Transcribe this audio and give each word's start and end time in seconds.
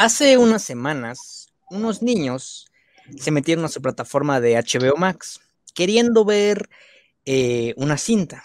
Hace 0.00 0.38
unas 0.38 0.62
semanas, 0.62 1.48
unos 1.70 2.02
niños 2.02 2.70
se 3.18 3.32
metieron 3.32 3.64
a 3.64 3.68
su 3.68 3.82
plataforma 3.82 4.40
de 4.40 4.54
HBO 4.54 4.96
Max 4.96 5.40
queriendo 5.74 6.24
ver 6.24 6.68
eh, 7.24 7.74
una 7.76 7.98
cinta. 7.98 8.44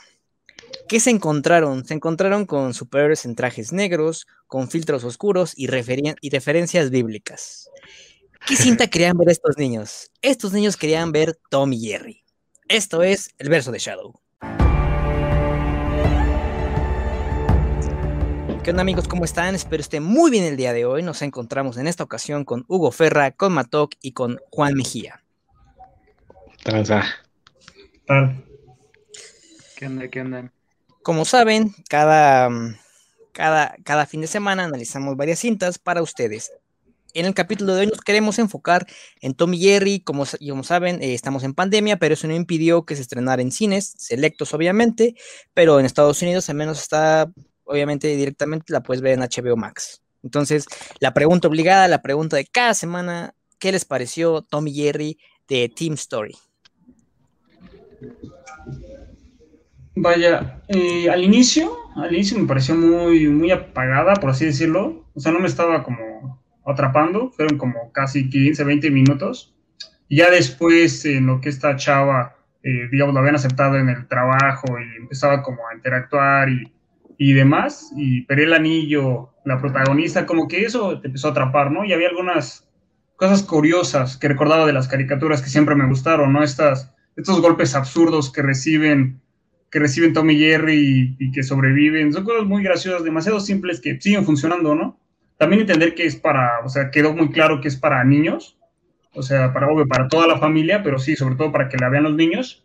¿Qué 0.88 1.00
se 1.00 1.12
encontraron? 1.12 1.86
Se 1.86 1.94
encontraron 1.94 2.47
con 2.47 2.74
superhéroes 2.74 3.26
en 3.26 3.36
trajes 3.36 3.71
negros, 3.71 4.26
con 4.47 4.68
filtros 4.68 5.04
oscuros 5.04 5.54
y, 5.55 5.66
y 5.66 6.29
referencias 6.31 6.89
bíblicas. 6.89 7.70
¿Qué 8.47 8.56
cinta 8.56 8.88
querían 8.88 9.15
ver 9.15 9.29
estos 9.29 9.56
niños? 9.56 10.10
Estos 10.24 10.54
niños 10.54 10.76
querían 10.76 11.12
ver 11.12 11.38
Tom 11.51 11.72
y 11.72 11.81
Jerry. 11.81 12.24
Esto 12.67 13.04
es 13.04 13.29
el 13.38 13.49
verso 13.49 13.72
de 13.72 13.78
Shadow. 13.78 14.22
¿Qué 18.63 18.70
onda 18.70 18.81
amigos? 18.81 19.09
¿Cómo 19.09 19.25
están? 19.25 19.55
Espero 19.55 19.81
estén 19.81 20.03
muy 20.03 20.31
bien 20.31 20.45
el 20.45 20.55
día 20.55 20.71
de 20.71 20.85
hoy. 20.85 21.03
Nos 21.03 21.21
encontramos 21.21 21.75
en 21.75 21.85
esta 21.85 22.05
ocasión 22.05 22.45
con 22.45 22.63
Hugo 22.70 22.94
Ferra, 22.94 23.31
con 23.31 23.52
Matok 23.52 23.95
y 24.02 24.13
con 24.13 24.40
Juan 24.52 24.73
Mejía. 24.76 25.21
Transa. 26.63 27.04
¿Qué 29.76 29.85
onda? 29.85 30.07
¿Qué 30.07 30.21
onda? 30.21 30.54
Como 31.02 31.26
saben, 31.26 31.76
cada, 31.90 32.49
cada, 33.34 33.76
cada 33.84 34.05
fin 34.05 34.21
de 34.21 34.27
semana 34.27 34.63
analizamos 34.63 35.18
varias 35.18 35.40
cintas 35.40 35.77
para 35.77 36.02
ustedes. 36.02 36.54
En 37.13 37.26
el 37.26 37.34
capítulo 37.34 37.76
de 37.76 37.82
hoy 37.82 37.88
nos 37.88 37.99
queremos 37.99 38.40
enfocar 38.40 38.88
en 39.20 39.34
Tommy 39.34 39.59
Jerry. 39.59 39.99
Como, 39.99 40.23
como 40.49 40.63
saben, 40.63 41.04
eh, 41.04 41.13
estamos 41.13 41.43
en 41.43 41.54
pandemia, 41.54 41.98
pero 41.98 42.13
eso 42.13 42.27
no 42.27 42.34
impidió 42.34 42.85
que 42.85 42.95
se 42.95 43.02
estrenara 43.02 43.41
en 43.41 43.52
cines, 43.52 43.93
selectos 43.98 44.54
obviamente, 44.54 45.16
pero 45.54 45.82
en 45.82 45.85
Estados 45.85 46.21
Unidos 46.21 46.49
al 46.49 46.55
menos 46.55 46.82
está 46.82 47.30
obviamente 47.66 48.08
directamente 48.16 48.73
la 48.73 48.84
puedes 48.84 49.02
ver 49.02 49.13
en 49.13 49.22
HBO 49.22 49.55
Max. 49.55 50.02
Entonces, 50.23 50.66
la 50.99 51.13
pregunta 51.13 51.48
obligada, 51.48 51.88
la 51.88 52.02
pregunta 52.02 52.38
de 52.38 52.45
cada 52.45 52.73
semana, 52.73 53.34
¿qué 53.59 53.71
les 53.71 53.85
pareció 53.85 54.41
Tommy 54.41 54.74
Jerry 54.74 55.18
de 55.48 55.70
Team 55.70 55.93
Story? 55.93 56.35
Vaya, 59.96 60.62
eh, 60.70 61.10
al 61.10 61.23
inicio, 61.23 61.77
al 61.96 62.13
inicio 62.13 62.40
me 62.40 62.48
pareció 62.48 62.76
muy, 62.76 63.27
muy 63.27 63.51
apagada, 63.51 64.16
por 64.16 64.31
así 64.31 64.45
decirlo. 64.45 65.05
O 65.13 65.19
sea, 65.19 65.31
no 65.31 65.39
me 65.39 65.47
estaba 65.47 65.83
como 65.83 66.41
atrapando, 66.66 67.29
fueron 67.31 67.57
como 67.57 67.91
casi 67.91 68.29
15, 68.29 68.63
20 68.63 68.89
minutos. 68.89 69.53
Y 70.07 70.17
ya 70.17 70.31
después, 70.31 71.05
en 71.05 71.27
lo 71.27 71.41
que 71.41 71.49
esta 71.49 71.75
chava, 71.75 72.35
eh, 72.63 72.88
digamos, 72.91 73.13
la 73.13 73.19
habían 73.19 73.35
aceptado 73.35 73.77
en 73.77 73.89
el 73.89 74.07
trabajo 74.07 74.79
y 74.79 74.97
empezaba 74.97 75.43
como 75.43 75.67
a 75.67 75.75
interactuar 75.75 76.49
y 76.49 76.71
y 77.17 77.33
demás, 77.33 77.92
y 77.95 78.22
pero 78.22 78.44
el 78.44 78.53
anillo, 78.53 79.30
la 79.45 79.59
protagonista, 79.59 80.25
como 80.25 80.47
que 80.47 80.66
eso 80.66 81.00
te 81.00 81.08
empezó 81.08 81.28
a 81.28 81.31
atrapar, 81.31 81.72
¿no? 81.72 81.86
Y 81.86 81.94
había 81.94 82.09
algunas 82.09 82.67
cosas 83.16 83.44
curiosas 83.44 84.17
que 84.17 84.28
recordaba 84.28 84.66
de 84.66 84.73
las 84.73 84.88
caricaturas 84.88 85.41
que 85.41 85.50
siempre 85.50 85.75
me 85.75 85.88
gustaron, 85.88 86.34
¿no? 86.34 86.44
Estas, 86.44 86.94
estos 87.16 87.41
golpes 87.41 87.75
absurdos 87.75 88.31
que 88.31 88.41
reciben, 88.41 89.22
que 89.69 89.80
reciben 89.80 90.14
Tommy 90.14 90.38
Jerry 90.38 91.16
y, 91.19 91.31
que 91.31 91.44
sobreviven, 91.44 92.14
son 92.14 92.23
cosas 92.23 92.45
muy 92.45 92.64
graciosas, 92.64 93.03
demasiado 93.03 93.39
simples 93.39 93.80
que 93.80 94.00
siguen 94.00 94.25
funcionando, 94.25 94.75
¿no? 94.75 95.00
También 95.38 95.61
entender 95.61 95.95
que 95.95 96.06
es 96.06 96.16
para, 96.16 96.59
o 96.64 96.69
sea, 96.69 96.91
quedó 96.91 97.14
muy 97.14 97.30
claro 97.30 97.59
que 97.61 97.67
es 97.67 97.75
para 97.75 98.03
niños, 98.03 98.58
o 99.14 99.22
sea, 99.22 99.53
para, 99.53 99.67
obvio, 99.67 99.88
para 99.88 100.08
toda 100.08 100.28
la 100.28 100.39
familia, 100.39 100.84
pero 100.84 101.00
sí, 101.00 101.16
sobre 101.16 101.36
todo 101.36 101.52
para 101.52 101.69
que 101.69 101.78
la 101.78 101.89
vean 101.89 102.03
los 102.03 102.16
niños. 102.16 102.64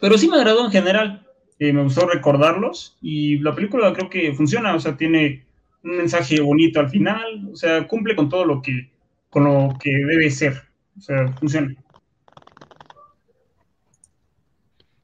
Pero 0.00 0.18
sí 0.18 0.28
me 0.28 0.36
agradó 0.36 0.64
en 0.64 0.70
general. 0.70 1.27
Eh, 1.60 1.72
me 1.72 1.82
gustó 1.82 2.06
recordarlos 2.06 2.96
y 3.02 3.38
la 3.40 3.54
película 3.54 3.92
creo 3.92 4.08
que 4.08 4.32
funciona, 4.32 4.74
o 4.74 4.80
sea, 4.80 4.96
tiene 4.96 5.44
un 5.82 5.96
mensaje 5.96 6.40
bonito 6.40 6.78
al 6.78 6.88
final, 6.88 7.48
o 7.52 7.56
sea, 7.56 7.86
cumple 7.88 8.14
con 8.14 8.28
todo 8.28 8.44
lo 8.44 8.62
que, 8.62 8.90
con 9.28 9.44
lo 9.44 9.76
que 9.82 9.90
debe 9.90 10.30
ser, 10.30 10.54
o 10.96 11.00
sea, 11.00 11.32
funciona. 11.32 11.74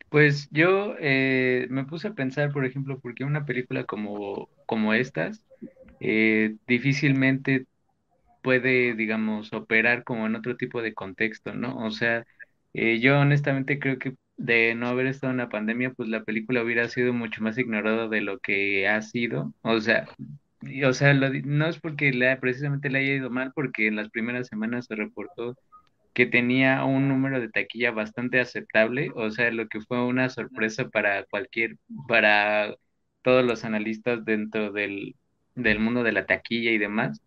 Pues 0.08 0.48
yo 0.52 0.94
eh, 1.00 1.66
me 1.70 1.84
puse 1.86 2.06
a 2.08 2.14
pensar, 2.14 2.52
por 2.52 2.64
ejemplo, 2.64 3.00
porque 3.00 3.24
una 3.24 3.44
película 3.44 3.84
como, 3.84 4.48
como 4.66 4.94
estas 4.94 5.44
eh, 5.98 6.54
difícilmente 6.68 7.66
puede, 8.42 8.94
digamos, 8.94 9.52
operar 9.52 10.04
como 10.04 10.26
en 10.26 10.36
otro 10.36 10.56
tipo 10.56 10.82
de 10.82 10.94
contexto, 10.94 11.54
¿no? 11.54 11.78
O 11.78 11.90
sea, 11.90 12.26
yo 12.74 13.18
honestamente 13.20 13.78
creo 13.78 13.98
que 13.98 14.14
de 14.36 14.74
no 14.74 14.88
haber 14.88 15.06
estado 15.06 15.32
en 15.32 15.38
la 15.38 15.48
pandemia, 15.48 15.90
pues 15.92 16.08
la 16.08 16.24
película 16.24 16.62
hubiera 16.62 16.88
sido 16.88 17.12
mucho 17.12 17.42
más 17.42 17.58
ignorada 17.58 18.08
de 18.08 18.20
lo 18.20 18.38
que 18.40 18.88
ha 18.88 19.00
sido. 19.02 19.54
O 19.62 19.80
sea, 19.80 20.06
o 20.86 20.92
sea, 20.92 21.14
no 21.14 21.66
es 21.66 21.78
porque 21.80 22.12
le, 22.12 22.36
precisamente 22.38 22.90
le 22.90 22.98
haya 23.00 23.14
ido 23.14 23.30
mal, 23.30 23.52
porque 23.54 23.86
en 23.86 23.96
las 23.96 24.10
primeras 24.10 24.48
semanas 24.48 24.86
se 24.86 24.96
reportó 24.96 25.56
que 26.14 26.26
tenía 26.26 26.84
un 26.84 27.08
número 27.08 27.40
de 27.40 27.50
taquilla 27.50 27.90
bastante 27.90 28.40
aceptable, 28.40 29.10
o 29.14 29.30
sea, 29.30 29.50
lo 29.50 29.68
que 29.68 29.80
fue 29.80 30.04
una 30.04 30.28
sorpresa 30.30 30.88
para 30.88 31.24
cualquier, 31.26 31.76
para 32.08 32.74
todos 33.22 33.44
los 33.44 33.64
analistas 33.64 34.24
dentro 34.24 34.72
del, 34.72 35.16
del 35.54 35.80
mundo 35.80 36.02
de 36.04 36.12
la 36.12 36.26
taquilla 36.26 36.70
y 36.70 36.78
demás. 36.78 37.20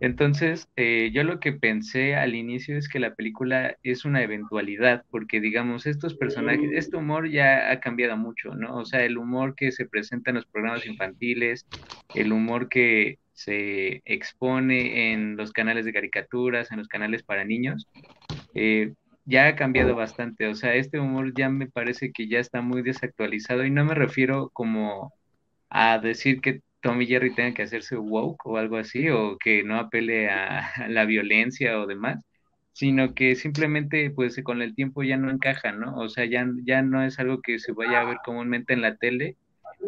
Entonces, 0.00 0.68
eh, 0.76 1.10
yo 1.14 1.24
lo 1.24 1.40
que 1.40 1.52
pensé 1.54 2.16
al 2.16 2.34
inicio 2.34 2.76
es 2.76 2.88
que 2.88 2.98
la 3.00 3.14
película 3.14 3.76
es 3.82 4.04
una 4.04 4.22
eventualidad, 4.22 5.04
porque 5.10 5.40
digamos, 5.40 5.86
estos 5.86 6.16
personajes, 6.16 6.70
este 6.72 6.96
humor 6.98 7.30
ya 7.30 7.70
ha 7.72 7.80
cambiado 7.80 8.16
mucho, 8.16 8.54
¿no? 8.54 8.76
O 8.76 8.84
sea, 8.84 9.04
el 9.04 9.16
humor 9.18 9.54
que 9.56 9.72
se 9.72 9.86
presenta 9.88 10.30
en 10.30 10.36
los 10.36 10.46
programas 10.46 10.84
infantiles, 10.86 11.66
el 12.12 12.32
humor 12.32 12.68
que 12.68 13.18
se 13.32 14.02
expone 14.04 15.12
en 15.12 15.36
los 15.36 15.52
canales 15.52 15.84
de 15.86 15.92
caricaturas, 15.94 16.70
en 16.72 16.78
los 16.78 16.88
canales 16.88 17.22
para 17.22 17.44
niños, 17.44 17.88
eh, 18.54 18.94
ya 19.24 19.48
ha 19.48 19.56
cambiado 19.56 19.94
bastante. 19.96 20.46
O 20.48 20.54
sea, 20.54 20.74
este 20.74 21.00
humor 21.00 21.34
ya 21.34 21.48
me 21.50 21.68
parece 21.68 22.12
que 22.12 22.28
ya 22.28 22.38
está 22.40 22.62
muy 22.62 22.82
desactualizado 22.82 23.64
y 23.64 23.70
no 23.70 23.84
me 23.84 23.94
refiero 23.94 24.50
como 24.52 25.14
a 25.70 25.98
decir 25.98 26.40
que 26.40 26.62
Tom 26.80 27.00
y 27.02 27.06
Jerry 27.06 27.34
tengan 27.34 27.54
que 27.54 27.62
hacerse 27.62 27.96
woke 27.96 28.46
o 28.46 28.56
algo 28.58 28.76
así, 28.76 29.08
o 29.10 29.36
que 29.38 29.62
no 29.64 29.78
apele 29.78 30.30
a, 30.30 30.70
la 30.88 31.04
violencia 31.04 31.80
o 31.80 31.86
demás, 31.86 32.24
sino 32.72 33.14
que 33.14 33.34
simplemente 33.36 34.10
pues 34.10 34.40
con 34.42 34.62
el 34.62 34.74
tiempo 34.74 35.02
ya 35.02 35.16
no 35.16 35.30
encaja, 35.30 35.72
¿no? 35.72 35.96
O 35.96 36.08
sea, 36.08 36.26
ya, 36.26 36.46
ya 36.64 36.82
no 36.82 37.02
es 37.02 37.18
algo 37.18 37.40
que 37.42 37.58
se 37.58 37.72
vaya 37.72 38.00
a 38.00 38.04
ver 38.04 38.18
comúnmente 38.24 38.74
en 38.74 38.82
la 38.82 38.96
tele. 38.96 39.36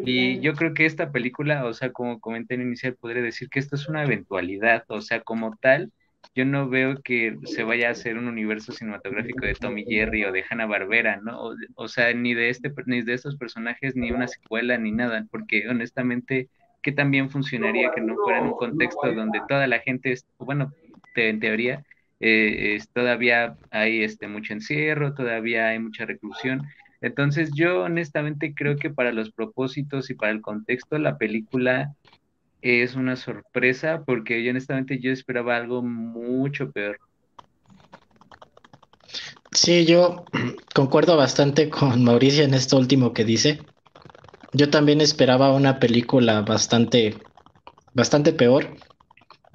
Y 0.04 0.40
yo 0.40 0.54
creo 0.54 0.74
que 0.74 0.86
esta 0.86 1.12
película, 1.12 1.64
o 1.64 1.74
sea, 1.74 1.92
como 1.92 2.20
comenté 2.20 2.54
en 2.54 2.62
inicial, 2.62 2.96
podría 2.96 3.22
decir 3.22 3.48
que 3.50 3.58
esto 3.58 3.76
es 3.76 3.88
una 3.88 4.04
eventualidad, 4.04 4.84
o 4.88 5.00
sea, 5.00 5.20
como 5.22 5.56
tal, 5.60 5.92
yo 6.34 6.44
no 6.44 6.68
veo 6.68 7.02
que 7.02 7.36
se 7.44 7.64
vaya 7.64 7.88
a 7.88 7.92
hacer 7.92 8.16
un 8.16 8.28
universo 8.28 8.72
cinematográfico 8.72 9.44
de 9.44 9.54
Tommy 9.54 9.84
Jerry 9.84 10.24
o 10.24 10.32
de 10.32 10.44
Hanna 10.48 10.66
Barbera, 10.66 11.20
¿no? 11.20 11.52
O, 11.74 11.88
sea, 11.88 12.12
ni 12.14 12.34
de 12.34 12.50
este, 12.50 12.72
ni 12.86 13.02
de 13.02 13.14
estos 13.14 13.36
personajes, 13.36 13.96
ni 13.96 14.12
una 14.12 14.28
secuela, 14.28 14.78
ni 14.78 14.92
nada, 14.92 15.26
porque 15.30 15.68
honestamente 15.68 16.48
que 16.82 16.92
también 16.92 17.30
funcionaría 17.30 17.90
que 17.94 18.00
no 18.00 18.14
fuera 18.16 18.38
en 18.38 18.46
un 18.46 18.56
contexto 18.56 19.12
donde 19.12 19.40
toda 19.48 19.66
la 19.66 19.80
gente, 19.80 20.12
es, 20.12 20.24
bueno, 20.38 20.72
en 21.14 21.40
teoría, 21.40 21.84
eh, 22.20 22.76
es, 22.76 22.88
todavía 22.90 23.56
hay 23.70 24.02
este, 24.02 24.28
mucho 24.28 24.52
encierro, 24.52 25.14
todavía 25.14 25.68
hay 25.68 25.78
mucha 25.78 26.04
reclusión. 26.04 26.62
Entonces 27.00 27.50
yo 27.54 27.82
honestamente 27.82 28.54
creo 28.54 28.76
que 28.76 28.90
para 28.90 29.12
los 29.12 29.30
propósitos 29.30 30.10
y 30.10 30.14
para 30.14 30.32
el 30.32 30.40
contexto 30.40 30.98
la 30.98 31.16
película 31.16 31.94
es 32.60 32.96
una 32.96 33.14
sorpresa 33.14 34.02
porque 34.04 34.42
yo 34.42 34.50
honestamente 34.50 34.98
yo 34.98 35.12
esperaba 35.12 35.56
algo 35.56 35.82
mucho 35.82 36.70
peor. 36.72 36.98
Sí, 39.52 39.86
yo 39.86 40.24
concuerdo 40.74 41.16
bastante 41.16 41.70
con 41.70 42.02
Mauricio 42.02 42.44
en 42.44 42.54
esto 42.54 42.76
último 42.76 43.12
que 43.12 43.24
dice. 43.24 43.64
Yo 44.52 44.70
también 44.70 45.00
esperaba 45.00 45.52
una 45.52 45.78
película 45.78 46.40
bastante, 46.42 47.18
bastante 47.94 48.32
peor. 48.32 48.76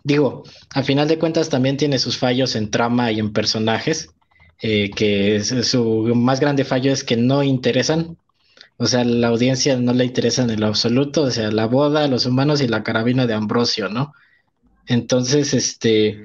Digo, 0.03 0.43
a 0.73 0.83
final 0.83 1.07
de 1.07 1.17
cuentas 1.17 1.49
también 1.49 1.77
tiene 1.77 1.97
sus 1.97 2.17
fallos 2.17 2.55
en 2.55 2.69
trama 2.69 3.11
y 3.11 3.19
en 3.19 3.33
personajes, 3.33 4.09
eh, 4.61 4.91
que 4.91 5.43
su 5.43 6.13
más 6.15 6.39
grande 6.39 6.65
fallo 6.65 6.91
es 6.91 7.03
que 7.03 7.17
no 7.17 7.41
interesan. 7.41 8.17
O 8.77 8.85
sea, 8.85 9.03
la 9.03 9.27
audiencia 9.27 9.77
no 9.77 9.93
le 9.93 10.05
interesa 10.05 10.43
en 10.43 10.59
lo 10.59 10.67
absoluto, 10.67 11.23
o 11.23 11.31
sea, 11.31 11.51
la 11.51 11.67
boda, 11.67 12.07
los 12.07 12.25
humanos 12.25 12.61
y 12.61 12.67
la 12.67 12.83
carabina 12.83 13.25
de 13.27 13.33
Ambrosio, 13.33 13.87
¿no? 13.89 14.13
Entonces, 14.87 15.53
este, 15.53 16.23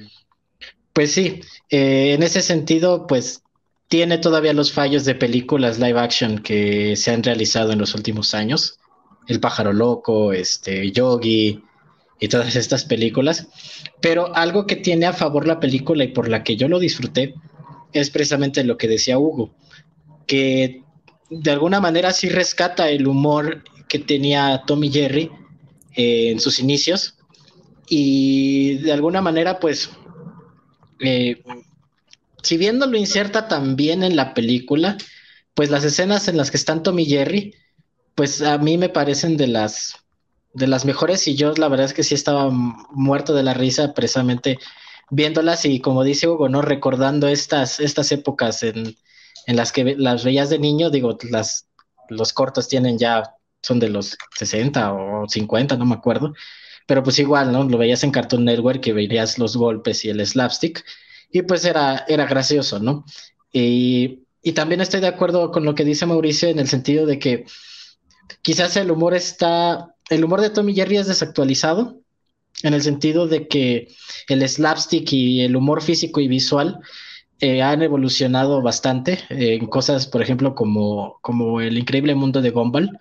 pues 0.93 1.13
sí, 1.13 1.41
eh, 1.71 2.15
en 2.15 2.23
ese 2.23 2.43
sentido, 2.43 3.07
pues 3.07 3.43
tiene 3.89 4.19
todavía 4.19 4.53
los 4.53 4.73
fallos 4.73 5.05
de 5.05 5.15
películas 5.15 5.79
live 5.79 5.99
action 5.99 6.39
que 6.39 6.95
se 6.97 7.11
han 7.11 7.23
realizado 7.23 7.73
en 7.73 7.79
los 7.79 7.95
últimos 7.95 8.35
años. 8.35 8.79
El 9.27 9.41
pájaro 9.41 9.73
loco, 9.73 10.33
este, 10.33 10.91
Yogi 10.93 11.63
y 12.21 12.29
todas 12.29 12.55
estas 12.55 12.85
películas. 12.85 13.49
Pero 14.01 14.35
algo 14.37 14.67
que 14.67 14.77
tiene 14.77 15.07
a 15.07 15.13
favor 15.13 15.47
la 15.47 15.61
película 15.61 16.05
y 16.05 16.09
por 16.09 16.29
la 16.29 16.45
que 16.45 16.57
yo 16.57 16.69
lo 16.69 16.79
disfruté 16.79 17.35
es 17.93 18.11
precisamente 18.11 18.63
lo 18.65 18.77
que 18.77 18.89
decía 18.89 19.19
Hugo, 19.19 19.55
que 20.27 20.83
de 21.31 21.51
alguna 21.51 21.81
manera 21.81 22.13
sí 22.13 22.29
rescata 22.29 22.91
el 22.91 23.07
humor 23.07 23.65
que 23.89 23.99
tenía 23.99 24.65
Tommy 24.67 24.91
Jerry 24.91 25.31
eh, 25.95 26.31
en 26.31 26.41
sus 26.41 26.59
inicios 26.59 27.17
y 27.89 28.75
de 28.79 28.93
alguna 28.93 29.23
manera, 29.23 29.59
pues, 29.59 29.91
eh, 31.01 31.43
si 32.43 32.57
viendo 32.57 32.87
lo 32.87 32.97
inserta 32.97 33.49
también 33.49 34.03
en 34.03 34.17
la 34.17 34.35
película, 34.35 34.97
pues 35.55 35.71
las 35.71 35.85
escenas 35.85 36.29
en 36.29 36.37
las 36.37 36.51
que 36.51 36.57
están 36.57 36.83
Tom 36.83 36.99
y 36.99 37.07
Jerry, 37.07 37.55
pues 38.15 38.43
a 38.43 38.59
mí 38.59 38.79
me 38.79 38.89
parecen 38.89 39.37
de 39.37 39.49
las 39.49 39.97
de 40.55 40.67
las 40.67 40.85
mejores 40.85 41.29
y 41.29 41.37
yo 41.37 41.53
la 41.55 41.69
verdad 41.69 41.87
es 41.87 41.95
que 41.95 42.03
sí 42.03 42.15
estaba 42.15 42.51
muerto 42.51 43.35
de 43.35 43.43
la 43.43 43.55
risa 43.55 43.95
precisamente 43.95 44.59
viéndolas 45.11 45.65
y 45.65 45.81
como 45.81 46.05
dice 46.05 46.29
Hugo, 46.29 46.49
¿no? 46.49 46.63
Recordando 46.63 47.29
estas, 47.29 47.81
estas 47.81 48.13
épocas 48.13 48.63
en, 48.63 48.97
en 49.47 49.57
las 49.57 49.73
que 49.73 49.97
las 49.97 50.25
veías 50.25 50.51
de 50.51 50.59
niño, 50.59 50.91
digo, 50.91 51.17
las, 51.31 51.69
los 52.09 52.33
cortos 52.33 52.69
tienen 52.69 52.99
ya, 52.99 53.35
son 53.63 53.79
de 53.79 53.89
los 53.89 54.17
60 54.37 54.93
o 54.93 55.29
50, 55.29 55.77
no 55.77 55.87
me 55.87 55.95
acuerdo, 55.95 56.35
pero 56.87 57.03
pues 57.03 57.19
igual, 57.19 57.53
¿no? 57.53 57.65
Lo 57.65 57.79
veías 57.79 58.05
en 58.05 58.11
Cartoon 58.11 58.45
Network 58.45 58.81
que 58.81 58.93
veías 58.93 59.39
los 59.39 59.57
golpes 59.57 60.05
y 60.05 60.11
el 60.11 60.25
slapstick 60.27 60.85
y 61.31 61.43
pues 61.43 61.65
era, 61.65 62.05
era 62.09 62.27
gracioso, 62.27 62.79
¿no? 62.79 63.05
Y, 63.53 64.25
también 64.55 64.81
estoy 64.81 65.01
de 65.01 65.09
acuerdo 65.09 65.51
con 65.51 65.67
lo 65.67 65.75
que 65.75 65.85
dice 65.85 66.07
Mauricio 66.07 66.49
en 66.49 66.59
el 66.59 66.69
sentido 66.69 67.05
de 67.05 67.19
que 67.19 67.45
quizás 68.41 68.79
el 68.79 68.91
humor 68.91 69.13
está, 69.13 69.95
el 70.09 70.25
humor 70.25 70.41
de 70.41 70.49
Tommy 70.49 70.75
Jerry 70.75 70.97
es 70.97 71.07
desactualizado, 71.07 72.01
en 72.63 72.73
el 72.73 72.81
sentido 72.81 73.29
de 73.29 73.47
que 73.47 73.89
el 74.27 74.49
slapstick 74.49 75.13
y 75.13 75.43
el 75.43 75.55
humor 75.55 75.83
físico 75.83 76.21
y 76.21 76.29
visual 76.29 76.81
eh, 77.41 77.61
han 77.61 77.83
evolucionado 77.83 78.63
bastante 78.63 79.19
en 79.29 79.67
cosas, 79.67 80.07
por 80.07 80.23
ejemplo, 80.23 80.55
como, 80.55 81.19
como 81.21 81.61
el 81.61 81.77
increíble 81.77 82.15
mundo 82.15 82.41
de 82.41 82.49
Gumball, 82.49 82.99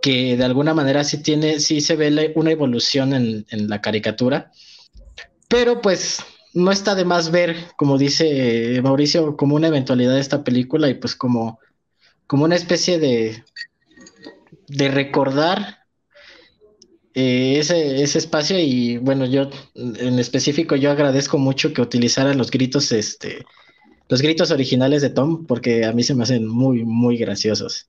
que 0.00 0.36
de 0.36 0.44
alguna 0.44 0.74
manera 0.74 1.02
sí 1.02 1.24
tiene, 1.24 1.58
sí 1.58 1.80
se 1.80 1.96
ve 1.96 2.32
una 2.36 2.52
evolución 2.52 3.14
en, 3.14 3.46
en 3.50 3.68
la 3.68 3.80
caricatura, 3.80 4.52
pero 5.48 5.80
pues 5.80 6.24
no 6.54 6.70
está 6.70 6.94
de 6.94 7.04
más 7.04 7.30
ver, 7.30 7.56
como 7.76 7.98
dice 7.98 8.80
Mauricio, 8.82 9.36
como 9.36 9.56
una 9.56 9.68
eventualidad 9.68 10.14
de 10.14 10.20
esta 10.20 10.44
película 10.44 10.88
y 10.88 10.94
pues 10.94 11.16
como, 11.16 11.58
como 12.26 12.44
una 12.44 12.56
especie 12.56 12.98
de, 12.98 13.44
de 14.68 14.88
recordar 14.88 15.78
eh, 17.14 17.58
ese, 17.58 18.02
ese 18.02 18.18
espacio 18.18 18.58
y 18.58 18.96
bueno, 18.98 19.26
yo 19.26 19.50
en 19.74 20.18
específico 20.18 20.76
yo 20.76 20.90
agradezco 20.90 21.38
mucho 21.38 21.72
que 21.72 21.82
utilizaran 21.82 22.38
los 22.38 22.50
gritos, 22.50 22.90
este, 22.92 23.44
los 24.08 24.22
gritos 24.22 24.50
originales 24.50 25.02
de 25.02 25.10
Tom, 25.10 25.46
porque 25.46 25.84
a 25.84 25.92
mí 25.92 26.02
se 26.02 26.14
me 26.14 26.22
hacen 26.22 26.46
muy, 26.46 26.84
muy 26.84 27.16
graciosos. 27.18 27.88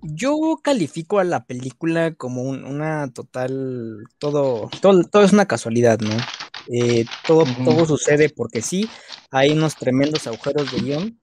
Yo 0.00 0.60
califico 0.62 1.18
a 1.18 1.24
la 1.24 1.44
película 1.44 2.14
como 2.14 2.42
una 2.42 3.12
total, 3.12 4.04
todo, 4.18 4.70
todo, 4.80 5.02
todo 5.02 5.24
es 5.24 5.32
una 5.32 5.46
casualidad, 5.46 5.98
¿no? 5.98 6.16
Eh, 6.70 7.06
todo, 7.26 7.44
todo 7.64 7.86
sucede 7.86 8.28
porque 8.28 8.62
sí, 8.62 8.88
hay 9.30 9.52
unos 9.52 9.76
tremendos 9.76 10.26
agujeros 10.26 10.70
de 10.72 10.80
guion 10.80 11.18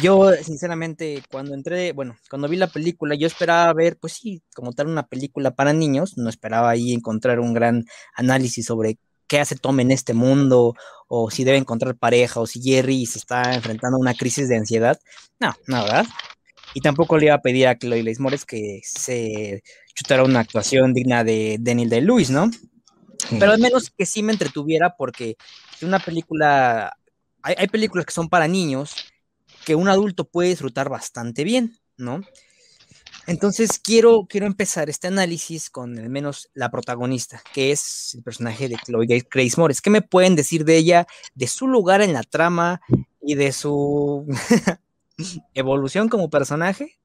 yo, 0.00 0.32
sinceramente, 0.42 1.22
cuando 1.30 1.54
entré, 1.54 1.92
bueno, 1.92 2.16
cuando 2.30 2.48
vi 2.48 2.56
la 2.56 2.66
película, 2.66 3.14
yo 3.14 3.26
esperaba 3.26 3.72
ver, 3.74 3.98
pues 3.98 4.14
sí, 4.14 4.42
como 4.54 4.72
tal, 4.72 4.86
una 4.86 5.06
película 5.06 5.50
para 5.50 5.72
niños, 5.74 6.16
no 6.16 6.30
esperaba 6.30 6.70
ahí 6.70 6.92
encontrar 6.92 7.40
un 7.40 7.52
gran 7.52 7.84
análisis 8.14 8.64
sobre 8.64 8.98
qué 9.26 9.40
hace 9.40 9.56
Tom 9.56 9.80
en 9.80 9.90
este 9.90 10.14
mundo, 10.14 10.74
o 11.08 11.30
si 11.30 11.44
debe 11.44 11.58
encontrar 11.58 11.96
pareja, 11.96 12.40
o 12.40 12.46
si 12.46 12.62
Jerry 12.62 13.04
se 13.04 13.18
está 13.18 13.54
enfrentando 13.54 13.96
a 13.96 14.00
una 14.00 14.14
crisis 14.14 14.48
de 14.48 14.56
ansiedad. 14.56 14.98
No, 15.38 15.54
no, 15.66 15.82
¿verdad? 15.84 16.06
Y 16.74 16.80
tampoco 16.80 17.18
le 17.18 17.26
iba 17.26 17.34
a 17.34 17.42
pedir 17.42 17.66
a 17.66 17.78
Chloe 17.78 18.02
Lace 18.02 18.22
Mores 18.22 18.46
que 18.46 18.80
se 18.84 19.62
chutara 19.94 20.24
una 20.24 20.40
actuación 20.40 20.94
digna 20.94 21.22
de 21.22 21.58
Daniel 21.60 21.90
de 21.90 22.00
Lewis, 22.00 22.30
¿no? 22.30 22.50
Pero 23.30 23.52
al 23.52 23.58
menos 23.58 23.90
que 23.90 24.06
sí 24.06 24.22
me 24.22 24.32
entretuviera, 24.32 24.96
porque 24.96 25.36
una 25.80 25.98
película, 25.98 26.96
hay, 27.42 27.54
hay 27.58 27.68
películas 27.68 28.06
que 28.06 28.12
son 28.12 28.28
para 28.28 28.48
niños, 28.48 28.94
que 29.64 29.74
un 29.74 29.88
adulto 29.88 30.24
puede 30.24 30.50
disfrutar 30.50 30.88
bastante 30.88 31.44
bien, 31.44 31.78
¿no? 31.96 32.22
Entonces 33.26 33.78
quiero, 33.78 34.26
quiero 34.28 34.46
empezar 34.46 34.90
este 34.90 35.06
análisis 35.06 35.70
con 35.70 35.96
al 35.96 36.08
menos 36.08 36.50
la 36.54 36.70
protagonista, 36.70 37.40
que 37.52 37.70
es 37.70 38.14
el 38.14 38.22
personaje 38.22 38.68
de 38.68 38.76
Chloe 38.84 39.06
Grace 39.06 39.60
Moritz. 39.60 39.80
¿Qué 39.80 39.90
me 39.90 40.02
pueden 40.02 40.34
decir 40.34 40.64
de 40.64 40.76
ella, 40.76 41.06
de 41.34 41.46
su 41.46 41.68
lugar 41.68 42.02
en 42.02 42.12
la 42.12 42.24
trama 42.24 42.80
y 43.20 43.36
de 43.36 43.52
su 43.52 44.26
evolución 45.54 46.08
como 46.08 46.30
personaje? 46.30 46.98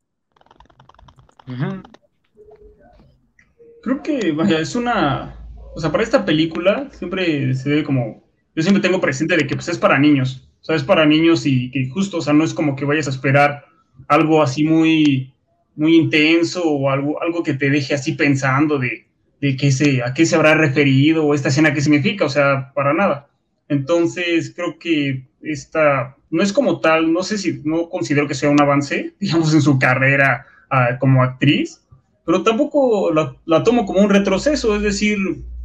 Creo 3.83 4.01
que, 4.01 4.31
vaya, 4.31 4.59
es 4.59 4.75
una... 4.75 5.46
O 5.77 5.79
sea, 5.79 5.91
para 5.91 6.03
esta 6.03 6.25
película 6.25 6.89
siempre 6.91 7.53
se 7.53 7.69
ve 7.69 7.83
como... 7.83 8.23
Yo 8.55 8.63
siempre 8.63 8.81
tengo 8.81 8.99
presente 8.99 9.37
de 9.37 9.45
que 9.45 9.55
pues, 9.55 9.69
es 9.69 9.77
para 9.77 9.99
niños 9.99 10.47
sea, 10.67 10.75
es 10.75 10.83
para 10.83 11.05
niños 11.05 11.45
y 11.45 11.71
que 11.71 11.89
justo, 11.89 12.17
o 12.17 12.21
sea, 12.21 12.33
no 12.33 12.43
es 12.43 12.53
como 12.53 12.75
que 12.75 12.83
vayas 12.83 13.07
a 13.07 13.11
esperar 13.11 13.65
algo 14.09 14.43
así 14.43 14.65
muy, 14.65 15.33
muy 15.75 15.95
intenso 15.95 16.63
o 16.63 16.89
algo, 16.89 17.21
algo 17.21 17.41
que 17.41 17.53
te 17.53 17.69
deje 17.69 17.93
así 17.93 18.13
pensando 18.13 18.77
de, 18.77 19.07
de 19.39 19.55
qué 19.55 19.71
se, 19.71 20.03
a 20.03 20.13
qué 20.13 20.25
se 20.25 20.35
habrá 20.35 20.55
referido 20.55 21.25
o 21.25 21.33
esta 21.33 21.47
escena 21.47 21.73
qué 21.73 21.79
significa, 21.79 22.25
o 22.25 22.29
sea, 22.29 22.73
para 22.73 22.93
nada. 22.93 23.29
Entonces, 23.69 24.53
creo 24.53 24.77
que 24.77 25.25
esta 25.41 26.17
no 26.29 26.43
es 26.43 26.51
como 26.51 26.81
tal, 26.81 27.13
no 27.13 27.23
sé 27.23 27.37
si, 27.37 27.61
no 27.63 27.89
considero 27.89 28.27
que 28.27 28.35
sea 28.35 28.49
un 28.49 28.61
avance, 28.61 29.13
digamos, 29.19 29.53
en 29.53 29.61
su 29.61 29.79
carrera 29.79 30.45
uh, 30.69 30.99
como 30.99 31.23
actriz, 31.23 31.81
pero 32.25 32.43
tampoco 32.43 33.13
la, 33.13 33.37
la, 33.45 33.63
tomo 33.63 33.85
como 33.85 34.01
un 34.01 34.09
retroceso, 34.09 34.75
es 34.75 34.81
decir, 34.81 35.17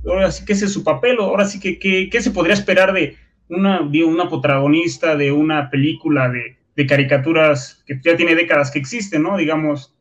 ahora 0.06 0.30
sí 0.30 0.44
que 0.44 0.52
ese 0.52 0.66
es 0.66 0.72
su 0.72 0.84
papel, 0.84 1.16
ahora 1.20 1.44
sí 1.44 1.60
que 1.60 1.78
qué 1.78 2.20
se 2.20 2.30
podría 2.30 2.54
esperar 2.54 2.92
de, 2.92 3.16
una, 3.48 3.80
una 3.80 4.28
protagonista 4.28 5.16
de 5.16 5.32
una 5.32 5.70
película 5.70 6.28
de, 6.28 6.56
de, 6.76 6.86
caricaturas 6.86 7.82
que 7.86 8.00
ya 8.02 8.16
tiene 8.16 8.34
décadas 8.34 8.70
que 8.70 8.78
existen, 8.78 9.22
¿no? 9.22 9.36
Digamos, 9.36 9.94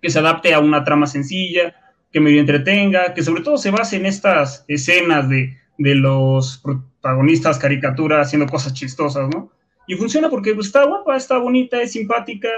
que 0.00 0.10
se 0.10 0.18
adapte 0.18 0.54
a 0.54 0.60
una 0.60 0.84
trama 0.84 1.06
sencilla, 1.06 1.74
que 2.12 2.20
medio 2.20 2.40
entretenga, 2.40 3.14
que 3.14 3.22
sobre 3.22 3.42
todo 3.42 3.58
se 3.58 3.70
base 3.70 3.96
en 3.96 4.06
estas 4.06 4.64
escenas 4.68 5.28
de, 5.28 5.56
de 5.78 5.94
los 5.94 6.58
protagonistas 6.58 7.58
caricaturas 7.58 8.26
haciendo 8.26 8.46
cosas 8.46 8.74
chistosas, 8.74 9.28
¿no? 9.28 9.50
Y 9.86 9.94
funciona 9.94 10.28
porque 10.28 10.54
pues, 10.54 10.66
está 10.66 10.84
guapa, 10.84 11.16
está 11.16 11.38
bonita, 11.38 11.80
es 11.80 11.92
simpática, 11.92 12.48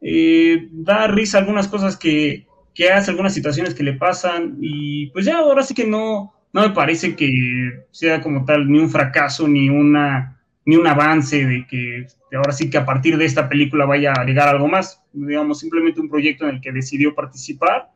eh, 0.00 0.68
da 0.72 1.06
risa 1.06 1.38
algunas 1.38 1.68
cosas 1.68 1.96
que, 1.96 2.46
que 2.74 2.90
hace, 2.90 3.10
algunas 3.10 3.32
situaciones 3.32 3.74
que 3.74 3.82
le 3.82 3.94
pasan, 3.94 4.58
y 4.60 5.06
pues 5.10 5.24
ya 5.24 5.38
ahora 5.38 5.62
sí 5.62 5.74
que 5.74 5.86
no, 5.86 6.34
no 6.52 6.62
me 6.62 6.70
parece 6.70 7.16
que 7.16 7.86
sea 7.90 8.20
como 8.20 8.44
tal 8.44 8.70
ni 8.70 8.78
un 8.78 8.90
fracaso 8.90 9.48
ni 9.48 9.68
una 9.68 10.30
ni 10.66 10.76
un 10.76 10.86
avance 10.86 11.44
de 11.44 11.66
que 11.66 12.06
ahora 12.34 12.52
sí 12.52 12.70
que 12.70 12.78
a 12.78 12.86
partir 12.86 13.18
de 13.18 13.26
esta 13.26 13.48
película 13.48 13.84
vaya 13.84 14.12
a 14.12 14.24
llegar 14.24 14.48
algo 14.48 14.66
más, 14.66 15.02
digamos 15.12 15.60
simplemente 15.60 16.00
un 16.00 16.08
proyecto 16.08 16.48
en 16.48 16.56
el 16.56 16.60
que 16.60 16.72
decidió 16.72 17.14
participar 17.14 17.90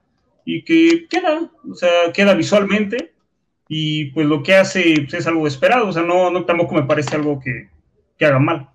y 0.44 0.62
que 0.64 1.06
queda, 1.08 1.50
o 1.68 1.74
sea, 1.74 2.12
queda 2.12 2.34
visualmente 2.34 3.12
y 3.68 4.06
pues 4.12 4.26
lo 4.26 4.42
que 4.42 4.54
hace 4.54 4.94
pues, 5.02 5.14
es 5.14 5.26
algo 5.26 5.46
esperado, 5.46 5.88
o 5.88 5.92
sea, 5.92 6.02
no, 6.02 6.30
no 6.30 6.44
tampoco 6.44 6.74
me 6.74 6.84
parece 6.84 7.16
algo 7.16 7.40
que, 7.40 7.68
que 8.18 8.26
haga 8.26 8.38
mal. 8.38 8.68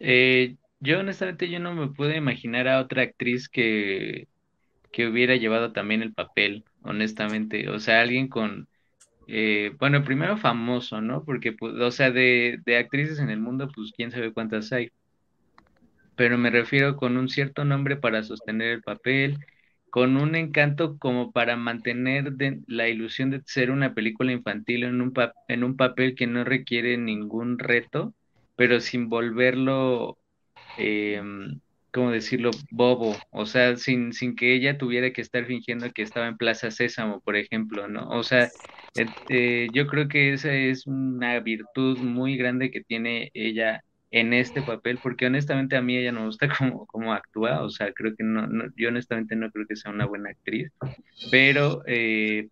Eh, 0.00 0.56
yo 0.80 1.00
honestamente 1.00 1.48
yo 1.50 1.60
no 1.60 1.74
me 1.74 1.88
puedo 1.92 2.12
imaginar 2.14 2.68
a 2.68 2.80
otra 2.80 3.02
actriz 3.02 3.48
que, 3.48 4.28
que 4.92 5.08
hubiera 5.08 5.36
llevado 5.36 5.72
también 5.72 6.02
el 6.02 6.14
papel 6.14 6.64
honestamente. 6.82 7.68
O 7.70 7.80
sea, 7.80 8.02
alguien 8.02 8.28
con, 8.28 8.68
eh, 9.26 9.72
bueno, 9.80 10.04
primero 10.04 10.38
famoso, 10.38 11.00
¿no? 11.02 11.24
Porque, 11.24 11.52
pues, 11.52 11.74
o 11.76 11.90
sea, 11.92 12.10
de, 12.12 12.60
de 12.66 12.78
actrices 12.78 13.20
en 13.20 13.30
el 13.30 13.40
mundo, 13.40 13.68
pues 13.74 13.92
quién 13.96 14.12
sabe 14.12 14.32
cuántas 14.34 14.72
hay. 14.72 14.90
Pero 16.16 16.36
me 16.38 16.50
refiero 16.50 16.96
con 16.96 17.16
un 17.16 17.28
cierto 17.28 17.64
nombre 17.64 17.96
para 17.96 18.22
sostener 18.22 18.68
el 18.72 18.82
papel, 18.82 19.38
con 19.90 20.16
un 20.16 20.34
encanto 20.36 20.98
como 20.98 21.32
para 21.32 21.56
mantener 21.56 22.32
la 22.66 22.88
ilusión 22.88 23.30
de 23.30 23.42
ser 23.46 23.70
una 23.70 23.94
película 23.94 24.32
infantil 24.32 24.84
en 24.84 25.00
un, 25.00 25.12
en 25.48 25.64
un 25.64 25.76
papel 25.76 26.14
que 26.14 26.26
no 26.26 26.44
requiere 26.44 26.96
ningún 26.98 27.58
reto, 27.58 28.14
pero 28.56 28.80
sin 28.80 29.08
volverlo 29.08 30.18
eh, 30.76 31.22
¿cómo 31.92 32.10
decirlo?, 32.10 32.64
bobo, 32.70 33.26
o 33.30 33.46
sea, 33.46 33.76
sin, 33.76 34.12
sin 34.12 34.36
que 34.36 34.54
ella 34.54 34.78
tuviera 34.78 35.12
que 35.12 35.20
estar 35.22 35.46
fingiendo 35.46 35.90
que 35.92 36.02
estaba 36.02 36.28
en 36.28 36.36
Plaza 36.36 36.70
Sésamo, 36.70 37.20
por 37.22 37.36
ejemplo, 37.36 37.88
¿no? 37.88 38.08
O 38.10 38.22
sea, 38.22 38.50
este, 38.94 39.70
yo 39.72 39.86
creo 39.86 40.08
que 40.08 40.32
esa 40.32 40.52
es 40.54 40.86
una 40.86 41.40
virtud 41.40 41.98
muy 42.00 42.36
grande 42.36 42.70
que 42.70 42.82
tiene 42.82 43.30
ella 43.34 43.82
en 44.10 44.32
este 44.32 44.62
papel, 44.62 45.00
porque 45.00 45.26
honestamente 45.26 45.76
a 45.76 45.82
mí 45.82 45.96
ella 45.96 46.12
no 46.12 46.20
me 46.20 46.26
gusta 46.26 46.48
cómo, 46.58 46.86
cómo 46.86 47.12
actúa, 47.14 47.62
o 47.64 47.70
sea, 47.70 47.92
creo 47.92 48.14
que 48.16 48.24
no, 48.24 48.46
yo 48.76 48.88
honestamente 48.88 49.36
no 49.36 49.50
creo 49.50 49.66
que 49.68 49.76
sea 49.76 49.92
una 49.92 50.06
buena 50.06 50.30
actriz, 50.30 50.70
pero 51.30 51.82
eh, 51.86 52.48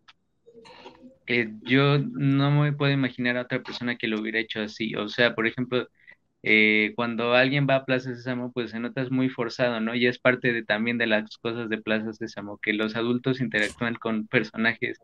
eh, 1.27 1.49
yo 1.63 1.99
no 1.99 2.51
me 2.63 2.73
puedo 2.73 2.93
imaginar 2.93 3.37
a 3.37 3.43
otra 3.43 3.63
persona 3.63 3.97
que 3.97 4.09
lo 4.09 4.21
hubiera 4.21 4.41
hecho 4.41 4.61
así, 4.61 4.95
o 4.97 5.09
sea, 5.09 5.35
por 5.35 5.47
ejemplo, 5.47 5.87
eh, 6.42 6.92
cuando 6.97 7.35
alguien 7.35 7.66
va 7.68 7.76
a 7.76 7.85
Plaza 7.85 8.14
Sésamo, 8.14 8.52
pues 8.52 8.71
se 8.71 8.80
nota 8.80 9.02
es 9.02 9.11
muy 9.11 9.28
forzado, 9.28 9.80
¿no? 9.80 9.95
Y 9.95 10.07
es 10.07 10.18
parte 10.18 10.52
de, 10.52 10.64
también 10.64 10.99
de 10.99 11.07
las 11.07 11.37
cosas 11.38 11.68
de 11.68 11.78
Plaza 11.78 12.12
Sésamo, 12.12 12.59
que 12.59 12.73
los 12.73 12.97
adultos 12.97 13.40
interactúan 13.40 13.95
con 13.95 14.26
personajes 14.28 14.99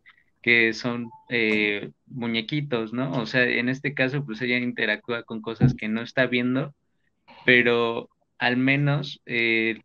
que 0.44 0.74
son 0.74 1.10
eh, 1.30 1.90
muñequitos, 2.06 2.92
¿no? 2.92 3.12
O 3.12 3.26
sea, 3.26 3.44
en 3.44 3.70
este 3.70 3.94
caso, 3.94 4.26
pues 4.26 4.42
ella 4.42 4.58
interactúa 4.58 5.22
con 5.22 5.40
cosas 5.40 5.74
que 5.74 5.88
no 5.88 6.02
está 6.02 6.26
viendo, 6.26 6.74
pero 7.46 8.10
al 8.38 8.58
menos 8.58 9.22
eh, 9.26 9.80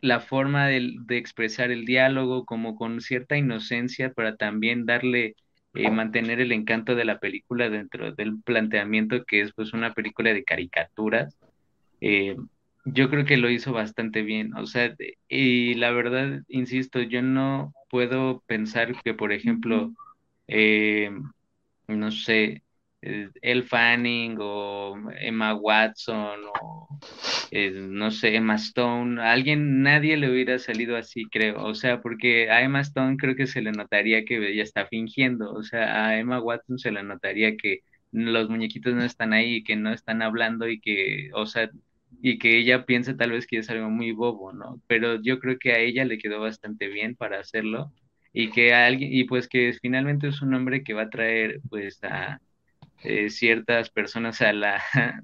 la 0.00 0.20
forma 0.20 0.68
de, 0.68 0.96
expresar 1.10 1.70
el 1.70 1.84
diálogo 1.84 2.46
como 2.46 2.76
con 2.76 3.00
cierta 3.02 3.36
inocencia 3.36 4.12
para 4.12 4.36
también 4.36 4.86
darle, 4.86 5.36
eh, 5.74 5.90
mantener 5.90 6.40
el 6.40 6.52
encanto 6.52 6.94
de 6.94 7.04
la 7.04 7.18
película 7.18 7.70
dentro 7.70 8.12
del 8.12 8.40
planteamiento 8.42 9.24
que 9.24 9.42
es 9.42 9.52
pues 9.52 9.72
una 9.72 9.94
película 9.94 10.32
de 10.32 10.44
caricaturas. 10.44 11.36
Eh, 12.00 12.36
yo 12.84 13.10
creo 13.10 13.24
que 13.24 13.36
lo 13.36 13.50
hizo 13.50 13.72
bastante 13.72 14.22
bien, 14.22 14.54
o 14.56 14.66
sea, 14.66 14.94
y 15.28 15.74
la 15.74 15.90
verdad, 15.90 16.42
insisto, 16.48 17.00
yo 17.02 17.22
no 17.22 17.74
puedo 17.90 18.42
pensar 18.46 19.00
que, 19.02 19.12
por 19.14 19.32
ejemplo, 19.32 19.92
eh, 20.48 21.10
no 21.88 22.10
sé, 22.10 22.62
Elle 23.02 23.62
Fanning 23.62 24.36
o 24.40 24.94
Emma 25.18 25.54
Watson 25.54 26.40
o 26.60 26.88
no 27.52 28.10
sé, 28.10 28.36
Emma 28.36 28.56
Stone, 28.56 29.20
alguien, 29.20 29.82
nadie 29.82 30.16
le 30.16 30.30
hubiera 30.30 30.58
salido 30.58 30.96
así, 30.96 31.24
creo, 31.24 31.64
o 31.64 31.74
sea, 31.74 32.00
porque 32.00 32.50
a 32.50 32.62
Emma 32.62 32.80
Stone 32.80 33.16
creo 33.16 33.34
que 33.36 33.46
se 33.46 33.62
le 33.62 33.72
notaría 33.72 34.24
que 34.24 34.36
ella 34.50 34.62
está 34.62 34.86
fingiendo, 34.86 35.52
o 35.52 35.62
sea, 35.62 36.06
a 36.08 36.18
Emma 36.18 36.40
Watson 36.40 36.78
se 36.78 36.92
le 36.92 37.02
notaría 37.02 37.56
que 37.56 37.80
los 38.12 38.48
muñequitos 38.48 38.94
no 38.94 39.04
están 39.04 39.32
ahí 39.32 39.56
y 39.56 39.64
que 39.64 39.76
no 39.76 39.92
están 39.92 40.22
hablando 40.22 40.68
y 40.68 40.80
que, 40.80 41.30
o 41.34 41.46
sea, 41.46 41.70
y 42.22 42.38
que 42.38 42.58
ella 42.58 42.84
piensa 42.86 43.16
tal 43.16 43.32
vez 43.32 43.46
que 43.46 43.58
es 43.58 43.70
algo 43.70 43.88
muy 43.90 44.12
bobo, 44.12 44.52
¿no? 44.52 44.80
Pero 44.86 45.20
yo 45.22 45.38
creo 45.40 45.58
que 45.58 45.72
a 45.72 45.78
ella 45.78 46.04
le 46.04 46.18
quedó 46.18 46.40
bastante 46.40 46.88
bien 46.88 47.16
para 47.16 47.40
hacerlo 47.40 47.92
y 48.32 48.50
que 48.50 48.74
alguien, 48.74 49.12
y 49.12 49.24
pues 49.24 49.48
que 49.48 49.72
finalmente 49.80 50.28
es 50.28 50.42
un 50.42 50.54
hombre 50.54 50.82
que 50.84 50.94
va 50.94 51.02
a 51.02 51.10
traer 51.10 51.60
pues 51.68 52.02
a 52.04 52.40
eh, 53.02 53.30
ciertas 53.30 53.90
personas 53.90 54.40
a 54.40 54.52
la, 54.52 54.82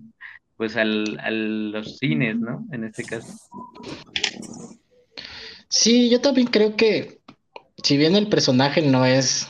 pues 0.57 0.77
al, 0.77 1.19
a 1.21 1.31
los 1.31 1.99
cines, 1.99 2.39
¿no? 2.39 2.67
En 2.73 2.85
este 2.85 3.05
caso. 3.05 3.29
Sí, 5.69 6.09
yo 6.11 6.21
también 6.21 6.47
creo 6.49 6.77
que 6.77 7.21
si 7.83 7.97
bien 7.97 8.17
el 8.17 8.29
personaje 8.29 8.83
no 8.83 9.05
es, 9.05 9.49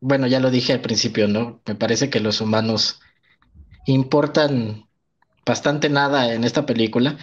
bueno, 0.00 0.26
ya 0.26 0.40
lo 0.40 0.50
dije 0.50 0.72
al 0.72 0.80
principio, 0.80 1.28
¿no? 1.28 1.60
Me 1.66 1.74
parece 1.74 2.10
que 2.10 2.20
los 2.20 2.40
humanos 2.40 3.00
importan 3.86 4.86
bastante 5.46 5.88
nada 5.88 6.34
en 6.34 6.44
esta 6.44 6.66
película, 6.66 7.16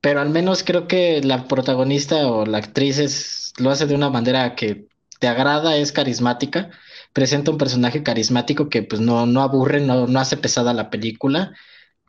pero 0.00 0.20
al 0.20 0.30
menos 0.30 0.62
creo 0.62 0.86
que 0.86 1.20
la 1.22 1.48
protagonista 1.48 2.28
o 2.28 2.46
la 2.46 2.58
actriz 2.58 3.52
lo 3.58 3.70
hace 3.70 3.86
de 3.86 3.94
una 3.94 4.10
manera 4.10 4.54
que 4.54 4.86
te 5.18 5.28
agrada, 5.28 5.76
es 5.76 5.92
carismática, 5.92 6.70
presenta 7.12 7.50
un 7.50 7.58
personaje 7.58 8.02
carismático 8.02 8.68
que 8.68 8.82
pues 8.82 9.00
no, 9.00 9.26
no 9.26 9.42
aburre, 9.42 9.80
no, 9.80 10.06
no 10.06 10.20
hace 10.20 10.36
pesada 10.36 10.74
la 10.74 10.90
película. 10.90 11.52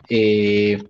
Eh, 0.09 0.89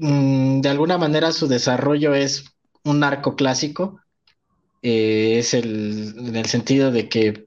mm, 0.00 0.60
de 0.60 0.68
alguna 0.68 0.98
manera 0.98 1.32
su 1.32 1.48
desarrollo 1.48 2.14
es 2.14 2.44
un 2.84 3.04
arco 3.04 3.36
clásico, 3.36 4.00
eh, 4.82 5.38
es 5.38 5.54
el, 5.54 6.14
en 6.18 6.36
el 6.36 6.46
sentido 6.46 6.90
de 6.90 7.08
que 7.08 7.46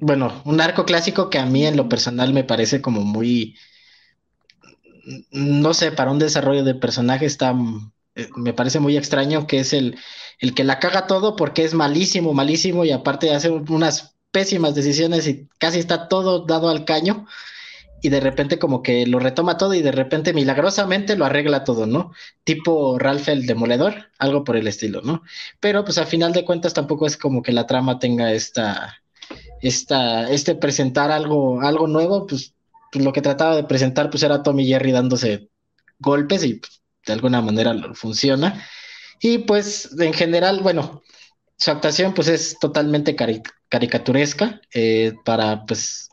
bueno, 0.00 0.42
un 0.44 0.60
arco 0.60 0.84
clásico 0.84 1.30
que 1.30 1.38
a 1.38 1.46
mí 1.46 1.66
en 1.66 1.76
lo 1.76 1.88
personal 1.88 2.32
me 2.32 2.44
parece 2.44 2.82
como 2.82 3.02
muy, 3.02 3.56
no 5.30 5.74
sé, 5.74 5.92
para 5.92 6.10
un 6.10 6.18
desarrollo 6.18 6.64
de 6.64 6.74
personaje 6.74 7.26
está, 7.26 7.54
eh, 8.16 8.28
me 8.36 8.52
parece 8.52 8.80
muy 8.80 8.96
extraño 8.96 9.46
que 9.46 9.60
es 9.60 9.72
el, 9.72 9.98
el 10.40 10.54
que 10.54 10.64
la 10.64 10.78
caga 10.78 11.06
todo 11.06 11.36
porque 11.36 11.64
es 11.64 11.74
malísimo, 11.74 12.34
malísimo 12.34 12.84
y 12.84 12.90
aparte 12.90 13.34
hace 13.34 13.50
unas 13.50 14.16
pésimas 14.30 14.74
decisiones 14.74 15.28
y 15.28 15.48
casi 15.58 15.78
está 15.78 16.08
todo 16.08 16.44
dado 16.44 16.68
al 16.68 16.84
caño 16.84 17.26
y 18.02 18.08
de 18.10 18.20
repente 18.20 18.58
como 18.58 18.82
que 18.82 19.06
lo 19.06 19.18
retoma 19.18 19.56
todo 19.56 19.74
y 19.74 19.82
de 19.82 19.92
repente 19.92 20.34
milagrosamente 20.34 21.16
lo 21.16 21.24
arregla 21.24 21.64
todo, 21.64 21.86
¿no? 21.86 22.12
Tipo 22.44 22.98
Ralph 22.98 23.28
el 23.28 23.46
Demoledor, 23.46 24.10
algo 24.18 24.44
por 24.44 24.56
el 24.56 24.66
estilo, 24.66 25.00
¿no? 25.02 25.22
Pero 25.60 25.84
pues 25.84 25.98
a 25.98 26.06
final 26.06 26.32
de 26.32 26.44
cuentas 26.44 26.74
tampoco 26.74 27.06
es 27.06 27.16
como 27.16 27.42
que 27.42 27.52
la 27.52 27.66
trama 27.66 27.98
tenga 27.98 28.32
esta 28.32 28.96
esta, 29.60 30.30
este 30.30 30.54
presentar 30.54 31.10
algo, 31.10 31.60
algo 31.60 31.86
nuevo, 31.86 32.26
pues, 32.26 32.54
pues, 32.92 33.04
lo 33.04 33.12
que 33.12 33.22
trataba 33.22 33.56
de 33.56 33.64
presentar 33.64 34.10
pues 34.10 34.22
era 34.22 34.42
Tommy 34.42 34.66
Jerry 34.66 34.92
dándose 34.92 35.48
golpes 35.98 36.44
y 36.44 36.54
pues, 36.54 36.75
de 37.06 37.12
alguna 37.12 37.40
manera 37.40 37.74
funciona. 37.94 38.66
Y 39.20 39.38
pues 39.38 39.90
en 39.98 40.12
general, 40.12 40.60
bueno, 40.62 41.02
su 41.56 41.70
actuación 41.70 42.12
pues 42.14 42.28
es 42.28 42.58
totalmente 42.58 43.16
caricaturesca 43.68 44.60
eh, 44.74 45.14
para 45.24 45.64
pues 45.64 46.08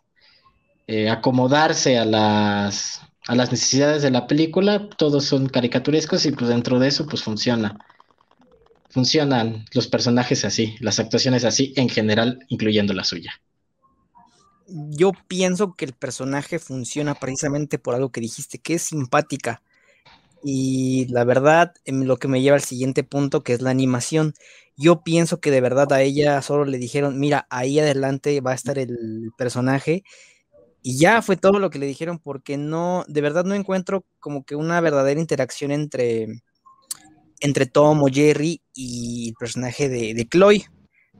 eh, 0.88 1.10
acomodarse 1.10 1.98
a 1.98 2.06
las, 2.06 3.02
a 3.28 3.36
las 3.36 3.52
necesidades 3.52 4.02
de 4.04 4.12
la 4.12 4.28
película, 4.28 4.88
todos 4.98 5.26
son 5.26 5.50
caricaturescos 5.50 6.26
y 6.26 6.32
pues 6.32 6.50
dentro 6.50 6.80
de 6.80 6.88
eso 6.88 7.06
pues 7.06 7.24
funciona 7.24 7.78
funcionan 8.94 9.66
los 9.74 9.88
personajes 9.88 10.46
así, 10.46 10.76
las 10.80 11.00
actuaciones 11.00 11.46
así 11.46 11.74
en 11.78 11.90
general, 11.90 12.46
incluyendo 12.48 12.94
la 12.94 13.04
suya. 13.04 13.34
Yo 14.68 15.14
pienso 15.28 15.74
que 15.74 15.86
el 15.86 15.94
personaje 15.94 16.60
funciona 16.60 17.16
precisamente 17.16 17.80
por 17.80 17.96
algo 17.96 18.12
que 18.12 18.22
dijiste, 18.22 18.60
que 18.60 18.76
es 18.76 18.84
simpática. 18.84 19.64
Y 20.44 21.08
la 21.08 21.24
verdad, 21.24 21.74
lo 21.86 22.18
que 22.18 22.28
me 22.28 22.42
lleva 22.42 22.56
al 22.56 22.64
siguiente 22.64 23.04
punto, 23.04 23.44
que 23.44 23.54
es 23.54 23.62
la 23.62 23.70
animación. 23.70 24.34
Yo 24.76 25.04
pienso 25.04 25.40
que 25.40 25.52
de 25.52 25.62
verdad 25.62 25.92
a 25.94 26.02
ella 26.02 26.42
solo 26.42 26.66
le 26.66 26.78
dijeron, 26.78 27.20
mira, 27.20 27.48
ahí 27.50 27.80
adelante 27.80 28.42
va 28.42 28.52
a 28.52 28.56
estar 28.56 28.78
el 28.78 29.32
personaje. 29.38 30.04
Y 30.82 30.98
ya 31.00 31.22
fue 31.22 31.38
todo 31.38 31.60
lo 31.60 31.70
que 31.70 31.80
le 31.80 31.86
dijeron, 31.86 32.20
porque 32.20 32.58
no, 32.58 33.06
de 33.08 33.22
verdad 33.22 33.46
no 33.46 33.56
encuentro 33.56 34.06
como 34.20 34.44
que 34.44 34.56
una 34.56 34.82
verdadera 34.82 35.22
interacción 35.22 35.72
entre, 35.72 36.28
entre 37.40 37.66
Tom 37.66 38.04
o 38.04 38.08
Jerry 38.08 38.62
y 38.74 39.30
el 39.30 39.36
personaje 39.36 39.88
de, 39.88 40.14
de 40.14 40.28
Chloe. 40.28 40.66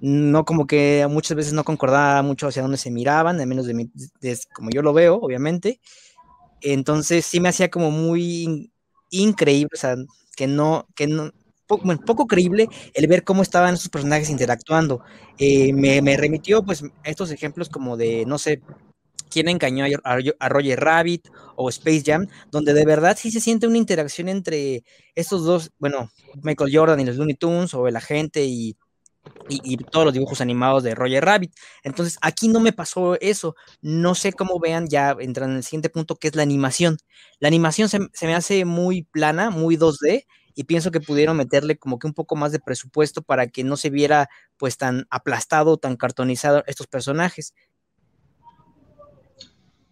No 0.02 0.44
como 0.44 0.68
que 0.68 1.08
muchas 1.10 1.38
veces 1.38 1.54
no 1.54 1.64
concordaba 1.64 2.22
mucho 2.24 2.48
hacia 2.48 2.62
dónde 2.62 2.78
se 2.78 2.92
miraban, 2.92 3.40
al 3.40 3.48
menos 3.48 3.66
de, 3.66 3.74
mi, 3.74 3.90
como 4.54 4.70
yo 4.70 4.82
lo 4.82 4.92
veo, 4.92 5.16
obviamente. 5.16 5.80
Entonces 6.60 7.26
sí 7.26 7.40
me 7.40 7.50
hacía 7.50 7.70
como 7.70 7.90
muy 7.90 8.73
increíble, 9.14 9.70
o 9.74 9.78
sea, 9.78 9.96
que 10.36 10.48
no, 10.48 10.88
que 10.96 11.08
no, 11.08 11.32
poco, 11.68 12.28
creíble 12.28 12.68
el 12.94 13.08
ver 13.08 13.24
cómo 13.24 13.42
estaban 13.42 13.76
esos 13.76 13.90
personajes 13.90 14.30
interactuando. 14.30 15.02
Eh, 15.38 15.74
me, 15.74 16.02
me, 16.02 16.18
remitió 16.18 16.64
pues 16.64 16.84
estos 17.04 17.32
ejemplos 17.32 17.70
como 17.70 17.98
de, 17.98 18.26
no 18.26 18.38
sé, 18.38 18.62
quién 19.34 19.48
engañó 19.50 19.86
a, 20.04 20.50
Roger 20.50 20.80
Rabbit 20.80 21.28
o 21.56 21.70
Space 21.70 22.04
Jam, 22.06 22.28
donde 22.52 22.74
de 22.74 22.86
verdad 22.86 23.18
sí 23.20 23.32
se 23.32 23.40
siente 23.40 23.66
una 23.66 23.80
interacción 23.80 24.30
entre 24.30 24.84
estos 25.16 25.44
dos, 25.44 25.72
bueno, 25.80 26.12
Michael 26.44 26.72
Jordan 26.72 27.00
y 27.00 27.06
los 27.06 27.18
Looney 27.18 27.36
Tunes 27.36 27.74
o 27.74 27.88
el 27.88 27.96
agente 27.96 28.46
y, 28.46 28.78
y, 29.50 29.78
todos 29.78 30.06
los 30.06 30.14
dibujos 30.14 30.42
animados 30.42 30.84
de 30.84 30.96
Roger 30.96 31.24
Rabbit. 31.24 31.54
Entonces, 31.84 32.18
aquí 32.22 32.48
no 32.48 32.60
me 32.60 32.74
pasó 32.74 33.20
eso. 33.20 33.56
No 33.82 34.16
sé 34.16 34.34
cómo 34.34 34.60
vean, 34.60 34.88
ya 34.88 35.16
entran 35.20 35.52
en 35.52 35.58
el 35.58 35.64
siguiente 35.64 35.90
punto, 35.90 36.16
que 36.16 36.28
es 36.28 36.36
la 36.36 36.44
animación. 36.44 36.98
La 37.40 37.48
animación 37.48 37.90
se, 37.90 38.00
me 38.00 38.36
hace 38.36 38.66
muy 38.66 39.04
plana, 39.04 39.50
muy 39.50 39.78
2D, 39.78 40.26
y 40.56 40.64
pienso 40.66 40.92
que 40.92 41.02
pudieron 41.02 41.38
meterle 41.38 41.78
como 41.78 42.00
que 42.00 42.08
un 42.08 42.14
poco 42.14 42.36
más 42.36 42.52
de 42.52 42.60
presupuesto 42.60 43.22
para 43.22 43.48
que 43.48 43.64
no 43.64 43.76
se 43.76 43.90
viera 43.90 44.30
pues 44.58 44.78
tan 44.78 45.08
aplastado, 45.10 45.78
tan 45.78 45.96
cartonizado 45.96 46.64
estos 46.68 46.88
personajes. 46.88 47.54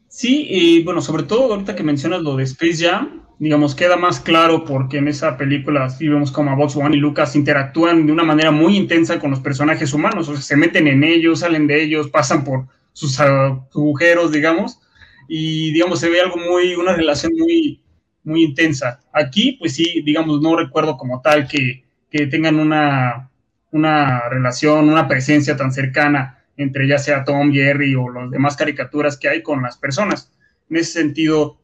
Sí, 0.08 0.46
y 0.50 0.84
bueno, 0.84 1.02
sobre 1.02 1.24
todo 1.24 1.54
ahorita 1.54 1.76
que 1.76 1.84
mencionas 1.84 2.22
lo 2.22 2.36
de 2.36 2.44
Space 2.44 2.86
Jam, 2.86 3.26
digamos, 3.42 3.74
queda 3.74 3.98
más 3.98 4.20
claro 4.20 4.66
porque 4.66 5.00
en 5.00 5.08
esa 5.08 5.36
película 5.36 5.90
sí 5.90 6.08
vemos 6.08 6.32
como 6.32 6.56
Box 6.56 6.76
One 6.76 6.96
y 6.96 7.00
Lucas 7.00 7.36
interactúan 7.36 8.06
de 8.06 8.12
una 8.12 8.22
manera 8.24 8.52
muy 8.52 8.78
intensa 8.78 9.18
con 9.18 9.32
los 9.32 9.40
personajes 9.40 9.96
humanos, 9.96 10.30
o 10.30 10.34
sea, 10.34 10.44
se 10.44 10.56
meten 10.56 10.88
en 10.88 11.04
ellos, 11.04 11.40
salen 11.40 11.66
de 11.66 11.82
ellos, 11.82 12.08
pasan 12.10 12.44
por 12.44 12.68
sus 12.94 13.20
agujeros, 13.20 14.32
digamos, 14.32 14.80
y 15.28 15.74
digamos, 15.74 16.00
se 16.00 16.10
ve 16.10 16.22
algo 16.22 16.38
muy, 16.38 16.76
una 16.76 16.94
relación 16.94 17.32
muy, 17.36 17.82
muy 18.24 18.44
intensa. 18.44 19.00
Aquí, 19.12 19.54
pues 19.54 19.74
sí, 19.74 20.04
digamos, 20.06 20.40
no 20.40 20.56
recuerdo 20.56 20.96
como 20.96 21.20
tal 21.22 21.48
que, 21.48 21.84
que 22.12 22.28
tengan 22.28 22.60
una, 22.60 23.32
una 23.72 24.30
relación, 24.30 24.88
una 24.88 25.08
presencia 25.08 25.58
tan 25.58 25.74
cercana 25.74 26.44
entre 26.58 26.88
ya 26.88 27.00
sea 27.00 27.24
Tom, 27.24 27.52
Jerry 27.52 27.96
o 27.96 28.08
las 28.08 28.30
demás 28.30 28.56
caricaturas 28.56 29.18
que 29.18 29.30
hay 29.30 29.42
con 29.42 29.64
las 29.64 29.78
personas. 29.78 30.32
En 30.70 30.78
ese 30.78 30.92
sentido, 30.92 31.58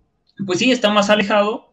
pues 0.44 0.58
sí, 0.58 0.72
está 0.72 0.90
más 0.90 1.12
alejado, 1.12 1.67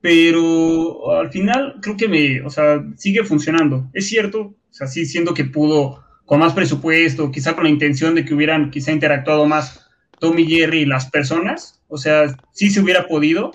pero 0.00 1.12
al 1.12 1.30
final 1.30 1.76
creo 1.82 1.96
que 1.96 2.08
me, 2.08 2.40
o 2.42 2.50
sea, 2.50 2.84
sigue 2.96 3.24
funcionando. 3.24 3.88
Es 3.92 4.08
cierto, 4.08 4.40
o 4.40 4.72
sea, 4.72 4.86
sí, 4.86 5.06
siendo 5.06 5.34
que 5.34 5.44
pudo 5.44 6.04
con 6.24 6.40
más 6.40 6.52
presupuesto, 6.52 7.30
quizá 7.30 7.54
con 7.54 7.64
la 7.64 7.70
intención 7.70 8.14
de 8.14 8.24
que 8.24 8.34
hubieran 8.34 8.70
quizá 8.70 8.92
interactuado 8.92 9.46
más 9.46 9.88
Tom 10.18 10.38
y 10.38 10.46
Jerry 10.46 10.80
y 10.80 10.86
las 10.86 11.10
personas, 11.10 11.80
o 11.88 11.96
sea, 11.96 12.36
sí 12.52 12.70
se 12.70 12.80
hubiera 12.80 13.06
podido, 13.06 13.52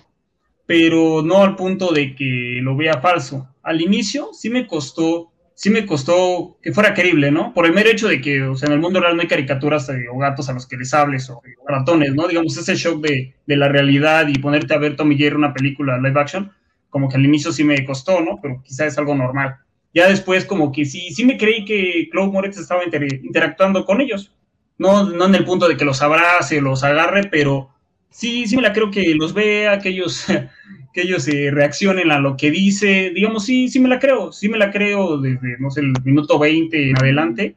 pero 0.65 1.21
no 1.21 1.43
al 1.43 1.55
punto 1.55 1.91
de 1.91 2.15
que 2.15 2.59
lo 2.61 2.75
vea 2.75 3.01
falso. 3.01 3.47
Al 3.61 3.81
inicio 3.81 4.29
sí 4.33 4.49
me 4.49 4.65
costó 4.65 5.32
sí 5.55 5.69
me 5.69 5.85
costó 5.85 6.57
que 6.61 6.73
fuera 6.73 6.93
creíble, 6.93 7.31
¿no? 7.31 7.53
Por 7.53 7.65
el 7.65 7.73
mero 7.73 7.89
hecho 7.89 8.07
de 8.07 8.21
que, 8.21 8.43
o 8.43 8.55
sea, 8.55 8.67
en 8.67 8.73
el 8.73 8.79
mundo 8.79 8.99
real 8.99 9.15
no 9.15 9.21
hay 9.21 9.27
caricaturas 9.27 9.89
o 10.11 10.17
gatos 10.17 10.49
a 10.49 10.53
los 10.53 10.67
que 10.67 10.77
les 10.77 10.93
hables 10.93 11.29
o, 11.29 11.41
ratones, 11.67 12.13
¿no? 12.13 12.27
Digamos, 12.27 12.57
ese 12.57 12.75
shock 12.75 13.01
de, 13.01 13.33
de, 13.45 13.57
la 13.57 13.67
realidad 13.67 14.27
y 14.27 14.39
ponerte 14.39 14.73
a 14.73 14.77
ver 14.77 14.95
Tommy 14.95 15.17
Jerry 15.17 15.35
una 15.35 15.53
película 15.53 15.97
live 15.97 16.19
action, 16.19 16.51
como 16.89 17.09
que 17.09 17.17
al 17.17 17.25
inicio 17.25 17.51
sí 17.51 17.63
me 17.63 17.85
costó, 17.85 18.21
¿no? 18.21 18.39
Pero 18.41 18.61
quizás 18.63 18.87
es 18.87 18.97
algo 18.97 19.15
normal. 19.15 19.57
Ya 19.93 20.07
después 20.07 20.45
como 20.45 20.71
que 20.71 20.85
sí, 20.85 21.11
sí 21.11 21.23
me 21.25 21.37
creí 21.37 21.65
que 21.65 22.09
Claude 22.11 22.31
Moretz 22.31 22.57
estaba 22.57 22.83
interactuando 22.83 23.85
con 23.85 24.01
ellos. 24.01 24.31
No, 24.77 25.09
no 25.09 25.25
en 25.25 25.35
el 25.35 25.45
punto 25.45 25.67
de 25.67 25.77
que 25.77 25.85
los 25.85 26.01
abrace, 26.01 26.61
los 26.61 26.83
agarre, 26.83 27.25
pero 27.25 27.69
sí, 28.13 28.47
sí 28.47 28.55
me 28.55 28.61
la 28.61 28.71
creo 28.71 28.89
que 28.91 29.15
los 29.15 29.33
vea, 29.33 29.79
que 29.79 29.89
ellos 29.89 30.25
que 30.93 31.01
ellos 31.01 31.27
eh, 31.27 31.49
reaccionen 31.51 32.11
a 32.11 32.19
lo 32.19 32.37
que 32.37 32.51
dice, 32.51 33.11
digamos, 33.13 33.45
sí, 33.45 33.67
sí 33.67 33.79
me 33.79 33.89
la 33.89 33.99
creo, 33.99 34.31
sí 34.31 34.47
me 34.47 34.59
la 34.59 34.71
creo 34.71 35.17
desde, 35.17 35.57
no 35.59 35.71
sé, 35.71 35.81
el 35.81 35.93
minuto 36.03 36.37
20 36.37 36.91
en 36.91 36.97
adelante, 36.97 37.55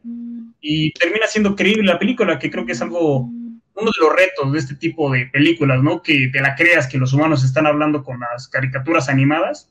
y 0.60 0.90
termina 0.92 1.26
siendo 1.26 1.54
creíble 1.54 1.84
la 1.84 1.98
película, 1.98 2.38
que 2.38 2.50
creo 2.50 2.64
que 2.64 2.72
es 2.72 2.80
algo, 2.80 3.20
uno 3.20 3.90
de 3.90 4.00
los 4.00 4.16
retos 4.16 4.52
de 4.52 4.58
este 4.58 4.74
tipo 4.74 5.12
de 5.12 5.26
películas, 5.26 5.82
¿no? 5.82 6.02
Que 6.02 6.28
te 6.32 6.40
la 6.40 6.56
creas 6.56 6.88
que 6.88 6.96
los 6.96 7.12
humanos 7.12 7.44
están 7.44 7.66
hablando 7.66 8.02
con 8.02 8.18
las 8.20 8.48
caricaturas 8.48 9.10
animadas, 9.10 9.70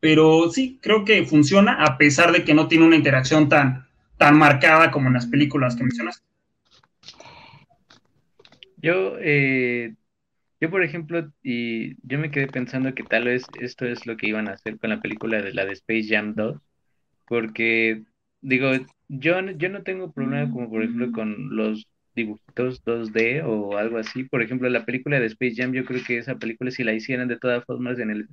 pero 0.00 0.50
sí, 0.50 0.78
creo 0.80 1.04
que 1.04 1.26
funciona 1.26 1.84
a 1.84 1.98
pesar 1.98 2.32
de 2.32 2.44
que 2.44 2.54
no 2.54 2.66
tiene 2.66 2.86
una 2.86 2.96
interacción 2.96 3.50
tan, 3.50 3.86
tan 4.16 4.38
marcada 4.38 4.90
como 4.90 5.08
en 5.08 5.14
las 5.14 5.26
películas 5.26 5.76
que 5.76 5.84
mencionaste. 5.84 6.24
Yo 8.78 9.16
eh, 9.18 9.94
yo, 10.60 10.70
por 10.70 10.82
ejemplo, 10.82 11.30
y 11.42 11.96
yo 12.06 12.18
me 12.18 12.30
quedé 12.30 12.48
pensando 12.48 12.94
que 12.94 13.02
tal 13.02 13.24
vez 13.24 13.46
esto 13.60 13.86
es 13.86 14.06
lo 14.06 14.16
que 14.16 14.28
iban 14.28 14.48
a 14.48 14.52
hacer 14.52 14.78
con 14.78 14.90
la 14.90 15.00
película 15.00 15.42
de 15.42 15.52
la 15.54 15.64
de 15.66 15.72
Space 15.72 16.08
Jam 16.08 16.34
2, 16.34 16.58
porque 17.28 18.02
digo, 18.40 18.72
yo, 19.08 19.40
yo 19.52 19.68
no 19.68 19.82
tengo 19.82 20.12
problema 20.12 20.50
como 20.50 20.70
por 20.70 20.82
ejemplo 20.82 21.12
con 21.12 21.56
los 21.56 21.86
dibujitos 22.14 22.82
2D 22.84 23.42
o 23.44 23.76
algo 23.76 23.98
así. 23.98 24.24
Por 24.24 24.42
ejemplo, 24.42 24.68
la 24.70 24.86
película 24.86 25.20
de 25.20 25.26
Space 25.26 25.56
Jam, 25.56 25.72
yo 25.72 25.84
creo 25.84 26.02
que 26.04 26.18
esa 26.18 26.36
película 26.38 26.70
si 26.70 26.84
la 26.84 26.94
hicieran 26.94 27.28
de 27.28 27.38
todas 27.38 27.64
formas 27.64 27.98
en 27.98 28.10
el 28.10 28.28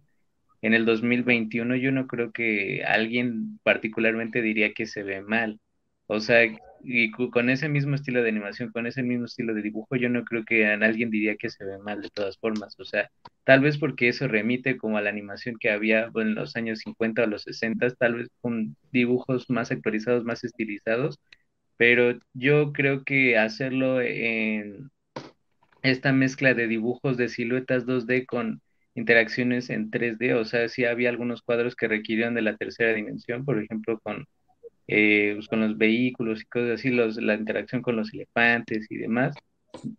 en 0.64 0.74
el 0.74 0.86
2021, 0.86 1.76
yo 1.76 1.92
no 1.92 2.08
creo 2.08 2.32
que 2.32 2.84
alguien 2.86 3.60
particularmente 3.64 4.42
diría 4.42 4.74
que 4.74 4.86
se 4.86 5.04
ve 5.04 5.22
mal. 5.22 5.60
O 6.08 6.22
sea, 6.22 6.42
y 6.84 7.12
con 7.12 7.50
ese 7.50 7.70
mismo 7.70 7.96
estilo 7.96 8.22
de 8.24 8.30
animación, 8.30 8.72
con 8.72 8.88
ese 8.88 9.04
mismo 9.04 9.26
estilo 9.26 9.54
de 9.54 9.62
dibujo, 9.62 9.96
yo 9.96 10.10
no 10.10 10.24
creo 10.26 10.44
que 10.46 10.68
a 10.68 10.74
alguien 10.74 11.10
diría 11.10 11.36
que 11.38 11.50
se 11.50 11.64
ve 11.66 11.78
mal 11.80 12.02
de 12.02 12.10
todas 12.10 12.38
formas. 12.38 12.76
O 12.80 12.86
sea, 12.86 13.10
tal 13.46 13.62
vez 13.62 13.78
porque 13.78 14.10
eso 14.10 14.28
remite 14.28 14.78
como 14.78 14.98
a 14.98 15.02
la 15.02 15.10
animación 15.10 15.58
que 15.60 15.72
había 15.72 16.10
en 16.16 16.36
los 16.36 16.56
años 16.56 16.80
50 16.80 17.24
o 17.24 17.28
los 17.28 17.44
60, 17.44 17.90
tal 17.96 18.16
vez 18.16 18.30
con 18.42 18.76
dibujos 18.92 19.50
más 19.50 19.72
actualizados, 19.72 20.24
más 20.26 20.44
estilizados, 20.44 21.20
pero 21.78 22.20
yo 22.34 22.74
creo 22.74 23.04
que 23.04 23.38
hacerlo 23.38 24.02
en 24.02 24.90
esta 25.84 26.14
mezcla 26.14 26.54
de 26.54 26.68
dibujos 26.68 27.18
de 27.18 27.30
siluetas 27.30 27.86
2D 27.86 28.26
con 28.26 28.62
interacciones 28.96 29.70
en 29.70 29.92
3D, 29.92 30.34
o 30.40 30.46
sea, 30.46 30.70
sí 30.70 30.86
había 30.86 31.10
algunos 31.10 31.42
cuadros 31.42 31.76
que 31.76 31.88
requirieron 31.88 32.36
de 32.36 32.42
la 32.44 32.58
tercera 32.58 32.94
dimensión, 32.94 33.46
por 33.46 33.62
ejemplo, 33.62 34.00
con 34.02 34.26
eh, 34.88 35.40
con 35.50 35.62
los 35.62 35.78
vehículos 35.78 36.42
y 36.42 36.46
cosas 36.46 36.80
así, 36.80 36.90
los, 36.90 37.18
la 37.18 37.36
interacción 37.36 37.82
con 37.82 37.96
los 37.96 38.14
elefantes 38.14 38.88
y 38.90 38.98
demás. 38.98 39.36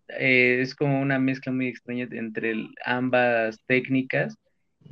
Eh, 0.09 0.61
es 0.61 0.75
como 0.75 1.01
una 1.01 1.19
mezcla 1.19 1.53
muy 1.53 1.69
extraña 1.69 2.09
entre 2.13 2.55
ambas 2.85 3.59
técnicas 3.67 4.37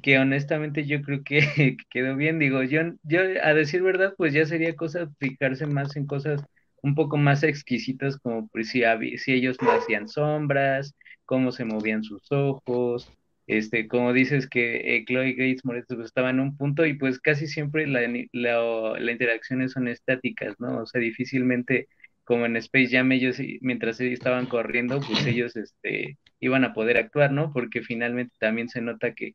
que 0.02 0.18
honestamente 0.18 0.86
yo 0.86 1.02
creo 1.02 1.22
que, 1.24 1.76
quedó 1.90 2.16
bien. 2.16 2.38
Digo, 2.38 2.62
yo, 2.62 2.82
yo 3.02 3.20
a 3.42 3.54
decir 3.54 3.82
verdad, 3.82 4.14
pues 4.16 4.32
ya 4.32 4.46
sería 4.46 4.74
cosa 4.76 5.10
fijarse 5.18 5.66
más 5.66 5.96
en 5.96 6.06
cosas 6.06 6.42
un 6.82 6.94
poco 6.94 7.16
más 7.16 7.42
exquisitas, 7.44 8.18
como 8.18 8.48
pues, 8.48 8.68
si, 8.70 8.82
si 9.18 9.32
ellos 9.32 9.56
no 9.62 9.70
hacían 9.70 10.08
sombras, 10.08 10.94
cómo 11.24 11.52
se 11.52 11.64
movían 11.64 12.02
sus 12.02 12.30
ojos, 12.32 13.10
este, 13.46 13.88
como 13.88 14.12
dices 14.12 14.48
que 14.48 14.96
eh, 14.96 15.04
Chloe 15.06 15.32
Gates 15.32 15.64
Moretz 15.64 15.86
pues, 15.88 16.06
estaba 16.06 16.30
en 16.30 16.40
un 16.40 16.56
punto 16.56 16.86
y 16.86 16.94
pues 16.94 17.20
casi 17.20 17.46
siempre 17.46 17.86
la, 17.86 18.00
la, 18.32 19.12
interacciones 19.12 19.72
son 19.72 19.88
estáticas, 19.88 20.54
¿no? 20.60 20.82
O 20.82 20.86
sea, 20.86 21.00
difícilmente 21.00 21.88
como 22.24 22.46
en 22.46 22.56
Space 22.56 22.88
Jam 22.90 23.10
ellos, 23.12 23.38
mientras 23.60 24.00
ellos 24.00 24.14
estaban 24.14 24.46
corriendo, 24.46 25.00
pues 25.00 25.26
ellos 25.26 25.56
este, 25.56 26.18
iban 26.40 26.64
a 26.64 26.72
poder 26.74 26.98
actuar, 26.98 27.32
¿no? 27.32 27.52
Porque 27.52 27.82
finalmente 27.82 28.34
también 28.38 28.68
se 28.68 28.80
nota 28.80 29.14
que 29.14 29.34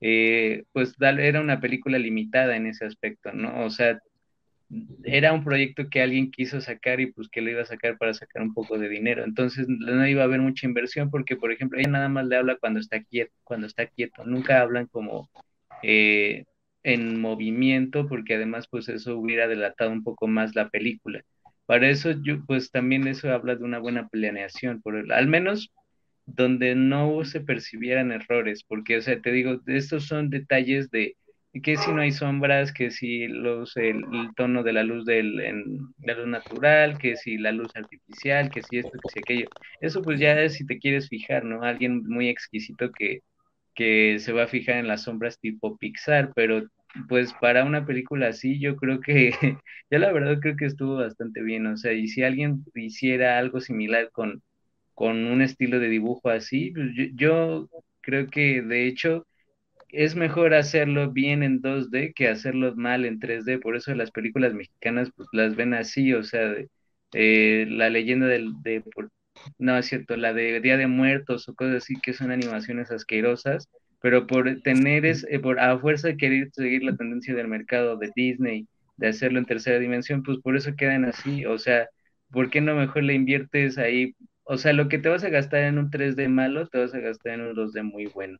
eh, 0.00 0.64
pues 0.72 0.94
era 1.00 1.40
una 1.40 1.60
película 1.60 1.98
limitada 1.98 2.56
en 2.56 2.66
ese 2.66 2.84
aspecto, 2.84 3.32
¿no? 3.32 3.64
O 3.64 3.70
sea, 3.70 3.98
era 5.04 5.32
un 5.32 5.44
proyecto 5.44 5.88
que 5.88 6.02
alguien 6.02 6.30
quiso 6.30 6.60
sacar 6.60 7.00
y 7.00 7.12
pues 7.12 7.28
que 7.28 7.40
lo 7.40 7.50
iba 7.50 7.62
a 7.62 7.66
sacar 7.66 7.98
para 7.98 8.14
sacar 8.14 8.42
un 8.42 8.54
poco 8.54 8.78
de 8.78 8.88
dinero. 8.88 9.24
Entonces 9.24 9.66
no 9.68 10.06
iba 10.06 10.22
a 10.22 10.24
haber 10.24 10.40
mucha 10.40 10.66
inversión 10.66 11.10
porque, 11.10 11.36
por 11.36 11.52
ejemplo, 11.52 11.78
ella 11.78 11.90
nada 11.90 12.08
más 12.08 12.26
le 12.26 12.36
habla 12.36 12.56
cuando 12.56 12.80
está 12.80 13.02
quieto, 13.02 13.32
cuando 13.44 13.66
está 13.66 13.86
quieto. 13.86 14.24
Nunca 14.24 14.60
hablan 14.60 14.86
como 14.86 15.30
eh, 15.82 16.44
en 16.82 17.20
movimiento 17.20 18.06
porque 18.06 18.34
además 18.34 18.68
pues 18.68 18.88
eso 18.88 19.18
hubiera 19.18 19.48
delatado 19.48 19.90
un 19.90 20.04
poco 20.04 20.28
más 20.28 20.54
la 20.54 20.68
película. 20.68 21.24
Para 21.66 21.88
eso 21.88 22.12
yo 22.22 22.44
pues 22.46 22.70
también 22.70 23.06
eso 23.06 23.32
habla 23.32 23.56
de 23.56 23.64
una 23.64 23.78
buena 23.78 24.08
planeación, 24.08 24.82
por 24.82 25.12
al 25.12 25.26
menos 25.26 25.72
donde 26.26 26.74
no 26.74 27.24
se 27.24 27.40
percibieran 27.40 28.12
errores, 28.12 28.64
porque 28.64 28.98
o 28.98 29.02
sea, 29.02 29.20
te 29.20 29.32
digo, 29.32 29.60
estos 29.66 30.06
son 30.06 30.30
detalles 30.30 30.90
de 30.90 31.16
que 31.62 31.76
si 31.76 31.92
no 31.92 32.00
hay 32.00 32.12
sombras, 32.12 32.72
que 32.72 32.90
si 32.90 33.26
los, 33.28 33.76
el, 33.76 34.04
tono 34.36 34.62
de 34.62 34.72
la 34.72 34.82
luz 34.82 35.04
del 35.04 35.40
en, 35.40 35.94
la 35.98 36.14
luz 36.14 36.26
natural, 36.26 36.98
que 36.98 37.16
si 37.16 37.38
la 37.38 37.52
luz 37.52 37.70
artificial, 37.76 38.50
que 38.50 38.62
si 38.62 38.78
esto, 38.78 38.92
que 38.92 39.08
si 39.12 39.20
aquello. 39.20 39.48
Eso 39.80 40.02
pues 40.02 40.18
ya 40.20 40.40
es 40.40 40.54
si 40.54 40.66
te 40.66 40.78
quieres 40.78 41.08
fijar, 41.08 41.44
¿no? 41.44 41.62
Alguien 41.62 42.02
muy 42.06 42.28
exquisito 42.28 42.90
que, 42.92 43.20
que 43.74 44.18
se 44.20 44.32
va 44.32 44.44
a 44.44 44.48
fijar 44.48 44.76
en 44.78 44.88
las 44.88 45.04
sombras 45.04 45.38
tipo 45.40 45.76
Pixar, 45.78 46.32
pero 46.34 46.66
pues 47.08 47.32
para 47.40 47.64
una 47.64 47.86
película 47.86 48.28
así 48.28 48.60
yo 48.60 48.76
creo 48.76 49.00
que, 49.00 49.30
yo 49.90 49.98
la 49.98 50.12
verdad 50.12 50.38
creo 50.40 50.56
que 50.56 50.66
estuvo 50.66 50.96
bastante 50.96 51.42
bien, 51.42 51.66
o 51.66 51.76
sea, 51.76 51.92
y 51.92 52.08
si 52.08 52.22
alguien 52.22 52.64
hiciera 52.74 53.38
algo 53.38 53.60
similar 53.60 54.10
con, 54.12 54.42
con 54.94 55.26
un 55.26 55.42
estilo 55.42 55.80
de 55.80 55.88
dibujo 55.88 56.30
así, 56.30 56.72
pues 56.72 56.90
yo 57.14 57.68
creo 58.00 58.28
que 58.28 58.62
de 58.62 58.86
hecho 58.86 59.26
es 59.94 60.16
mejor 60.16 60.54
hacerlo 60.54 61.10
bien 61.12 61.42
en 61.42 61.60
2D 61.60 62.12
que 62.14 62.28
hacerlo 62.28 62.74
mal 62.76 63.04
en 63.04 63.18
3D, 63.20 63.58
por 63.58 63.76
eso 63.76 63.94
las 63.94 64.10
películas 64.10 64.54
mexicanas 64.54 65.10
pues 65.16 65.28
las 65.32 65.56
ven 65.56 65.74
así, 65.74 66.12
o 66.14 66.22
sea, 66.22 66.54
eh, 67.12 67.66
la 67.68 67.90
leyenda 67.90 68.26
del, 68.26 68.52
de, 68.62 68.82
no 69.58 69.76
es 69.78 69.86
cierto, 69.86 70.16
la 70.16 70.32
de 70.32 70.60
Día 70.60 70.76
de 70.76 70.86
Muertos 70.86 71.48
o 71.48 71.54
cosas 71.54 71.76
así 71.76 71.94
que 72.02 72.12
son 72.12 72.30
animaciones 72.30 72.90
asquerosas, 72.90 73.68
pero 74.00 74.26
por 74.26 74.60
tener 74.62 75.06
es, 75.06 75.26
eh, 75.30 75.38
por 75.40 75.60
a 75.60 75.78
fuerza 75.78 76.08
de 76.08 76.16
querer 76.16 76.50
seguir 76.52 76.82
la 76.84 76.96
tendencia 76.96 77.34
del 77.34 77.48
mercado 77.48 77.96
de 77.96 78.10
Disney, 78.14 78.66
de 78.96 79.08
hacerlo 79.08 79.38
en 79.38 79.46
tercera 79.46 79.78
dimensión, 79.78 80.22
pues 80.22 80.38
por 80.40 80.56
eso 80.56 80.74
quedan 80.76 81.04
así, 81.04 81.44
o 81.46 81.58
sea, 81.58 81.88
¿por 82.30 82.50
qué 82.50 82.60
no 82.60 82.74
mejor 82.76 83.04
le 83.04 83.14
inviertes 83.14 83.78
ahí? 83.78 84.14
O 84.44 84.58
sea, 84.58 84.72
lo 84.72 84.88
que 84.88 84.98
te 84.98 85.08
vas 85.08 85.24
a 85.24 85.30
gastar 85.30 85.62
en 85.64 85.78
un 85.78 85.90
3D 85.90 86.28
malo, 86.28 86.68
te 86.68 86.78
vas 86.78 86.94
a 86.94 87.00
gastar 87.00 87.34
en 87.34 87.40
un 87.42 87.54
2D 87.54 87.82
muy 87.82 88.06
bueno 88.06 88.38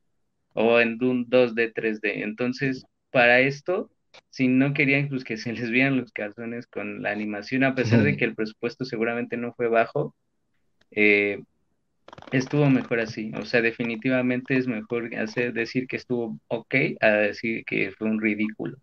o 0.54 0.80
en 0.80 1.02
un 1.04 1.28
2D, 1.28 1.72
3D. 1.74 2.22
Entonces, 2.22 2.84
para 3.10 3.40
esto, 3.40 3.90
si 4.30 4.48
no 4.48 4.72
querían 4.74 5.08
pues, 5.08 5.24
que 5.24 5.36
se 5.36 5.52
les 5.52 5.70
vieran 5.70 5.96
los 5.96 6.12
calzones 6.12 6.66
con 6.66 7.02
la 7.02 7.10
animación, 7.10 7.64
a 7.64 7.74
pesar 7.74 8.02
de 8.02 8.16
que 8.16 8.24
el 8.24 8.34
presupuesto 8.34 8.84
seguramente 8.84 9.36
no 9.36 9.52
fue 9.54 9.68
bajo, 9.68 10.14
eh, 10.90 11.42
estuvo 12.32 12.68
mejor 12.70 13.00
así. 13.00 13.32
O 13.36 13.44
sea, 13.44 13.60
definitivamente 13.60 14.56
es 14.56 14.66
mejor 14.66 15.14
hacer, 15.16 15.52
decir 15.52 15.86
que 15.86 15.96
estuvo 15.96 16.38
ok 16.48 16.74
a 17.00 17.08
decir 17.08 17.64
que 17.64 17.92
fue 17.92 18.08
un 18.08 18.20
ridículo. 18.20 18.78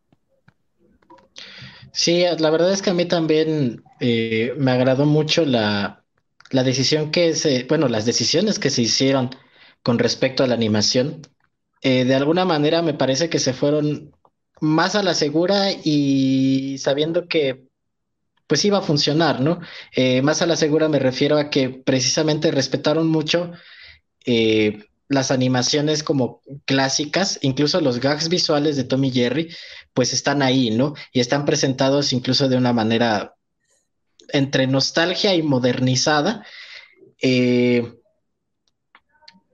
Sí, 1.91 2.23
la 2.39 2.49
verdad 2.49 2.71
es 2.71 2.81
que 2.81 2.91
a 2.91 2.93
mí 2.93 3.05
también 3.05 3.83
eh, 3.99 4.53
me 4.57 4.71
agradó 4.71 5.05
mucho 5.05 5.45
la, 5.45 6.03
la 6.49 6.63
decisión 6.63 7.11
que 7.11 7.33
se, 7.33 7.65
bueno, 7.65 7.87
las 7.87 8.05
decisiones 8.05 8.59
que 8.59 8.69
se 8.69 8.81
hicieron 8.83 9.29
con 9.83 9.99
respecto 9.99 10.43
a 10.43 10.47
la 10.47 10.55
animación. 10.55 11.21
Eh, 11.81 12.05
de 12.05 12.15
alguna 12.15 12.45
manera 12.45 12.81
me 12.81 12.93
parece 12.93 13.29
que 13.29 13.39
se 13.39 13.53
fueron 13.53 14.11
más 14.59 14.95
a 14.95 15.03
la 15.03 15.15
segura 15.15 15.71
y 15.71 16.77
sabiendo 16.77 17.27
que 17.27 17.67
pues 18.47 18.65
iba 18.65 18.79
a 18.79 18.81
funcionar, 18.81 19.39
¿no? 19.39 19.61
Eh, 19.95 20.21
más 20.21 20.41
a 20.41 20.45
la 20.45 20.57
segura 20.57 20.89
me 20.89 20.99
refiero 20.99 21.37
a 21.37 21.49
que 21.49 21.69
precisamente 21.69 22.51
respetaron 22.51 23.07
mucho 23.07 23.51
eh, 24.25 24.85
las 25.07 25.31
animaciones 25.31 26.03
como 26.03 26.41
clásicas, 26.65 27.39
incluso 27.41 27.79
los 27.81 27.99
gags 27.99 28.29
visuales 28.29 28.75
de 28.75 28.83
Tommy 28.83 29.09
Jerry, 29.09 29.55
pues 29.93 30.13
están 30.13 30.41
ahí, 30.41 30.69
¿no? 30.69 30.95
Y 31.13 31.21
están 31.21 31.45
presentados 31.45 32.13
incluso 32.13 32.49
de 32.49 32.57
una 32.57 32.73
manera 32.73 33.35
entre 34.29 34.67
nostalgia 34.67 35.33
y 35.33 35.43
modernizada. 35.43 36.45
Eh, 37.21 38.00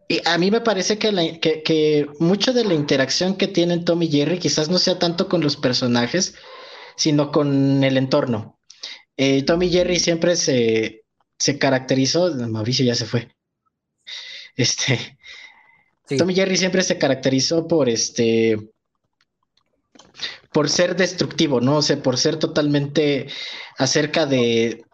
y 0.08 0.22
a 0.26 0.38
mí 0.38 0.52
me 0.52 0.62
parece 0.62 0.98
que, 0.98 1.40
que, 1.42 2.08
mucho 2.20 2.54
de 2.54 2.64
la 2.64 2.74
interacción 2.74 3.36
que 3.36 3.48
tienen 3.48 3.84
Tom 3.84 4.02
y 4.04 4.10
Jerry 4.10 4.40
quizás 4.40 4.70
no 4.70 4.80
sea 4.80 5.00
tanto 5.00 5.28
con 5.28 5.42
los 5.42 5.58
personajes, 5.58 6.36
sino 6.96 7.32
con 7.32 7.84
el 7.84 7.98
entorno. 7.98 8.58
Eh, 9.18 9.44
Tommy 9.44 9.70
Jerry 9.70 10.00
siempre 10.00 10.36
se, 10.36 11.04
se 11.38 11.60
caracterizó, 11.60 12.34
Mauricio 12.48 12.86
ya 12.86 12.96
se 12.96 13.06
fue. 13.06 13.36
Este, 14.56 15.18
Tommy 16.18 16.34
Jerry 16.34 16.56
siempre 16.56 16.84
se 16.84 16.98
caracterizó 16.98 17.68
por 17.68 17.90
este, 17.90 18.58
por 20.54 20.70
ser 20.70 20.96
destructivo, 20.96 21.60
¿no? 21.60 21.78
O 21.78 21.82
sea, 21.82 22.02
por 22.02 22.18
ser 22.18 22.38
totalmente 22.38 23.28
acerca 23.78 24.26
de, 24.26 24.86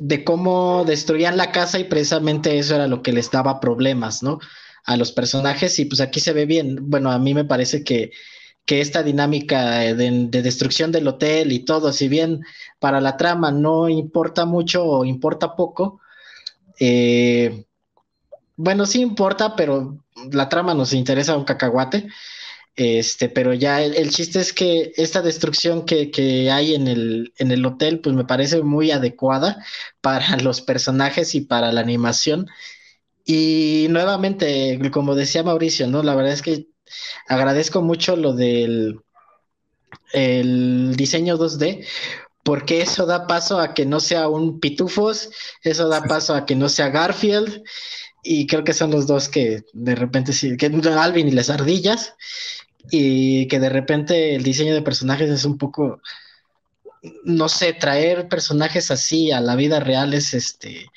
de 0.00 0.24
cómo 0.24 0.84
destruían 0.84 1.36
la 1.36 1.52
casa 1.52 1.78
y 1.78 1.84
precisamente 1.84 2.58
eso 2.58 2.74
era 2.74 2.86
lo 2.86 3.02
que 3.02 3.12
les 3.12 3.30
daba 3.30 3.60
problemas, 3.60 4.22
¿no? 4.22 4.38
A 4.84 4.96
los 4.96 5.12
personajes 5.12 5.78
y 5.78 5.84
pues 5.84 6.00
aquí 6.00 6.20
se 6.20 6.32
ve 6.32 6.46
bien. 6.46 6.90
Bueno, 6.90 7.10
a 7.10 7.18
mí 7.18 7.34
me 7.34 7.44
parece 7.44 7.84
que, 7.84 8.12
que 8.64 8.80
esta 8.80 9.02
dinámica 9.02 9.78
de, 9.78 10.28
destrucción 10.28 10.92
del 10.92 11.08
hotel 11.08 11.52
y 11.52 11.60
todo, 11.60 11.92
si 11.92 12.08
bien 12.08 12.42
para 12.78 13.00
la 13.00 13.16
trama 13.16 13.50
no 13.50 13.88
importa 13.88 14.44
mucho 14.44 14.84
o 14.84 15.04
importa 15.04 15.56
poco, 15.56 16.00
eh, 16.78 17.64
bueno, 18.56 18.86
sí 18.86 19.00
importa, 19.00 19.56
pero 19.56 20.04
la 20.32 20.48
trama 20.48 20.74
nos 20.74 20.92
interesa 20.92 21.36
un 21.36 21.44
cacahuate. 21.44 22.08
Este, 22.80 23.28
pero 23.28 23.54
ya 23.54 23.82
el, 23.82 24.10
chiste 24.10 24.38
es 24.38 24.52
que 24.52 24.92
esta 24.96 25.20
destrucción 25.20 25.84
que, 25.84 26.48
hay 26.52 26.76
en 26.76 26.86
el, 26.86 27.32
en 27.36 27.50
el 27.50 27.66
hotel, 27.66 27.98
pues 27.98 28.14
me 28.14 28.24
parece 28.24 28.62
muy 28.62 28.92
adecuada 28.92 29.64
para 30.00 30.36
los 30.36 30.60
personajes 30.60 31.34
y 31.34 31.40
para 31.40 31.72
la 31.72 31.80
animación. 31.80 32.46
Y 33.24 33.88
nuevamente, 33.90 34.78
como 34.92 35.16
decía 35.16 35.42
Mauricio, 35.42 35.88
¿no? 35.88 36.04
La 36.04 36.14
verdad 36.14 36.32
es 36.32 36.42
que 36.42 36.68
agradezco 37.26 37.82
mucho 37.82 38.14
lo 38.14 38.32
del 38.34 39.00
el 40.12 40.94
diseño 40.94 41.36
2D, 41.36 41.84
porque 42.44 42.80
eso 42.80 43.06
da 43.06 43.26
paso 43.26 43.58
a 43.58 43.74
que 43.74 43.86
no 43.86 43.98
sea 43.98 44.28
un 44.28 44.60
pitufos, 44.60 45.30
eso 45.64 45.88
da 45.88 46.04
paso 46.04 46.32
a 46.32 46.46
que 46.46 46.54
no 46.54 46.68
sea 46.68 46.90
Garfield, 46.90 47.60
y 48.22 48.46
creo 48.46 48.62
que 48.62 48.72
son 48.72 48.92
los 48.92 49.08
dos 49.08 49.28
que 49.28 49.64
de 49.72 49.94
repente 49.96 50.32
sí, 50.32 50.56
que 50.56 50.66
Alvin 50.66 51.26
y 51.28 51.32
las 51.32 51.50
ardillas, 51.50 52.14
y 52.90 53.48
que 53.48 53.60
de 53.60 53.68
repente 53.68 54.34
el 54.34 54.42
diseño 54.42 54.74
de 54.74 54.82
personajes 54.82 55.30
es 55.30 55.44
un 55.44 55.58
poco, 55.58 56.00
no 57.24 57.48
sé, 57.48 57.72
traer 57.72 58.28
personajes 58.28 58.90
así 58.90 59.30
a 59.32 59.40
la 59.40 59.56
vida 59.56 59.80
real 59.80 60.14
es 60.14 60.34
este 60.34 60.90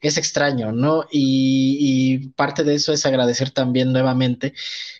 es 0.00 0.16
extraño, 0.16 0.72
¿no? 0.72 1.06
Y, 1.10 2.28
parte 2.30 2.64
de 2.64 2.74
eso 2.74 2.92
es 2.92 3.06
agradecer 3.06 3.50
también 3.50 3.92
nuevamente 3.92 4.54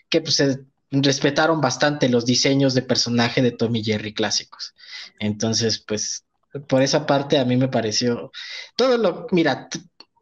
que 0.09 0.21
pues, 0.21 0.35
se 0.35 0.59
respetaron 0.91 1.61
bastante 1.61 2.09
los 2.09 2.25
diseños 2.25 2.73
de 2.73 2.81
personaje 2.83 3.41
de 3.41 3.51
Tommy 3.51 3.83
Jerry 3.83 4.13
clásicos. 4.13 4.75
Entonces, 5.19 5.79
pues, 5.79 6.25
por 6.67 6.81
esa 6.81 7.05
parte 7.05 7.39
a 7.39 7.45
mí 7.45 7.57
me 7.57 7.69
pareció 7.69 8.31
todo 8.75 8.97
lo, 8.97 9.27
mira, 9.31 9.69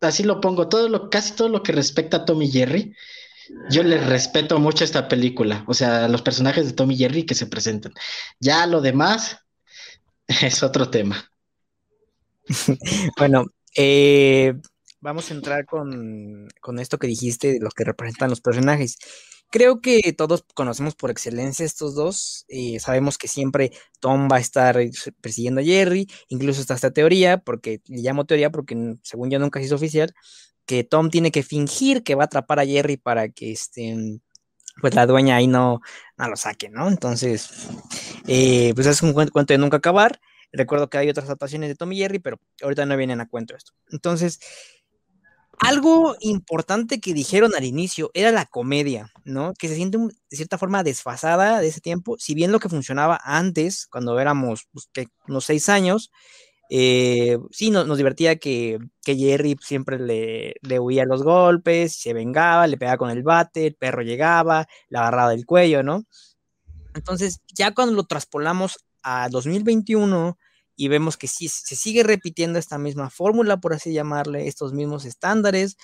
así 0.02 0.24
lo 0.24 0.40
pongo, 0.42 0.70
todo 0.70 0.88
lo, 0.90 1.10
casi 1.10 1.34
todo 1.34 1.50
lo 1.50 1.64
que 1.64 1.72
respecta 1.72 2.18
a 2.18 2.26
Tommy 2.26 2.50
Jerry, 2.52 2.96
yo 3.70 3.84
les 3.84 4.06
respeto 4.08 4.60
mucho 4.60 4.84
esta 4.84 5.08
película, 5.08 5.64
o 5.68 5.74
sea, 5.74 6.08
los 6.08 6.22
personajes 6.22 6.66
de 6.66 6.74
Tommy 6.74 6.98
Jerry 6.98 7.26
que 7.26 7.36
se 7.36 7.48
presentan. 7.48 7.94
Ya 8.40 8.66
lo 8.66 8.82
demás 8.82 9.38
es 10.28 10.64
otro 10.64 10.90
tema. 10.90 11.32
bueno, 13.18 13.46
eh, 13.76 14.54
vamos 15.02 15.30
a 15.30 15.34
entrar 15.34 15.66
con, 15.66 16.48
esto 16.80 16.98
que 16.98 17.08
dijiste 17.08 17.54
de 17.54 17.60
los 17.60 17.74
que 17.74 17.84
representan 17.84 18.30
los 18.30 18.42
personajes. 18.42 18.98
Creo 19.52 19.82
que 19.82 20.14
todos 20.14 20.46
conocemos 20.54 20.94
por 20.96 21.10
excelencia 21.10 21.66
estos 21.66 21.96
dos. 21.96 22.46
Eh, 22.50 22.80
sabemos 22.80 23.18
que 23.18 23.28
siempre 23.28 23.72
Tom 24.00 24.28
va 24.32 24.38
a 24.38 24.40
estar 24.42 24.78
persiguiendo 25.22 25.62
a 25.62 25.64
Jerry. 25.64 26.08
Incluso 26.28 26.62
está 26.62 26.76
esta 26.76 26.92
teoría, 26.92 27.40
porque 27.40 27.82
le 27.88 28.02
llamo 28.02 28.26
teoría 28.26 28.52
porque 28.52 28.96
según 29.02 29.32
yo 29.32 29.40
nunca 29.40 29.60
se 29.60 29.66
hizo 29.66 29.76
oficial, 29.76 30.14
que 30.70 30.84
Tom 30.84 31.10
tiene 31.10 31.32
que 31.32 31.42
fingir 31.42 32.04
que 32.04 32.14
va 32.14 32.26
a 32.26 32.26
atrapar 32.26 32.60
a 32.60 32.66
Jerry 32.66 32.96
para 32.96 33.30
que 33.30 33.52
este, 33.52 34.22
pues 34.80 34.94
la 34.94 35.08
dueña 35.08 35.36
ahí 35.36 35.48
no, 35.48 35.82
no 36.16 36.30
lo 36.30 36.36
saque, 36.36 36.70
¿no? 36.70 36.88
Entonces, 36.88 37.50
eh, 38.28 38.72
pues 38.76 38.86
es 38.86 39.02
un 39.02 39.14
cuento 39.14 39.52
de 39.52 39.58
nunca 39.58 39.78
acabar. 39.78 40.22
Recuerdo 40.52 40.88
que 40.88 41.00
hay 41.00 41.10
otras 41.10 41.26
adaptaciones 41.26 41.70
de 41.70 41.76
Tom 41.76 41.92
y 41.92 41.98
Jerry, 41.98 42.20
pero 42.20 42.40
ahorita 42.62 42.86
no 42.86 42.96
vienen 42.96 43.20
a 43.20 43.28
cuento 43.28 43.56
esto. 43.56 43.72
Entonces, 43.90 44.40
algo 45.58 46.16
importante 46.20 47.00
que 47.00 47.16
dijeron 47.16 47.56
al 47.58 47.66
inicio 47.66 48.12
era 48.14 48.32
la 48.32 48.46
comedia, 48.46 49.12
¿no? 49.26 49.56
Que 49.56 49.70
se 49.70 49.76
siente 49.76 49.98
de 49.98 50.38
cierta 50.38 50.60
forma 50.60 50.84
desfasada 50.84 51.62
de 51.62 51.68
ese 51.68 51.82
tiempo, 51.82 52.16
si 52.20 52.36
bien 52.36 52.52
lo 52.52 52.60
que 52.60 52.70
funcionaba 52.70 53.20
antes, 53.24 53.88
cuando 53.88 54.20
éramos 54.20 54.68
pues, 54.72 54.88
unos 55.28 55.46
seis 55.46 55.68
años, 55.68 56.12
eh, 56.70 57.40
sí, 57.52 57.72
nos, 57.72 57.98
divertía 57.98 58.38
que, 58.38 58.80
Jerry 59.04 59.58
siempre 59.60 59.98
le, 60.00 60.56
le, 60.62 60.80
huía 60.80 61.04
los 61.06 61.24
golpes, 61.24 61.96
se 61.96 62.14
vengaba, 62.14 62.68
le 62.68 62.78
pegaba 62.78 62.98
con 62.98 63.10
el 63.10 63.24
bate, 63.24 63.68
el 63.68 63.76
perro 63.76 64.04
llegaba, 64.04 64.68
le 64.90 65.00
agarraba 65.00 65.32
del 65.32 65.48
cuello, 65.48 65.82
¿no? 65.82 66.06
Entonces, 66.94 67.42
ya 67.56 67.74
cuando 67.74 67.96
lo 67.96 68.04
traspolamos 68.04 68.78
a 69.04 69.30
2021 69.30 70.38
y 70.76 70.88
vemos 70.90 71.18
que 71.18 71.28
sí, 71.28 71.48
se 71.50 71.76
sigue 71.76 72.04
repitiendo 72.04 72.60
esta 72.60 72.78
misma 72.78 73.10
fórmula, 73.10 73.58
por 73.58 73.74
así 73.74 73.92
llamarle, 73.92 74.48
estos 74.48 74.74
mismos 74.74 75.06
estándares, 75.06 75.76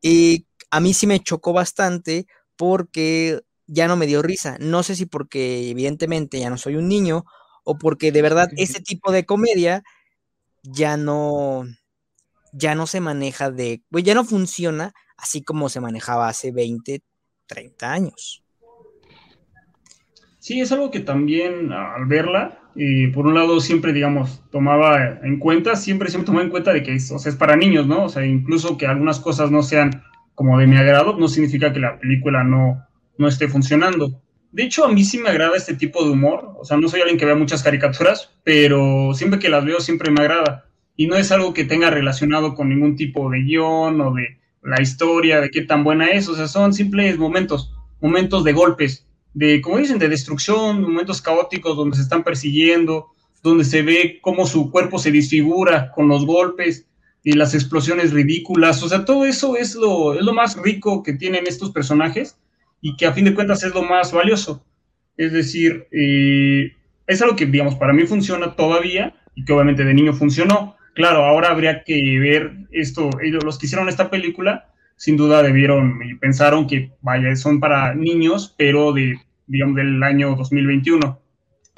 y 0.00 0.46
a 0.70 0.80
mí 0.80 0.94
sí 0.94 1.06
me 1.06 1.20
chocó 1.20 1.52
bastante 1.52 2.26
porque 2.56 3.42
ya 3.66 3.88
no 3.88 3.96
me 3.96 4.06
dio 4.06 4.22
risa. 4.22 4.56
No 4.58 4.82
sé 4.82 4.96
si 4.96 5.06
porque 5.06 5.70
evidentemente 5.70 6.40
ya 6.40 6.50
no 6.50 6.56
soy 6.56 6.76
un 6.76 6.88
niño 6.88 7.24
o 7.64 7.78
porque 7.78 8.10
de 8.12 8.22
verdad 8.22 8.48
ese 8.56 8.80
tipo 8.80 9.12
de 9.12 9.26
comedia 9.26 9.82
ya 10.62 10.96
no, 10.96 11.64
ya 12.52 12.74
no 12.74 12.86
se 12.86 13.00
maneja 13.00 13.50
de, 13.50 13.82
pues 13.90 14.04
ya 14.04 14.14
no 14.14 14.24
funciona 14.24 14.92
así 15.16 15.42
como 15.42 15.68
se 15.68 15.80
manejaba 15.80 16.28
hace 16.28 16.52
20, 16.52 17.02
30 17.46 17.92
años. 17.92 18.42
Sí, 20.38 20.60
es 20.60 20.72
algo 20.72 20.90
que 20.90 21.00
también 21.00 21.70
al 21.72 22.06
verla, 22.06 22.58
por 23.12 23.26
un 23.26 23.34
lado 23.34 23.60
siempre, 23.60 23.92
digamos, 23.92 24.42
tomaba 24.50 25.20
en 25.22 25.38
cuenta, 25.38 25.76
siempre, 25.76 26.08
siempre 26.08 26.26
tomaba 26.26 26.44
en 26.44 26.50
cuenta 26.50 26.72
de 26.72 26.82
que 26.82 26.94
es, 26.94 27.10
es 27.10 27.36
para 27.36 27.56
niños, 27.56 27.86
¿no? 27.86 28.04
O 28.04 28.08
sea, 28.08 28.24
incluso 28.24 28.78
que 28.78 28.86
algunas 28.86 29.20
cosas 29.20 29.50
no 29.50 29.62
sean 29.62 30.02
como 30.34 30.58
de 30.58 30.66
mi 30.66 30.76
agrado, 30.76 31.18
no 31.18 31.28
significa 31.28 31.72
que 31.72 31.80
la 31.80 31.98
película 31.98 32.42
no, 32.42 32.86
no 33.18 33.28
esté 33.28 33.48
funcionando. 33.48 34.22
De 34.52 34.64
hecho, 34.64 34.84
a 34.84 34.88
mí 34.92 35.04
sí 35.04 35.18
me 35.18 35.28
agrada 35.28 35.56
este 35.56 35.74
tipo 35.74 36.04
de 36.04 36.10
humor. 36.10 36.56
O 36.58 36.64
sea, 36.64 36.76
no 36.76 36.88
soy 36.88 37.00
alguien 37.00 37.18
que 37.18 37.24
vea 37.24 37.34
muchas 37.36 37.62
caricaturas, 37.62 38.30
pero 38.42 39.12
siempre 39.14 39.38
que 39.38 39.48
las 39.48 39.64
veo 39.64 39.80
siempre 39.80 40.10
me 40.10 40.20
agrada. 40.20 40.66
Y 40.96 41.06
no 41.06 41.16
es 41.16 41.30
algo 41.30 41.54
que 41.54 41.64
tenga 41.64 41.90
relacionado 41.90 42.54
con 42.54 42.68
ningún 42.68 42.96
tipo 42.96 43.30
de 43.30 43.42
guion 43.42 44.00
o 44.00 44.14
de 44.14 44.38
la 44.62 44.82
historia, 44.82 45.40
de 45.40 45.50
qué 45.50 45.62
tan 45.62 45.84
buena 45.84 46.08
es. 46.08 46.28
O 46.28 46.34
sea, 46.34 46.48
son 46.48 46.74
simples 46.74 47.16
momentos, 47.16 47.72
momentos 48.00 48.42
de 48.42 48.52
golpes, 48.52 49.06
de, 49.34 49.60
como 49.60 49.78
dicen, 49.78 49.98
de 49.98 50.08
destrucción, 50.08 50.82
momentos 50.82 51.22
caóticos 51.22 51.76
donde 51.76 51.96
se 51.96 52.02
están 52.02 52.24
persiguiendo, 52.24 53.06
donde 53.42 53.64
se 53.64 53.82
ve 53.82 54.18
cómo 54.20 54.46
su 54.46 54.70
cuerpo 54.70 54.98
se 54.98 55.12
disfigura 55.12 55.92
con 55.92 56.08
los 56.08 56.26
golpes 56.26 56.86
y 57.22 57.34
las 57.34 57.54
explosiones 57.54 58.12
ridículas. 58.12 58.82
O 58.82 58.88
sea, 58.88 59.04
todo 59.04 59.24
eso 59.26 59.56
es 59.56 59.76
lo, 59.76 60.14
es 60.14 60.22
lo 60.22 60.32
más 60.32 60.56
rico 60.56 61.04
que 61.04 61.12
tienen 61.12 61.46
estos 61.46 61.70
personajes 61.70 62.36
y 62.80 62.96
que 62.96 63.06
a 63.06 63.12
fin 63.12 63.24
de 63.24 63.34
cuentas 63.34 63.62
es 63.62 63.74
lo 63.74 63.82
más 63.82 64.12
valioso. 64.12 64.64
Es 65.16 65.32
decir, 65.32 65.86
eh, 65.90 66.72
es 67.06 67.22
algo 67.22 67.36
que, 67.36 67.46
digamos, 67.46 67.74
para 67.74 67.92
mí 67.92 68.06
funciona 68.06 68.54
todavía 68.56 69.14
y 69.34 69.44
que 69.44 69.52
obviamente 69.52 69.84
de 69.84 69.94
niño 69.94 70.12
funcionó. 70.12 70.76
Claro, 70.94 71.24
ahora 71.24 71.50
habría 71.50 71.84
que 71.84 72.18
ver 72.18 72.52
esto, 72.72 73.10
ellos, 73.22 73.44
los 73.44 73.58
que 73.58 73.66
hicieron 73.66 73.88
esta 73.88 74.10
película, 74.10 74.70
sin 74.96 75.16
duda 75.16 75.42
debieron 75.42 76.00
y 76.04 76.14
pensaron 76.14 76.66
que, 76.66 76.92
vaya, 77.00 77.34
son 77.36 77.60
para 77.60 77.94
niños, 77.94 78.54
pero 78.56 78.92
de, 78.92 79.18
digamos, 79.46 79.76
del 79.76 80.02
año 80.02 80.34
2021. 80.36 81.20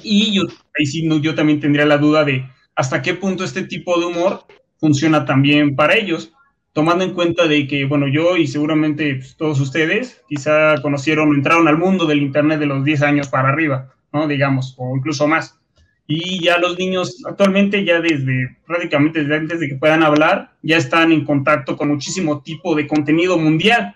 Y 0.01 0.35
yo, 0.35 0.43
ahí 0.77 0.85
sí, 0.85 1.05
no, 1.05 1.17
yo 1.19 1.35
también 1.35 1.59
tendría 1.59 1.85
la 1.85 1.97
duda 1.97 2.23
de 2.23 2.45
hasta 2.75 3.01
qué 3.01 3.13
punto 3.13 3.43
este 3.43 3.63
tipo 3.63 3.99
de 3.99 4.07
humor 4.07 4.45
funciona 4.77 5.25
también 5.25 5.75
para 5.75 5.95
ellos 5.95 6.33
tomando 6.73 7.03
en 7.03 7.13
cuenta 7.13 7.47
de 7.47 7.67
que, 7.67 7.85
bueno, 7.85 8.07
yo 8.07 8.35
y 8.35 8.47
seguramente 8.47 9.15
pues, 9.15 9.37
todos 9.37 9.59
ustedes 9.59 10.21
quizá 10.27 10.81
conocieron, 10.81 11.33
entraron 11.35 11.67
al 11.67 11.77
mundo 11.77 12.05
del 12.05 12.21
Internet 12.21 12.59
de 12.59 12.65
los 12.65 12.83
10 12.83 13.03
años 13.03 13.27
para 13.29 13.49
arriba, 13.49 13.93
¿no? 14.11 14.27
Digamos, 14.27 14.75
o 14.77 14.97
incluso 14.97 15.27
más. 15.27 15.59
Y 16.05 16.43
ya 16.43 16.57
los 16.57 16.77
niños 16.77 17.23
actualmente, 17.25 17.85
ya 17.85 18.01
desde 18.01 18.57
prácticamente 18.67 19.21
desde 19.21 19.35
antes 19.35 19.59
de 19.59 19.69
que 19.69 19.75
puedan 19.75 20.03
hablar, 20.03 20.51
ya 20.61 20.77
están 20.77 21.11
en 21.11 21.23
contacto 21.23 21.77
con 21.77 21.89
muchísimo 21.89 22.41
tipo 22.41 22.75
de 22.75 22.87
contenido 22.87 23.37
mundial. 23.37 23.95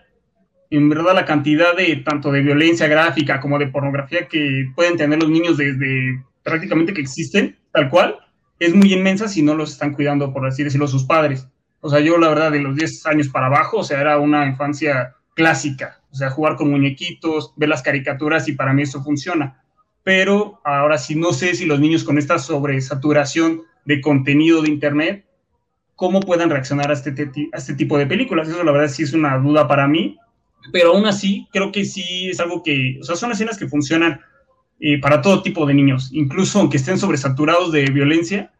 En 0.70 0.88
verdad, 0.88 1.16
la 1.16 1.26
cantidad 1.26 1.76
de 1.76 1.98
tanto 1.98 2.32
de 2.32 2.42
violencia 2.42 2.88
gráfica 2.88 3.40
como 3.42 3.60
de 3.60 3.68
pornografía 3.68 4.28
que 4.28 4.72
pueden 4.76 4.98
tener 4.98 5.20
los 5.20 5.30
niños 5.30 5.58
desde 5.58 6.24
prácticamente 6.44 6.94
que 6.94 7.02
existen, 7.02 7.58
tal 7.74 7.90
cual, 7.90 8.18
es 8.60 8.74
muy 8.74 8.94
inmensa 8.94 9.28
si 9.28 9.42
no 9.42 9.54
los 9.54 9.74
están 9.74 9.94
cuidando, 9.94 10.32
por 10.32 10.46
así 10.46 10.63
decirlo, 10.63 10.88
sus 10.88 11.04
padres. 11.04 11.48
O 11.82 11.90
sea, 11.90 12.00
yo 12.00 12.18
la 12.18 12.30
verdad 12.30 12.52
de 12.52 12.60
los 12.60 12.76
10 12.76 13.06
años 13.06 13.30
para 13.30 13.48
abajo, 13.48 13.78
o 13.78 13.84
sea, 13.84 14.02
era 14.02 14.20
una 14.20 14.46
infancia 14.46 15.16
clásica, 15.36 16.02
o 16.12 16.16
sea, 16.16 16.30
jugar 16.30 16.56
con 16.56 16.72
muñequitos, 16.72 17.54
ver 17.56 17.70
las 17.70 17.84
caricaturas 17.84 18.48
y 18.48 18.54
para 18.54 18.74
mí 18.74 18.84
eso 18.84 19.04
funciona. 19.04 19.62
pero 20.04 20.62
ahora 20.63 20.98
sí 20.98 21.16
no 21.16 21.34
sé 21.34 21.54
si 21.54 21.66
los 21.66 21.82
niños 21.82 22.06
con 22.06 22.18
esta 22.18 22.40
sobresaturación 22.40 23.63
de 23.84 24.00
contenido 24.00 24.62
de 24.62 24.70
Internet, 24.70 25.26
cómo 25.98 26.22
puedan 26.22 26.50
reaccionar 26.50 26.90
a 26.92 26.94
este, 26.94 27.13
este 27.52 27.74
tipo 27.74 27.98
de 27.98 28.06
películas. 28.06 28.48
Eso 28.48 28.63
la 28.63 28.72
verdad 28.72 28.88
sí 28.88 29.04
es 29.04 29.13
una 29.13 29.38
duda 29.38 29.68
para 29.68 29.88
mí, 29.88 30.18
pero 30.72 30.94
aún 30.94 31.08
así 31.08 31.48
creo 31.52 31.72
que 31.72 31.84
sí 31.84 32.30
es 32.30 32.40
algo 32.40 32.63
que, 32.63 33.00
o 33.02 33.04
sea, 33.04 33.16
son 33.16 33.32
escenas 33.32 33.58
que 33.58 33.68
funcionan 33.68 34.22
eh, 34.80 35.00
para 35.02 35.22
todo 35.22 35.42
tipo 35.42 35.66
de 35.66 35.74
niños, 35.74 36.10
incluso 36.13 36.60
aunque 36.60 36.78
estén 36.78 37.00
sobresaturados 37.00 37.72
de 37.72 37.86
violencia, 37.86 38.54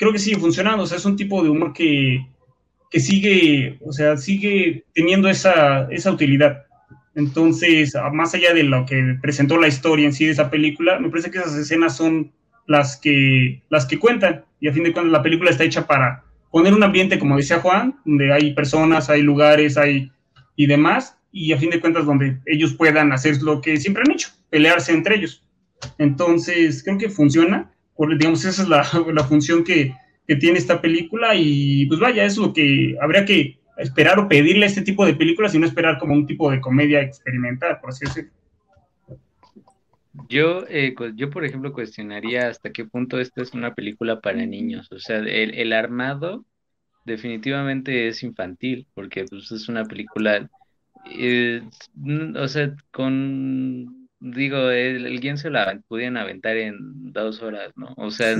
creo 0.00 0.12
que 0.12 0.18
sigue 0.18 0.40
funcionando, 0.40 0.84
o 0.84 0.86
sea, 0.86 0.96
es 0.96 1.04
un 1.04 1.14
tipo 1.14 1.42
de 1.42 1.50
humor 1.50 1.74
que, 1.74 2.26
que 2.90 3.00
sigue, 3.00 3.78
o 3.84 3.92
sea, 3.92 4.16
sigue 4.16 4.86
teniendo 4.94 5.28
esa, 5.28 5.88
esa 5.90 6.10
utilidad. 6.10 6.64
Entonces, 7.14 7.92
más 8.10 8.32
allá 8.32 8.54
de 8.54 8.62
lo 8.62 8.86
que 8.86 9.18
presentó 9.20 9.58
la 9.58 9.68
historia 9.68 10.06
en 10.06 10.14
sí 10.14 10.24
de 10.24 10.32
esa 10.32 10.50
película, 10.50 10.98
me 10.98 11.10
parece 11.10 11.30
que 11.30 11.36
esas 11.36 11.54
escenas 11.54 11.98
son 11.98 12.32
las 12.66 12.96
que, 12.96 13.62
las 13.68 13.84
que 13.84 13.98
cuentan, 13.98 14.42
y 14.58 14.68
a 14.68 14.72
fin 14.72 14.84
de 14.84 14.92
cuentas 14.94 15.12
la 15.12 15.22
película 15.22 15.50
está 15.50 15.64
hecha 15.64 15.86
para 15.86 16.24
poner 16.50 16.72
un 16.72 16.82
ambiente, 16.82 17.18
como 17.18 17.36
decía 17.36 17.60
Juan, 17.60 18.00
donde 18.06 18.32
hay 18.32 18.54
personas, 18.54 19.10
hay 19.10 19.20
lugares, 19.20 19.76
hay 19.76 20.10
y 20.56 20.66
demás, 20.66 21.14
y 21.30 21.52
a 21.52 21.58
fin 21.58 21.68
de 21.68 21.80
cuentas 21.80 22.06
donde 22.06 22.38
ellos 22.46 22.72
puedan 22.72 23.12
hacer 23.12 23.42
lo 23.42 23.60
que 23.60 23.76
siempre 23.76 24.02
han 24.06 24.12
hecho, 24.12 24.30
pelearse 24.48 24.92
entre 24.92 25.16
ellos. 25.16 25.44
Entonces, 25.98 26.82
creo 26.82 26.96
que 26.96 27.10
funciona, 27.10 27.70
digamos, 28.08 28.44
esa 28.44 28.62
es 28.62 28.68
la, 28.68 28.86
la 29.12 29.24
función 29.24 29.64
que, 29.64 29.94
que, 30.26 30.36
tiene 30.36 30.58
esta 30.58 30.80
película 30.80 31.34
y 31.34 31.86
pues 31.86 32.00
vaya, 32.00 32.24
es 32.24 32.36
lo 32.36 32.52
que 32.52 32.96
habría 33.00 33.24
que 33.24 33.58
esperar 33.76 34.18
o 34.18 34.28
pedirle 34.28 34.64
a 34.64 34.68
este 34.68 34.82
tipo 34.82 35.06
de 35.06 35.14
películas 35.14 35.54
y 35.54 35.58
no 35.58 35.66
esperar 35.66 35.98
como 35.98 36.14
un 36.14 36.26
tipo 36.26 36.50
de 36.50 36.60
comedia 36.60 37.00
experimental, 37.00 37.78
por 37.80 37.90
así 37.90 38.04
decirlo. 38.04 38.30
Yo, 40.28 40.64
eh, 40.68 40.94
yo, 41.14 41.30
por 41.30 41.44
ejemplo, 41.44 41.72
cuestionaría 41.72 42.48
hasta 42.48 42.70
qué 42.70 42.84
punto 42.84 43.18
esta 43.18 43.42
es 43.42 43.52
una 43.52 43.74
película 43.74 44.20
para 44.20 44.44
niños. 44.44 44.90
O 44.92 44.98
sea, 44.98 45.18
el, 45.18 45.54
el 45.54 45.72
armado 45.72 46.44
definitivamente 47.04 48.08
es 48.08 48.22
infantil, 48.22 48.86
porque 48.94 49.24
pues, 49.24 49.50
es 49.50 49.68
una 49.68 49.84
película 49.84 50.48
eh, 51.06 51.62
o 52.36 52.48
sea, 52.48 52.74
con, 52.90 53.99
digo, 54.20 54.70
el, 54.70 55.18
guion 55.20 55.38
se 55.38 55.50
la 55.50 55.80
pudieran 55.88 56.16
aventar 56.16 56.56
en 56.56 57.12
dos 57.12 57.42
horas, 57.42 57.72
¿no? 57.76 57.94
O 57.96 58.10
sea, 58.10 58.36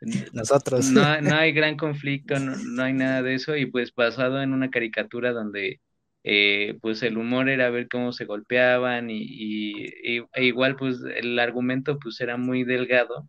nosotros. 0.32 0.90
No, 0.90 1.20
no, 1.20 1.34
hay 1.34 1.52
gran 1.52 1.76
conflicto, 1.76 2.38
no, 2.38 2.82
hay 2.82 2.92
nada 2.92 3.22
de 3.22 3.34
eso, 3.34 3.56
y 3.56 3.66
pues 3.66 3.94
basado 3.94 4.40
en 4.40 4.52
una 4.52 4.70
caricatura 4.70 5.32
donde 5.32 5.80
eh, 6.24 6.78
pues 6.80 7.02
el 7.02 7.18
humor 7.18 7.48
era 7.48 7.70
ver 7.70 7.88
cómo 7.88 8.12
se 8.12 8.24
golpeaban 8.24 9.10
y, 9.10 9.22
y, 9.22 9.92
e 10.34 10.44
igual 10.44 10.76
pues 10.76 10.98
el 11.16 11.38
argumento 11.38 11.98
pues 11.98 12.20
era 12.20 12.36
muy 12.36 12.64
delgado. 12.64 13.28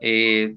Eh, 0.00 0.56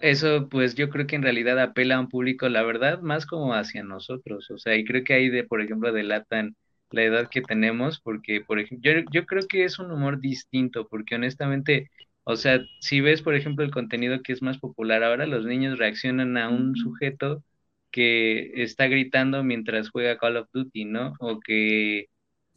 eso 0.00 0.48
pues 0.48 0.74
yo 0.74 0.90
creo 0.90 1.06
que 1.06 1.16
en 1.16 1.22
realidad 1.22 1.58
apela 1.60 1.96
a 1.96 2.00
un 2.00 2.08
público, 2.08 2.48
la 2.48 2.62
verdad, 2.62 3.00
más 3.00 3.26
como 3.26 3.54
hacia 3.54 3.84
nosotros, 3.84 4.50
o 4.50 4.58
sea, 4.58 4.76
y 4.76 4.84
creo 4.84 5.04
que 5.04 5.14
ahí 5.14 5.28
de, 5.28 5.44
por 5.44 5.60
ejemplo, 5.62 5.92
delatan 5.92 6.56
la 6.92 7.02
edad 7.04 7.28
que 7.30 7.42
tenemos, 7.42 8.00
porque, 8.00 8.40
por 8.40 8.58
ejemplo, 8.60 8.92
yo, 8.92 9.00
yo 9.12 9.26
creo 9.26 9.46
que 9.48 9.64
es 9.64 9.78
un 9.78 9.90
humor 9.92 10.20
distinto, 10.20 10.88
porque 10.88 11.14
honestamente, 11.16 11.90
o 12.24 12.36
sea, 12.36 12.60
si 12.80 13.00
ves, 13.00 13.22
por 13.22 13.34
ejemplo, 13.34 13.64
el 13.64 13.70
contenido 13.72 14.22
que 14.22 14.32
es 14.32 14.42
más 14.42 14.58
popular 14.58 15.02
ahora, 15.02 15.26
los 15.26 15.44
niños 15.46 15.78
reaccionan 15.78 16.36
a 16.36 16.48
un 16.48 16.76
sujeto 16.76 17.44
que 17.90 18.62
está 18.62 18.86
gritando 18.88 19.44
mientras 19.44 19.90
juega 19.90 20.18
Call 20.18 20.38
of 20.38 20.48
Duty, 20.52 20.84
¿no? 20.86 21.14
O 21.20 21.40
que 21.40 22.06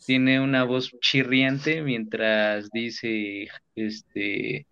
tiene 0.05 0.39
una 0.39 0.63
voz 0.63 0.91
chirriante 1.01 1.81
mientras 1.83 2.69
dice, 2.71 3.47
este, 3.75 4.67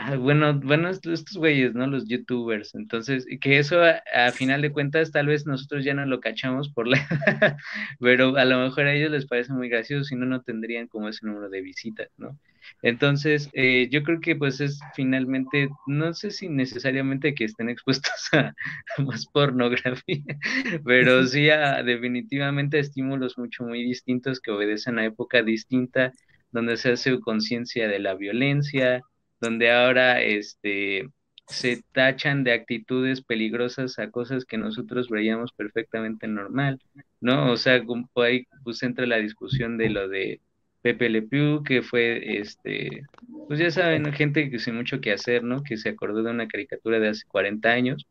Ah, 0.00 0.16
bueno, 0.16 0.54
bueno, 0.54 0.90
estos 0.90 1.36
güeyes, 1.36 1.74
¿no? 1.74 1.86
Los 1.88 2.06
youtubers. 2.06 2.76
Entonces, 2.76 3.26
que 3.40 3.58
eso 3.58 3.80
a, 3.82 4.30
final 4.30 4.62
de 4.62 4.70
cuentas 4.70 5.10
tal 5.10 5.26
vez 5.26 5.44
nosotros 5.44 5.84
ya 5.84 5.92
no 5.92 6.06
lo 6.06 6.20
cachamos 6.20 6.68
por 6.68 6.86
la... 6.86 6.98
pero 8.00 8.36
a 8.36 8.44
lo 8.44 8.58
mejor 8.60 8.86
a 8.86 8.94
ellos 8.94 9.10
les 9.10 9.26
parece 9.26 9.52
muy 9.52 9.68
gracioso, 9.68 10.04
si 10.04 10.14
no, 10.14 10.24
no 10.24 10.42
tendrían 10.42 10.86
como 10.86 11.08
ese 11.08 11.26
número 11.26 11.50
de 11.50 11.62
visitas, 11.62 12.10
¿no? 12.16 12.38
Entonces, 12.82 13.50
eh, 13.54 13.88
yo 13.90 14.04
creo 14.04 14.20
que 14.20 14.36
pues 14.36 14.60
es 14.60 14.78
finalmente, 14.94 15.68
no 15.88 16.14
sé 16.14 16.30
si 16.30 16.48
necesariamente 16.48 17.34
que 17.34 17.44
estén 17.44 17.68
expuestos 17.68 18.12
a, 18.32 18.54
más 19.02 19.26
pornografía, 19.26 20.22
pero 20.84 21.26
sí 21.26 21.50
a 21.50 21.82
definitivamente 21.82 22.78
estímulos 22.78 23.36
mucho 23.36 23.64
muy 23.64 23.82
distintos 23.82 24.40
que 24.40 24.52
obedecen 24.52 25.00
a 25.00 25.04
época 25.06 25.42
distinta, 25.42 26.12
donde 26.52 26.76
se 26.76 26.92
hace 26.92 27.18
conciencia 27.18 27.88
de 27.88 27.98
la 27.98 28.14
violencia, 28.14 29.02
donde 29.40 29.70
ahora 29.70 30.20
este, 30.22 31.08
se 31.48 31.82
tachan 31.92 32.44
de 32.44 32.52
actitudes 32.52 33.22
peligrosas 33.22 33.98
a 33.98 34.10
cosas 34.10 34.44
que 34.44 34.58
nosotros 34.58 35.08
veíamos 35.08 35.52
perfectamente 35.52 36.28
normal, 36.28 36.80
¿no? 37.20 37.52
O 37.52 37.56
sea, 37.56 37.82
ahí 38.16 38.46
pues 38.64 38.82
entra 38.82 39.06
la 39.06 39.16
discusión 39.16 39.78
de 39.78 39.90
lo 39.90 40.08
de 40.08 40.40
Pepe 40.82 41.08
Le 41.08 41.22
Pew, 41.22 41.62
que 41.64 41.82
fue, 41.82 42.38
este, 42.40 43.02
pues 43.48 43.58
ya 43.60 43.70
saben, 43.70 44.12
gente 44.12 44.50
que 44.50 44.58
sin 44.58 44.76
mucho 44.76 45.00
que 45.00 45.12
hacer, 45.12 45.42
¿no? 45.42 45.62
Que 45.62 45.76
se 45.76 45.88
acordó 45.88 46.22
de 46.22 46.30
una 46.30 46.48
caricatura 46.48 47.00
de 47.00 47.08
hace 47.08 47.24
40 47.28 47.68
años. 47.70 48.06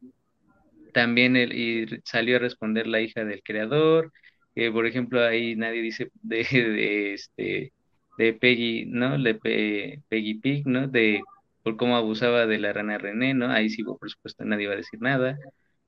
También 0.94 1.36
el, 1.36 1.54
y 1.54 2.02
salió 2.06 2.38
a 2.38 2.40
responder 2.40 2.88
la 2.88 3.02
hija 3.02 3.24
del 3.24 3.44
creador, 3.44 4.12
que 4.56 4.72
por 4.72 4.88
ejemplo 4.88 5.24
ahí 5.24 5.56
nadie 5.56 5.82
dice 5.82 6.12
de, 6.24 6.44
de 6.44 7.14
este 7.14 7.74
de 8.18 8.34
Peggy, 8.34 8.86
¿no? 8.88 9.18
De 9.22 9.36
Peggy 10.10 10.36
Pig, 10.36 10.68
¿no? 10.68 10.88
De 10.88 11.22
por 11.64 11.78
cómo 11.78 11.98
abusaba 11.98 12.46
de 12.48 12.60
la 12.60 12.74
rana 12.74 12.98
René, 12.98 13.34
¿no? 13.34 13.52
Ahí 13.52 13.70
sí, 13.70 13.84
por 13.84 14.10
supuesto, 14.10 14.46
nadie 14.46 14.68
va 14.68 14.74
a 14.74 14.78
decir 14.78 15.02
nada. 15.02 15.38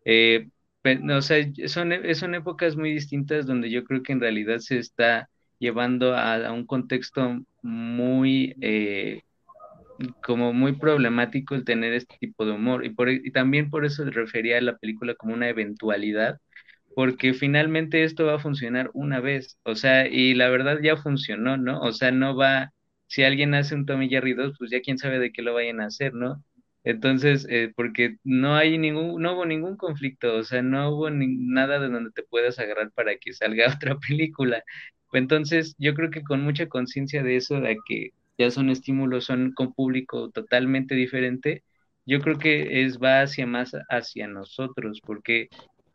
Eh, 0.05 0.49
o 0.83 1.21
sea, 1.21 1.45
son, 1.67 1.93
son 2.15 2.35
épocas 2.35 2.75
muy 2.75 2.93
distintas 2.93 3.45
donde 3.45 3.69
yo 3.69 3.83
creo 3.83 4.03
que 4.03 4.13
en 4.13 4.19
realidad 4.19 4.59
se 4.59 4.77
está 4.77 5.29
llevando 5.59 6.15
a, 6.15 6.51
un 6.51 6.65
contexto 6.65 7.39
muy, 7.61 8.55
eh, 8.61 9.21
como 10.23 10.53
muy 10.53 10.73
problemático 10.73 11.55
el 11.55 11.65
tener 11.65 11.93
este 11.93 12.17
tipo 12.19 12.45
de 12.45 12.51
humor. 12.53 12.85
Y, 12.85 12.93
y 13.27 13.31
también 13.31 13.69
por 13.69 13.85
eso 13.85 14.03
refería 14.05 14.57
a 14.57 14.61
la 14.61 14.77
película 14.77 15.15
como 15.15 15.33
una 15.33 15.49
eventualidad, 15.49 16.39
porque 16.95 17.33
finalmente 17.33 18.03
esto 18.03 18.25
va 18.25 18.35
a 18.35 18.39
funcionar 18.39 18.89
una 18.93 19.19
vez, 19.19 19.57
o 19.63 19.75
sea, 19.75 20.07
y 20.07 20.33
la 20.33 20.49
verdad 20.49 20.79
ya 20.81 20.97
funcionó, 20.97 21.57
¿no? 21.57 21.79
O 21.81 21.91
sea, 21.91 22.11
no 22.11 22.35
va, 22.35 22.73
si 23.07 23.23
alguien 23.23 23.53
hace 23.55 23.75
un 23.75 23.85
Tommy 23.85 24.09
Jerry 24.09 24.33
2, 24.33 24.55
pues 24.57 24.71
ya 24.71 24.81
quién 24.81 24.97
sabe 24.97 25.19
de 25.19 25.31
qué 25.31 25.41
lo 25.41 25.53
vayan 25.53 25.81
a 25.81 25.85
hacer, 25.87 26.13
¿no? 26.13 26.43
Entonces, 26.83 27.45
eh, 27.49 27.71
porque 27.75 28.17
no 28.23 28.55
hay 28.55 28.77
ningún, 28.77 29.21
no 29.21 29.33
hubo 29.33 29.45
ningún 29.45 29.77
conflicto, 29.77 30.35
o 30.35 30.43
sea, 30.43 30.61
no 30.61 30.89
hubo 30.91 31.09
nada 31.11 31.79
de 31.79 31.89
donde 31.89 32.11
te 32.11 32.23
puedas 32.23 32.59
agarrar 32.59 32.91
para 32.91 33.17
que 33.17 33.33
salga 33.33 33.67
otra 33.83 33.97
película. 33.99 34.63
Entonces, 35.13 35.75
yo 35.77 35.93
creo 35.95 36.09
que 36.11 36.23
con 36.23 36.41
mucha 36.41 36.67
conciencia 36.67 37.23
de 37.23 37.35
eso, 37.37 37.59
de 37.61 37.77
que 37.87 38.11
ya 38.37 38.51
son 38.51 38.69
estímulos, 38.69 39.25
son 39.25 39.51
con 39.53 39.73
público 39.73 40.29
totalmente 40.31 40.95
diferente, 40.95 41.63
yo 42.05 42.21
creo 42.21 42.39
que 42.39 42.83
es 42.83 42.99
va 42.99 43.21
hacia 43.21 43.45
más 43.45 43.71
hacia 43.89 44.27
nosotros, 44.27 45.01
porque 45.05 45.49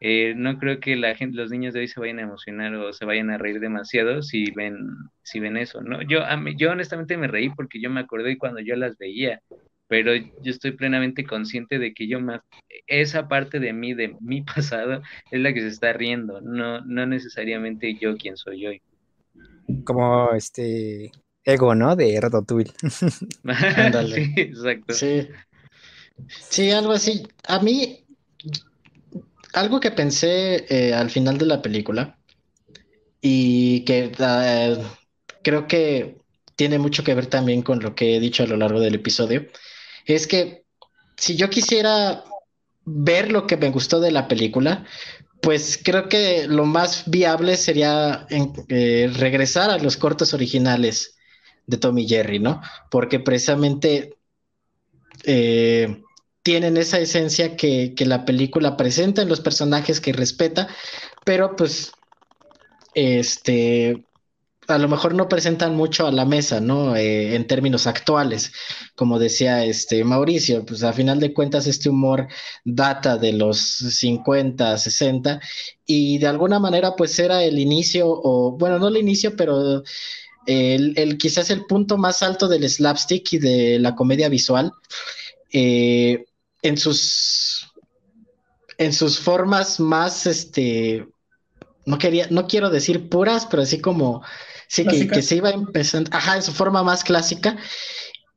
eh, 0.07 0.35
no 0.37 0.59
creo 0.59 0.81
que 0.81 0.97
la 0.97 1.15
gente, 1.15 1.39
los 1.39 1.51
niños 1.51 1.73
de 1.73 1.81
hoy 1.81 1.89
se 1.89 1.99
vayan 1.99 2.19
a 2.19 2.25
emocionar 2.25 2.75
o 2.75 2.93
se 2.93 3.07
vayan 3.07 3.31
a 3.31 3.39
reír 3.39 3.59
demasiado 3.59 4.21
si 4.21 4.51
ven, 4.51 4.77
si 5.23 5.41
ven 5.41 5.57
eso, 5.57 5.81
¿no? 5.81 6.03
Yo, 6.03 6.23
a 6.23 6.37
mí, 6.37 6.55
yo 6.59 6.73
honestamente 6.73 7.17
me 7.17 7.27
reí 7.27 7.49
porque 7.49 7.81
yo 7.81 7.89
me 7.89 8.01
acordé 8.01 8.37
cuando 8.37 8.61
yo 8.61 8.77
las 8.77 8.99
veía, 8.99 9.41
pero 9.89 10.15
yo 10.15 10.29
estoy 10.43 10.73
plenamente 10.73 11.25
consciente 11.25 11.79
de 11.79 11.95
que 11.95 12.07
yo 12.07 12.21
más, 12.21 12.43
esa 12.87 13.29
parte 13.29 13.61
de 13.61 13.73
mí, 13.73 13.95
de 13.95 14.15
mi 14.21 14.43
pasado, 14.83 15.01
es 15.31 15.41
la 15.41 15.55
que 15.55 15.63
se 15.63 15.69
está 15.69 15.95
riendo, 15.95 16.43
no, 16.43 16.83
no 16.83 17.07
necesariamente 17.07 17.95
yo 17.99 18.15
quien 18.19 18.37
soy 18.37 18.67
hoy. 18.67 18.83
Como 19.85 20.33
este 20.35 21.13
ego, 21.45 21.75
¿no? 21.75 21.97
De 21.97 22.21
Ratatouille. 22.21 22.75
sí, 22.83 24.33
exacto. 24.37 24.93
Sí. 24.93 25.29
Sí, 26.29 26.71
algo 26.71 26.93
así. 26.93 27.27
A 27.49 27.61
mí, 27.61 28.04
algo 29.55 29.81
que 29.81 29.91
pensé 29.91 30.67
eh, 30.69 30.93
al 30.95 31.11
final 31.11 31.39
de 31.39 31.47
la 31.47 31.63
película 31.63 32.19
y 33.21 33.85
que 33.85 34.13
eh, 34.19 34.79
creo 35.43 35.67
que 35.67 36.19
tiene 36.57 36.79
mucho 36.79 37.03
que 37.03 37.15
ver 37.15 37.27
también 37.27 37.63
con 37.63 37.81
lo 37.81 37.95
que 37.95 38.17
he 38.17 38.21
dicho 38.21 38.43
a 38.43 38.47
lo 38.47 38.57
largo 38.57 38.81
del 38.81 38.95
episodio, 38.95 39.47
es 40.05 40.27
que 40.27 40.65
si 41.17 41.37
yo 41.37 41.49
quisiera 41.49 42.25
ver 42.85 43.33
lo 43.33 43.47
que 43.47 43.57
me 43.57 43.71
gustó 43.71 44.01
de 44.01 44.11
la 44.11 44.29
película, 44.29 44.85
pues 45.41 45.81
creo 45.83 46.09
que 46.09 46.47
lo 46.47 46.65
más 46.65 47.05
viable 47.07 47.57
sería 47.57 48.27
eh, 48.69 49.11
regresar 49.15 49.71
a 49.71 49.79
los 49.79 49.97
cortos 49.97 50.35
originales 50.35 51.17
de 51.67 51.77
Tommy 51.77 52.07
Jerry, 52.07 52.39
¿no? 52.39 52.61
Porque 52.91 53.21
precisamente 53.21 54.17
tienen 56.45 56.77
esa 56.77 57.01
esencia 57.01 57.57
que, 57.57 57.95
la 58.01 58.25
película 58.27 58.77
presenta 58.77 59.23
en 59.23 59.29
los 59.29 59.41
personajes 59.41 60.01
que 60.01 60.13
respeta, 60.13 60.69
pero 61.25 61.57
pues 61.57 61.93
este 62.95 64.05
a 64.69 64.79
lo 64.79 64.89
mejor 64.89 65.15
no 65.15 65.29
presentan 65.29 65.75
mucho 65.75 66.07
a 66.07 66.13
la 66.13 66.25
mesa, 66.25 66.61
¿no? 66.61 66.97
Eh, 66.97 67.35
en 67.35 67.47
términos 67.47 67.87
actuales, 67.87 68.53
como 68.95 69.19
decía 69.19 69.65
este 69.65 70.05
Mauricio, 70.05 70.65
pues 70.65 70.83
a 70.83 70.93
final 70.93 71.21
de 71.21 71.35
cuentas 71.35 71.67
este 71.67 71.91
humor 71.91 72.29
data 72.65 73.19
de 73.19 73.33
los 73.33 73.59
50, 73.59 74.79
60 74.79 75.41
y 75.87 76.19
de 76.19 76.27
alguna 76.27 76.59
manera 76.61 76.95
pues 76.97 77.19
era 77.19 77.43
el 77.43 77.59
inicio, 77.59 78.07
o 78.09 78.53
bueno, 78.53 78.79
no 78.79 78.89
el 78.89 78.97
inicio, 78.99 79.37
pero 79.37 79.83
el, 80.47 81.19
quizás 81.19 81.51
el 81.51 81.65
punto 81.67 81.97
más 81.99 82.23
alto 82.23 82.49
del 82.49 82.69
slapstick 82.69 83.33
y 83.35 83.39
de 83.39 83.79
la 83.79 83.95
comedia 83.95 84.29
visual 84.29 84.73
eh, 85.53 86.25
en 86.65 86.77
sus 86.77 87.73
en 88.79 88.93
sus 88.93 89.21
formas 89.21 89.79
más 89.79 90.27
este 90.27 91.07
no 91.87 91.99
quería 91.99 92.27
no 92.31 92.49
quiero 92.49 92.71
decir 92.71 93.09
puras 93.09 93.47
pero 93.47 93.63
así 93.63 93.81
como 93.81 94.23
Sí, 94.75 94.85
que, 95.09 95.23
se 95.23 95.37
iba 95.37 95.51
empezando, 95.51 96.11
ajá, 96.13 96.37
en 96.37 96.43
su 96.43 96.53
forma 96.53 96.83
más 96.83 97.05
clásica, 97.05 97.57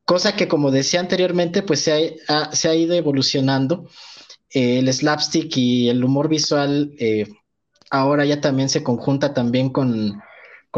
cosa 0.04 0.36
que 0.36 0.46
como 0.46 0.70
decía 0.70 1.00
anteriormente, 1.00 1.62
pues 1.62 1.80
se 1.80 2.16
ha, 2.28 2.54
se 2.54 2.68
ha 2.68 2.74
ido 2.74 2.94
evolucionando. 2.94 3.88
Eh, 4.50 4.78
el 4.78 4.92
slapstick 4.92 5.54
y 5.56 5.88
el 5.88 6.02
humor 6.04 6.28
visual 6.28 6.94
eh, 6.98 7.26
ahora 7.90 8.24
ya 8.24 8.40
también 8.40 8.68
se 8.68 8.82
conjunta 8.82 9.34
también 9.34 9.70
con, 9.70 10.22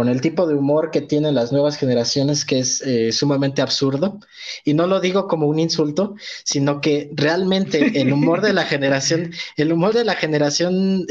con, 0.01 0.09
el 0.09 0.21
tipo 0.21 0.47
de 0.47 0.55
humor 0.55 0.91
que 0.91 1.01
tienen 1.01 1.35
las 1.35 1.53
nuevas 1.53 1.77
generaciones, 1.77 2.45
que 2.45 2.61
es 2.61 2.81
eh, 2.81 3.13
sumamente 3.13 3.63
absurdo. 3.63 4.21
Y 4.65 4.75
no 4.75 4.87
lo 4.87 5.01
digo 5.01 5.29
como 5.29 5.47
un 5.47 5.59
insulto, 5.59 6.15
sino 6.45 6.81
que 6.81 7.11
realmente 7.13 8.01
el 8.01 8.13
humor 8.13 8.41
de 8.41 8.53
la 8.53 8.65
generación, 8.73 9.33
el 9.57 9.73
humor 9.73 9.93
de 9.95 10.05
la 10.05 10.15
generación 10.15 11.07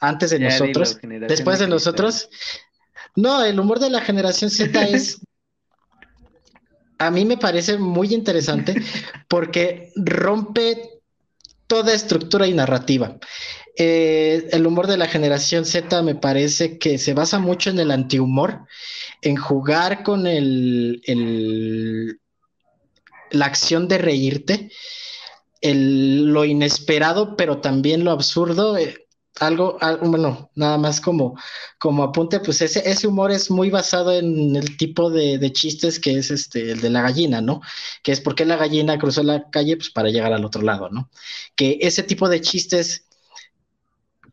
antes 0.00 0.30
de 0.30 0.38
nosotros, 0.38 0.98
después 1.28 1.58
de 1.58 1.68
nosotros, 1.68 2.28
no, 3.14 3.44
el 3.44 3.58
humor 3.60 3.78
de 3.78 3.90
la 3.90 4.00
generación 4.00 4.50
Z 4.50 4.82
es. 4.88 5.20
a 6.98 7.10
mí 7.10 7.24
me 7.24 7.36
parece 7.36 7.78
muy 7.78 8.14
interesante 8.14 8.74
porque 9.28 9.92
rompe 9.96 11.00
toda 11.66 11.94
estructura 11.94 12.46
y 12.46 12.54
narrativa. 12.54 13.16
Eh, 13.76 14.48
el 14.52 14.66
humor 14.66 14.86
de 14.86 14.98
la 14.98 15.06
generación 15.06 15.64
Z 15.64 16.02
me 16.02 16.14
parece 16.14 16.78
que 16.78 16.98
se 16.98 17.14
basa 17.14 17.38
mucho 17.38 17.70
en 17.70 17.78
el 17.78 17.90
antihumor, 17.90 18.66
en 19.22 19.36
jugar 19.36 20.02
con 20.02 20.26
el, 20.26 21.00
la 23.30 23.46
acción 23.46 23.88
de 23.88 23.98
reírte, 23.98 24.70
el, 25.60 26.26
lo 26.26 26.44
inesperado, 26.44 27.36
pero 27.36 27.60
también 27.60 28.04
lo 28.04 28.10
absurdo. 28.10 28.76
Eh, 28.76 29.02
algo, 29.40 29.78
bueno, 30.02 30.50
nada 30.54 30.78
más 30.78 31.00
como, 31.00 31.38
como 31.78 32.02
apunte, 32.02 32.40
pues 32.40 32.60
ese, 32.60 32.88
ese 32.88 33.06
humor 33.06 33.30
es 33.30 33.50
muy 33.50 33.70
basado 33.70 34.12
en 34.12 34.54
el 34.56 34.76
tipo 34.76 35.10
de, 35.10 35.52
chistes 35.52 35.98
que 35.98 36.18
es 36.18 36.30
este, 36.30 36.72
el 36.72 36.80
de 36.80 36.90
la 36.90 37.02
gallina, 37.02 37.40
¿no? 37.40 37.60
Que 38.02 38.12
es 38.12 38.20
porque 38.20 38.44
la 38.44 38.56
gallina 38.56 38.98
cruzó 38.98 39.22
la 39.22 39.48
calle, 39.50 39.76
pues 39.76 39.90
para 39.90 40.10
llegar 40.10 40.32
al 40.32 40.44
otro 40.44 40.62
lado, 40.62 40.90
¿no? 40.90 41.10
Que 41.56 41.78
ese 41.80 42.02
tipo 42.02 42.28
de 42.28 42.40
chistes, 42.40 43.06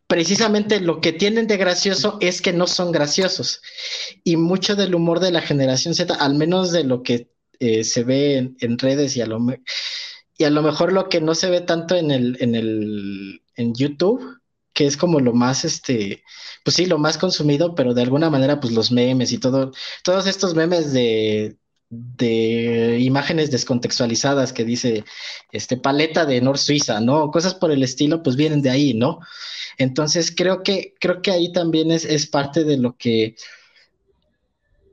precisamente 0.10 0.80
lo 0.80 1.02
que 1.02 1.13
tienen 1.13 1.45
de 1.45 1.58
gracioso 1.58 2.17
es 2.19 2.41
que 2.41 2.52
no 2.52 2.65
son 2.65 2.91
graciosos. 2.91 3.62
Y 4.24 4.38
mucho 4.38 4.76
del 4.76 4.95
humor 4.95 5.19
de 5.19 5.30
la 5.30 5.41
generación 5.41 5.93
Z, 5.93 6.15
al 6.15 6.34
menos 6.34 6.72
de 6.72 6.84
lo 6.84 7.04
que 7.04 7.30
eh, 7.60 7.84
se 7.84 8.04
ve 8.04 8.56
en, 8.60 8.80
redes 8.80 9.15
y 9.15 9.22
a 9.22 9.28
lo 9.28 9.39
y 10.36 10.45
a 10.45 10.50
lo 10.50 10.63
mejor 10.63 10.93
lo 10.93 11.10
que 11.10 11.22
no 11.22 11.36
se 11.36 11.52
ve 11.52 11.62
tanto 11.62 11.95
en 11.95 12.10
el, 12.10 12.38
en 12.39 12.56
el 12.56 13.43
en 13.56 13.76
YouTube, 13.76 14.39
que 14.74 14.88
es 14.88 14.98
como 14.98 15.19
lo 15.19 15.34
más, 15.34 15.63
este, 15.63 16.24
pues 16.63 16.76
sí, 16.78 16.88
lo 16.88 16.98
más 16.98 17.19
consumido, 17.19 17.76
pero 17.76 17.93
de 17.93 18.02
alguna 18.02 18.32
manera, 18.32 18.60
pues 18.60 18.74
los 18.74 18.91
memes 18.91 19.32
y 19.32 19.38
todo, 19.38 19.72
todos 20.04 20.26
estos 20.26 20.56
memes 20.56 20.91
de, 20.91 21.59
de 21.89 22.99
imágenes 22.99 23.49
descontextualizadas 23.49 24.54
que 24.54 24.63
dice, 24.63 25.04
este, 25.52 25.78
paleta 25.78 26.25
de 26.25 26.39
North 26.39 26.60
Suiza, 26.60 26.99
¿no? 26.99 27.32
Cosas 27.32 27.56
por 27.56 27.71
el 27.71 27.82
estilo, 27.82 28.21
pues 28.21 28.36
vienen 28.36 28.62
de 28.62 28.69
ahí, 28.69 28.93
¿no? 28.93 29.19
Entonces, 29.78 30.34
creo 30.36 30.62
que, 30.62 30.93
creo 30.99 31.21
que 31.21 31.32
ahí 31.32 31.52
también 31.52 31.91
es, 31.91 32.06
es 32.06 32.28
parte 32.28 32.63
de 32.63 32.78
lo 32.78 32.95
que, 32.95 33.36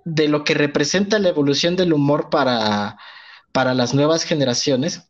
de 0.04 0.28
lo 0.28 0.44
que 0.44 0.54
representa 0.54 1.18
la 1.18 1.28
evolución 1.28 1.76
del 1.76 1.92
humor 1.92 2.30
para, 2.30 2.96
para 3.52 3.74
las 3.74 3.92
nuevas 3.92 4.24
generaciones. 4.24 5.02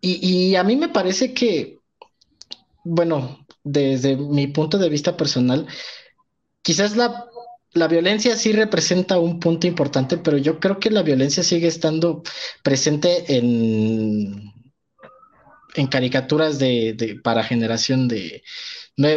Y, 0.00 0.26
y 0.26 0.56
a 0.56 0.64
mí 0.64 0.76
me 0.76 0.88
parece 0.88 1.32
que, 1.32 1.78
bueno, 2.82 3.46
desde 3.62 4.16
mi 4.16 4.46
punto 4.48 4.78
de 4.78 4.88
vista 4.88 5.16
personal, 5.16 5.66
quizás 6.62 6.96
la, 6.96 7.26
violencia 7.88 8.36
sí 8.36 8.52
representa 8.52 9.18
un 9.18 9.38
punto 9.38 9.66
importante, 9.66 10.16
pero 10.18 10.38
yo 10.38 10.58
creo 10.58 10.80
que 10.80 10.90
la 10.90 11.02
violencia 11.02 11.42
sigue 11.42 11.68
estando 11.68 12.22
presente 12.62 13.36
en, 13.36 14.52
en 15.76 15.86
caricaturas 15.86 16.58
de, 16.58 17.20
para 17.22 17.44
generación 17.44 18.08
de, 18.08 18.42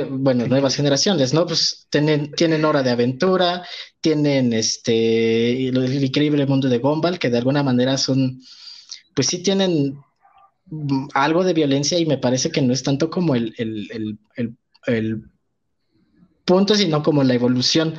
bueno, 0.10 0.46
nuevas 0.48 0.76
generaciones, 0.76 1.34
¿no? 1.34 1.46
Pues 1.46 1.88
tienen, 1.90 2.32
tienen 2.34 2.66
Hora 2.66 2.84
de 2.84 2.92
Aventura, 2.92 3.66
tienen 4.02 4.54
este, 4.54 5.70
el, 5.70 6.04
increíble 6.04 6.46
mundo 6.46 6.68
de 6.68 6.80
Gumball, 6.80 7.20
que 7.20 7.30
de 7.30 7.38
alguna 7.38 7.64
manera 7.64 7.98
son, 7.98 8.42
pues 9.16 9.28
sí 9.28 9.42
tienen 9.42 9.98
algo 11.14 11.44
de 11.44 11.54
violencia 11.54 11.98
y 11.98 12.06
me 12.06 12.18
parece 12.18 12.52
que 12.52 12.62
no 12.62 12.74
es 12.74 12.84
tanto 12.84 13.10
como 13.10 13.36
el, 13.36 13.56
punto, 16.46 16.76
sino 16.76 17.04
como 17.04 17.24
la 17.24 17.36
evolución 17.36 17.96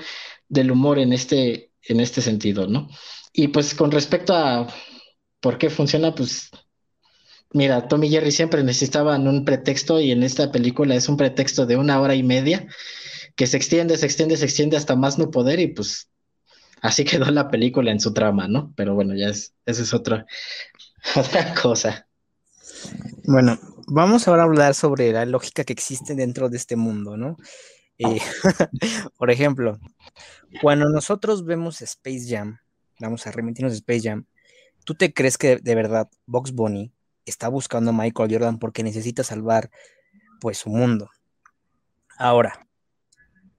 del 0.51 0.71
humor 0.71 0.99
en 0.99 1.15
este, 1.15 1.71
en 1.83 2.01
este 2.01 2.21
sentido, 2.21 2.67
¿no? 2.67 2.91
Y 3.33 3.49
pues 3.49 3.75
con 3.75 3.91
respecto 3.91 4.35
a 4.35 4.67
por 5.41 5.57
qué 5.57 5.71
funciona, 5.71 6.15
pues 6.15 6.51
mira, 7.53 7.89
Tommy 7.89 8.09
y 8.09 8.11
Jerry 8.11 8.33
siempre 8.33 8.63
necesitaban 8.63 9.27
un 9.27 9.45
pretexto 9.45 10.01
y 10.01 10.11
en 10.11 10.23
esta 10.23 10.53
película 10.53 10.95
es 10.95 11.09
un 11.09 11.17
pretexto 11.17 11.65
de 11.65 11.77
una 11.77 12.01
hora 12.01 12.15
y 12.15 12.23
media 12.23 12.67
que 13.37 13.47
se 13.47 13.57
extiende, 13.57 13.97
se 13.97 14.07
extiende, 14.07 14.37
se 14.37 14.45
extiende 14.45 14.77
hasta 14.77 14.97
más 14.97 15.19
no 15.19 15.31
poder 15.31 15.61
y 15.61 15.69
pues 15.69 16.11
así 16.83 17.05
quedó 17.07 17.31
la 17.31 17.49
película 17.49 17.93
en 17.93 18.01
su 18.01 18.13
trama, 18.13 18.49
¿no? 18.49 18.75
Pero 18.77 18.95
bueno, 18.95 19.15
ya 19.15 19.29
es, 19.29 19.55
es 19.65 19.95
otra, 19.95 20.27
otra 21.17 21.55
cosa. 21.55 22.07
Bueno, 23.25 23.59
vamos 23.87 24.27
ahora 24.27 24.43
a 24.43 24.47
hablar 24.47 24.75
sobre 24.75 25.13
la 25.13 25.25
lógica 25.27 25.63
que 25.63 25.73
existe 25.73 26.17
dentro 26.17 26.49
de 26.49 26.57
este 26.57 26.75
mundo, 26.75 27.17
¿no? 27.17 27.37
Eh, 28.01 28.19
por 29.19 29.31
ejemplo, 29.31 29.79
cuando 30.63 30.89
nosotros 30.89 31.45
vemos 31.45 31.83
Space 31.83 32.25
Jam, 32.27 32.59
vamos 32.99 33.27
a 33.27 33.31
remitirnos 33.31 33.75
a 33.75 33.77
Space 33.77 34.09
Jam, 34.09 34.25
¿tú 34.85 34.95
te 34.95 35.13
crees 35.13 35.37
que 35.37 35.57
de 35.57 35.75
verdad 35.75 36.09
Box 36.25 36.53
Bunny 36.53 36.93
está 37.27 37.49
buscando 37.49 37.91
a 37.91 37.93
Michael 37.93 38.33
Jordan 38.33 38.59
porque 38.59 38.83
necesita 38.83 39.23
salvar 39.23 39.71
pues 40.41 40.57
su 40.57 40.71
mundo? 40.71 41.11
Ahora, 42.17 42.67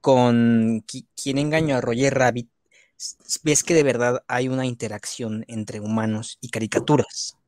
con 0.00 0.84
quien 1.14 1.38
engañó 1.38 1.76
a 1.76 1.80
Roger 1.80 2.12
Rabbit, 2.12 2.50
ves 3.44 3.62
que 3.62 3.74
de 3.74 3.84
verdad 3.84 4.24
hay 4.26 4.48
una 4.48 4.66
interacción 4.66 5.44
entre 5.46 5.78
humanos 5.78 6.38
y 6.40 6.48
caricaturas. 6.48 7.38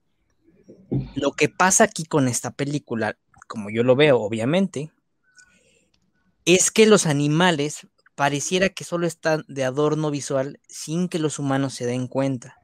Lo 1.16 1.32
que 1.32 1.48
pasa 1.48 1.84
aquí 1.84 2.04
con 2.04 2.28
esta 2.28 2.52
película, 2.52 3.18
como 3.48 3.70
yo 3.70 3.82
lo 3.82 3.96
veo, 3.96 4.20
obviamente, 4.20 4.92
es 6.44 6.70
que 6.70 6.86
los 6.86 7.06
animales 7.06 7.86
pareciera 8.14 8.68
que 8.68 8.84
solo 8.84 9.06
están 9.06 9.44
de 9.48 9.64
adorno 9.64 10.10
visual 10.10 10.60
sin 10.68 11.08
que 11.08 11.18
los 11.18 11.38
humanos 11.38 11.74
se 11.74 11.86
den 11.86 12.06
cuenta. 12.06 12.56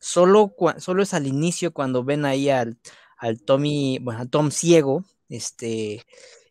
Solo, 0.00 0.54
solo 0.78 1.02
es 1.02 1.14
al 1.14 1.26
inicio 1.26 1.72
cuando 1.72 2.04
ven 2.04 2.24
ahí 2.24 2.48
al, 2.50 2.78
al 3.18 3.40
Tommy, 3.40 3.98
bueno, 4.00 4.28
Tom 4.28 4.50
ciego, 4.50 5.04
este, 5.28 6.04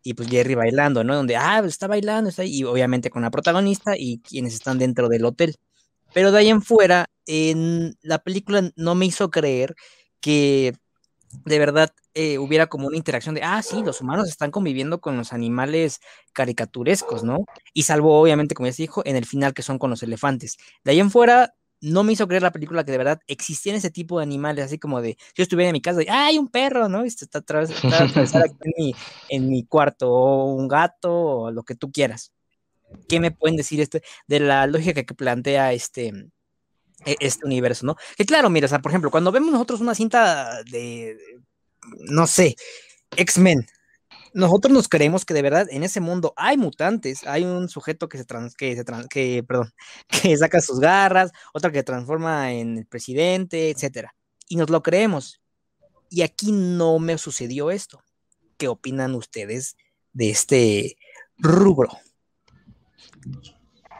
y 0.03 0.13
pues 0.13 0.29
Jerry 0.29 0.55
bailando, 0.55 1.03
¿no? 1.03 1.15
Donde, 1.15 1.35
ah, 1.35 1.63
está 1.65 1.87
bailando, 1.87 2.29
está 2.29 2.43
ahí, 2.43 2.59
y 2.59 2.63
obviamente 2.63 3.09
con 3.09 3.21
la 3.23 3.31
protagonista 3.31 3.95
y 3.97 4.19
quienes 4.19 4.53
están 4.53 4.77
dentro 4.77 5.09
del 5.09 5.25
hotel. 5.25 5.55
Pero 6.13 6.31
de 6.31 6.39
ahí 6.39 6.49
en 6.49 6.61
fuera, 6.61 7.07
en 7.25 7.97
la 8.01 8.19
película 8.19 8.71
no 8.75 8.95
me 8.95 9.05
hizo 9.05 9.29
creer 9.31 9.75
que 10.21 10.75
de 11.43 11.59
verdad 11.59 11.89
eh, 12.13 12.37
hubiera 12.37 12.67
como 12.67 12.87
una 12.87 12.97
interacción 12.97 13.35
de, 13.35 13.43
ah, 13.43 13.61
sí, 13.61 13.83
los 13.83 14.01
humanos 14.01 14.29
están 14.29 14.51
conviviendo 14.51 15.01
con 15.01 15.17
los 15.17 15.33
animales 15.33 15.99
caricaturescos, 16.33 17.23
¿no? 17.23 17.45
Y 17.73 17.83
salvo, 17.83 18.19
obviamente, 18.19 18.55
como 18.55 18.67
ya 18.67 18.73
se 18.73 18.83
dijo, 18.83 19.01
en 19.05 19.15
el 19.15 19.25
final 19.25 19.53
que 19.53 19.61
son 19.63 19.77
con 19.79 19.89
los 19.89 20.03
elefantes. 20.03 20.57
De 20.83 20.91
ahí 20.91 20.99
en 20.99 21.11
fuera, 21.11 21.53
no 21.81 22.03
me 22.03 22.13
hizo 22.13 22.27
creer 22.27 22.43
la 22.43 22.51
película 22.51 22.83
que 22.83 22.91
de 22.91 22.97
verdad 22.97 23.19
existían 23.27 23.75
ese 23.75 23.91
tipo 23.91 24.19
de 24.19 24.23
animales, 24.23 24.65
así 24.65 24.79
como 24.79 25.01
de, 25.01 25.17
si 25.19 25.33
yo 25.35 25.43
estuviera 25.43 25.69
en 25.69 25.73
mi 25.73 25.81
casa, 25.81 26.01
y, 26.03 26.07
ah, 26.09 26.27
hay 26.27 26.37
un 26.37 26.47
perro, 26.47 26.89
¿no? 26.89 27.03
Está, 27.03 27.39
atrás, 27.39 27.69
aquí 28.35 28.55
en 28.63 28.73
mi, 28.77 28.95
en 29.29 29.49
mi 29.49 29.65
cuarto, 29.65 30.11
o 30.11 30.53
un 30.53 30.67
gato, 30.67 31.13
o 31.13 31.51
lo 31.51 31.63
que 31.63 31.75
tú 31.75 31.91
quieras. 31.91 32.31
¿Qué 33.09 33.19
me 33.19 33.31
pueden 33.31 33.57
decir 33.57 33.81
este, 33.81 34.03
de 34.27 34.39
la 34.39 34.67
lógica 34.67 35.03
que 35.03 35.13
plantea 35.15 35.73
este, 35.73 36.13
este 37.05 37.45
universo, 37.45 37.85
¿no? 37.85 37.95
Que 38.17 38.25
claro, 38.25 38.49
mira, 38.49 38.65
o 38.65 38.69
sea, 38.69 38.79
por 38.79 38.91
ejemplo, 38.91 39.11
cuando 39.11 39.31
vemos 39.31 39.51
nosotros 39.51 39.81
una 39.81 39.95
cinta 39.95 40.63
de, 40.63 41.17
no 41.99 42.27
sé, 42.27 42.55
X-Men, 43.15 43.65
nosotros 44.35 44.73
nos 44.73 44.89
creemos 44.89 45.23
que 45.23 45.33
de 45.33 45.41
verdad 45.41 45.67
en 45.69 45.83
ese 45.83 46.01
mundo 46.01 46.33
hay 46.35 46.57
mutantes, 46.57 47.25
hay 47.25 47.45
un 47.45 47.69
sujeto 47.69 48.09
que 48.09 48.17
se 48.17 48.25
trans, 48.25 48.55
que 48.55 48.75
se 48.75 48.83
que, 49.09 49.43
perdón, 49.43 49.71
que 50.23 50.35
saca 50.35 50.59
sus 50.59 50.79
garras, 50.79 51.31
otro 51.53 51.71
que 51.71 51.83
transforma 51.83 52.51
en 52.51 52.77
el 52.79 52.85
presidente, 52.85 53.69
etcétera. 53.69 54.13
Y 54.49 54.57
nos 54.57 54.69
lo 54.69 54.83
creemos. 54.83 55.41
Y 56.09 56.21
aquí 56.21 56.51
no 56.51 56.99
me 56.99 57.17
sucedió 57.17 57.71
esto. 57.71 58.03
¿Qué 58.57 58.67
opinan 58.67 59.15
ustedes 59.15 59.77
de 60.11 60.29
este 60.29 60.97
rubro? 61.37 61.89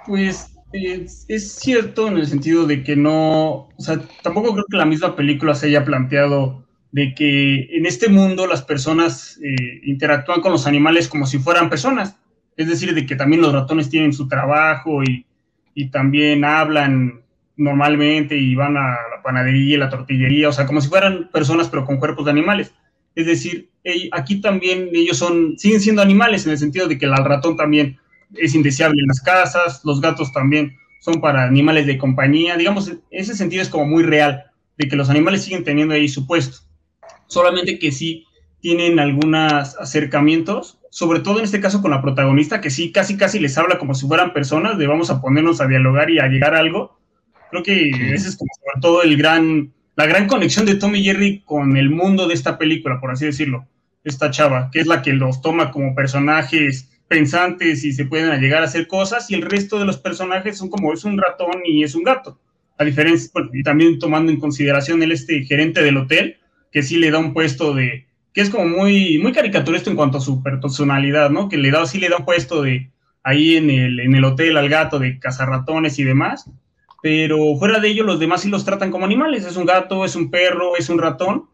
Pues 0.05 0.54
es, 0.71 1.53
cierto 1.59 2.07
en 2.07 2.17
el 2.17 2.27
sentido 2.27 2.65
de 2.65 2.83
que 2.83 2.95
no, 2.95 3.69
o 3.75 3.75
sea, 3.77 3.99
tampoco 4.21 4.53
creo 4.53 4.65
que 4.69 4.77
la 4.77 4.85
misma 4.85 5.15
película 5.15 5.55
se 5.55 5.67
haya 5.67 5.85
planteado 5.85 6.65
de 6.91 7.13
que 7.13 7.67
en 7.75 7.85
este 7.85 8.09
mundo 8.09 8.47
las 8.47 8.61
personas 8.61 9.39
eh, 9.43 9.81
interactúan 9.83 10.41
con 10.41 10.51
los 10.51 10.67
animales 10.67 11.07
como 11.07 11.25
si 11.25 11.39
fueran 11.39 11.69
personas. 11.69 12.17
Es 12.57 12.67
decir, 12.67 12.93
de 12.93 13.05
que 13.05 13.15
también 13.15 13.41
los 13.41 13.51
ratones 13.51 13.89
tienen 13.89 14.13
su 14.13 14.27
trabajo 14.29 15.03
y, 15.03 15.25
y 15.73 15.89
también 15.89 16.45
hablan 16.45 17.21
normalmente 17.57 18.37
y 18.37 18.55
van 18.55 18.77
a 18.77 18.91
la 18.91 19.21
panadería, 19.23 19.77
la 19.77 19.89
tortillería, 19.89 20.49
o 20.49 20.53
sea, 20.53 20.65
como 20.65 20.81
si 20.81 20.89
fueran 20.89 21.29
personas 21.31 21.69
pero 21.69 21.85
con 21.85 21.97
cuerpos 21.97 22.25
de 22.25 22.31
animales. 22.31 22.73
Es 23.15 23.25
decir, 23.25 23.69
aquí 24.11 24.41
también 24.41 24.89
ellos 24.93 25.17
son, 25.17 25.57
siguen 25.57 25.79
siendo 25.79 26.01
animales 26.01 26.45
en 26.45 26.51
el 26.51 26.57
sentido 26.57 26.87
de 26.87 26.97
que 26.97 27.05
el 27.05 27.15
ratón 27.15 27.55
también 27.55 27.97
es 28.35 28.55
indeseable 28.55 29.01
en 29.01 29.07
las 29.07 29.21
casas, 29.21 29.81
los 29.83 30.01
gatos 30.01 30.31
también 30.31 30.77
son 31.01 31.21
para 31.21 31.43
animales 31.43 31.85
de 31.85 31.97
compañía, 31.97 32.57
digamos, 32.57 32.91
ese 33.11 33.35
sentido 33.35 33.61
es 33.61 33.69
como 33.69 33.85
muy 33.85 34.03
real, 34.03 34.45
de 34.77 34.87
que 34.87 34.95
los 34.95 35.09
animales 35.09 35.43
siguen 35.43 35.63
teniendo 35.63 35.93
ahí 35.93 36.07
su 36.07 36.25
puesto 36.25 36.65
solamente 37.27 37.79
que 37.79 37.91
sí 37.91 38.25
tienen 38.59 38.99
algunos 38.99 39.75
acercamientos, 39.77 40.79
sobre 40.89 41.19
todo 41.19 41.39
en 41.39 41.45
este 41.45 41.59
caso 41.59 41.81
con 41.81 41.91
la 41.91 42.01
protagonista, 42.01 42.61
que 42.61 42.69
sí 42.69 42.91
casi 42.91 43.17
casi 43.17 43.39
les 43.39 43.57
habla 43.57 43.77
como 43.77 43.93
si 43.93 44.07
fueran 44.07 44.33
personas, 44.33 44.77
de 44.77 44.87
vamos 44.87 45.09
a 45.09 45.21
ponernos 45.21 45.61
a 45.61 45.67
dialogar 45.67 46.09
y 46.09 46.19
a 46.19 46.27
llegar 46.27 46.55
a 46.55 46.59
algo. 46.59 46.99
Creo 47.51 47.63
que 47.63 47.89
ese 47.89 48.29
es 48.29 48.37
como 48.37 48.49
sobre 48.55 48.81
todo 48.81 49.03
el 49.03 49.17
gran, 49.17 49.73
la 49.95 50.05
gran 50.07 50.27
conexión 50.27 50.65
de 50.65 50.75
Tommy 50.75 50.99
y 50.99 51.03
Jerry 51.03 51.41
con 51.41 51.77
el 51.77 51.89
mundo 51.89 52.27
de 52.27 52.33
esta 52.33 52.57
película, 52.57 52.99
por 52.99 53.11
así 53.11 53.25
decirlo. 53.25 53.67
Esta 54.03 54.31
chava, 54.31 54.69
que 54.71 54.79
es 54.79 54.87
la 54.87 55.01
que 55.01 55.13
los 55.13 55.41
toma 55.41 55.71
como 55.71 55.95
personajes 55.95 56.91
pensantes 57.07 57.83
y 57.83 57.93
se 57.93 58.05
pueden 58.05 58.39
llegar 58.39 58.61
a 58.61 58.65
hacer 58.65 58.87
cosas, 58.87 59.29
y 59.29 59.35
el 59.35 59.41
resto 59.41 59.79
de 59.79 59.85
los 59.85 59.97
personajes 59.97 60.57
son 60.57 60.69
como 60.69 60.93
es 60.93 61.03
un 61.05 61.17
ratón 61.17 61.61
y 61.65 61.83
es 61.83 61.95
un 61.95 62.03
gato. 62.03 62.39
A 62.77 62.83
diferencia, 62.83 63.31
y 63.53 63.63
también 63.63 63.99
tomando 63.99 64.31
en 64.31 64.39
consideración 64.39 65.01
el 65.01 65.11
este 65.11 65.43
gerente 65.43 65.81
del 65.81 65.97
hotel, 65.97 66.37
que 66.71 66.83
sí 66.83 66.97
le 66.97 67.11
da 67.11 67.19
un 67.19 67.33
puesto 67.33 67.73
de, 67.73 68.05
que 68.33 68.41
es 68.41 68.49
como 68.49 68.67
muy, 68.67 69.17
muy 69.17 69.31
caricaturista 69.31 69.89
en 69.89 69.95
cuanto 69.95 70.17
a 70.17 70.21
su 70.21 70.43
personalidad, 70.43 71.29
¿no? 71.29 71.47
Que 71.47 71.57
le 71.57 71.71
da, 71.71 71.85
sí 71.85 71.99
le 71.99 72.09
da 72.09 72.17
un 72.17 72.25
puesto 72.25 72.61
de 72.63 72.91
ahí 73.23 73.55
en 73.55 73.69
el, 73.69 73.99
en 74.01 74.13
el 74.13 74.25
hotel 74.25 74.57
al 74.57 74.67
gato 74.67 74.99
de 74.99 75.17
cazarratones 75.19 75.97
y 75.99 76.03
demás, 76.03 76.49
pero 77.01 77.55
fuera 77.57 77.79
de 77.79 77.87
ello 77.87 78.03
los 78.03 78.19
demás 78.19 78.41
sí 78.41 78.49
los 78.49 78.65
tratan 78.65 78.91
como 78.91 79.05
animales, 79.05 79.45
es 79.45 79.55
un 79.55 79.65
gato, 79.65 80.05
es 80.05 80.15
un 80.15 80.29
perro, 80.29 80.75
es 80.75 80.89
un 80.89 80.99
ratón, 80.99 81.45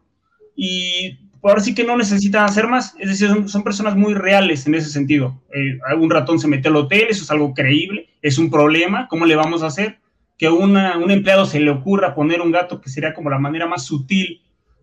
y 0.56 1.21
ahora 1.42 1.60
sí 1.60 1.74
que 1.74 1.84
no 1.84 1.96
necesitan 1.96 2.44
hacer 2.44 2.68
más, 2.68 2.94
es 2.98 3.08
decir, 3.08 3.48
son, 3.48 3.64
personas 3.64 3.96
muy 3.96 4.14
reales 4.14 4.66
en 4.66 4.74
ese 4.74 4.90
sentido. 4.90 5.40
Eh, 5.52 5.78
un 5.98 6.10
ratón 6.10 6.38
se 6.38 6.48
metió 6.48 6.70
al 6.70 6.76
hotel, 6.76 7.06
eso 7.08 7.24
es 7.24 7.30
algo 7.30 7.52
creíble, 7.52 8.08
es 8.22 8.38
un 8.38 8.50
problema, 8.50 9.08
¿cómo 9.08 9.26
le 9.26 9.36
vamos 9.36 9.62
a 9.62 9.66
hacer? 9.66 9.98
Que 10.38 10.46
a 10.46 10.52
un 10.52 10.76
empleado 11.10 11.46
se 11.46 11.60
le 11.60 11.70
ocurra 11.70 12.14
poner 12.14 12.40
un 12.40 12.52
gato 12.52 12.80
que 12.80 12.90
sería 12.90 13.14
como 13.14 13.30
la 13.30 13.38
manera 13.38 13.66
más 13.66 13.84
sutil 13.84 14.42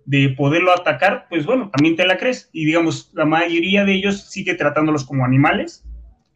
de 0.10 0.30
poderlo 0.30 0.74
atacar, 0.74 1.28
pues 1.30 1.46
bueno, 1.46 1.70
también 1.70 1.96
te 1.96 2.04
la 2.04 2.18
crees. 2.18 2.50
Y 2.52 2.66
digamos, 2.66 3.12
la 3.14 3.26
mayoría 3.26 3.86
de 3.86 3.94
ellos 3.94 4.30
sigue 4.30 4.56
tratándolos 4.56 5.06
como 5.06 5.24
animales. 5.24 5.86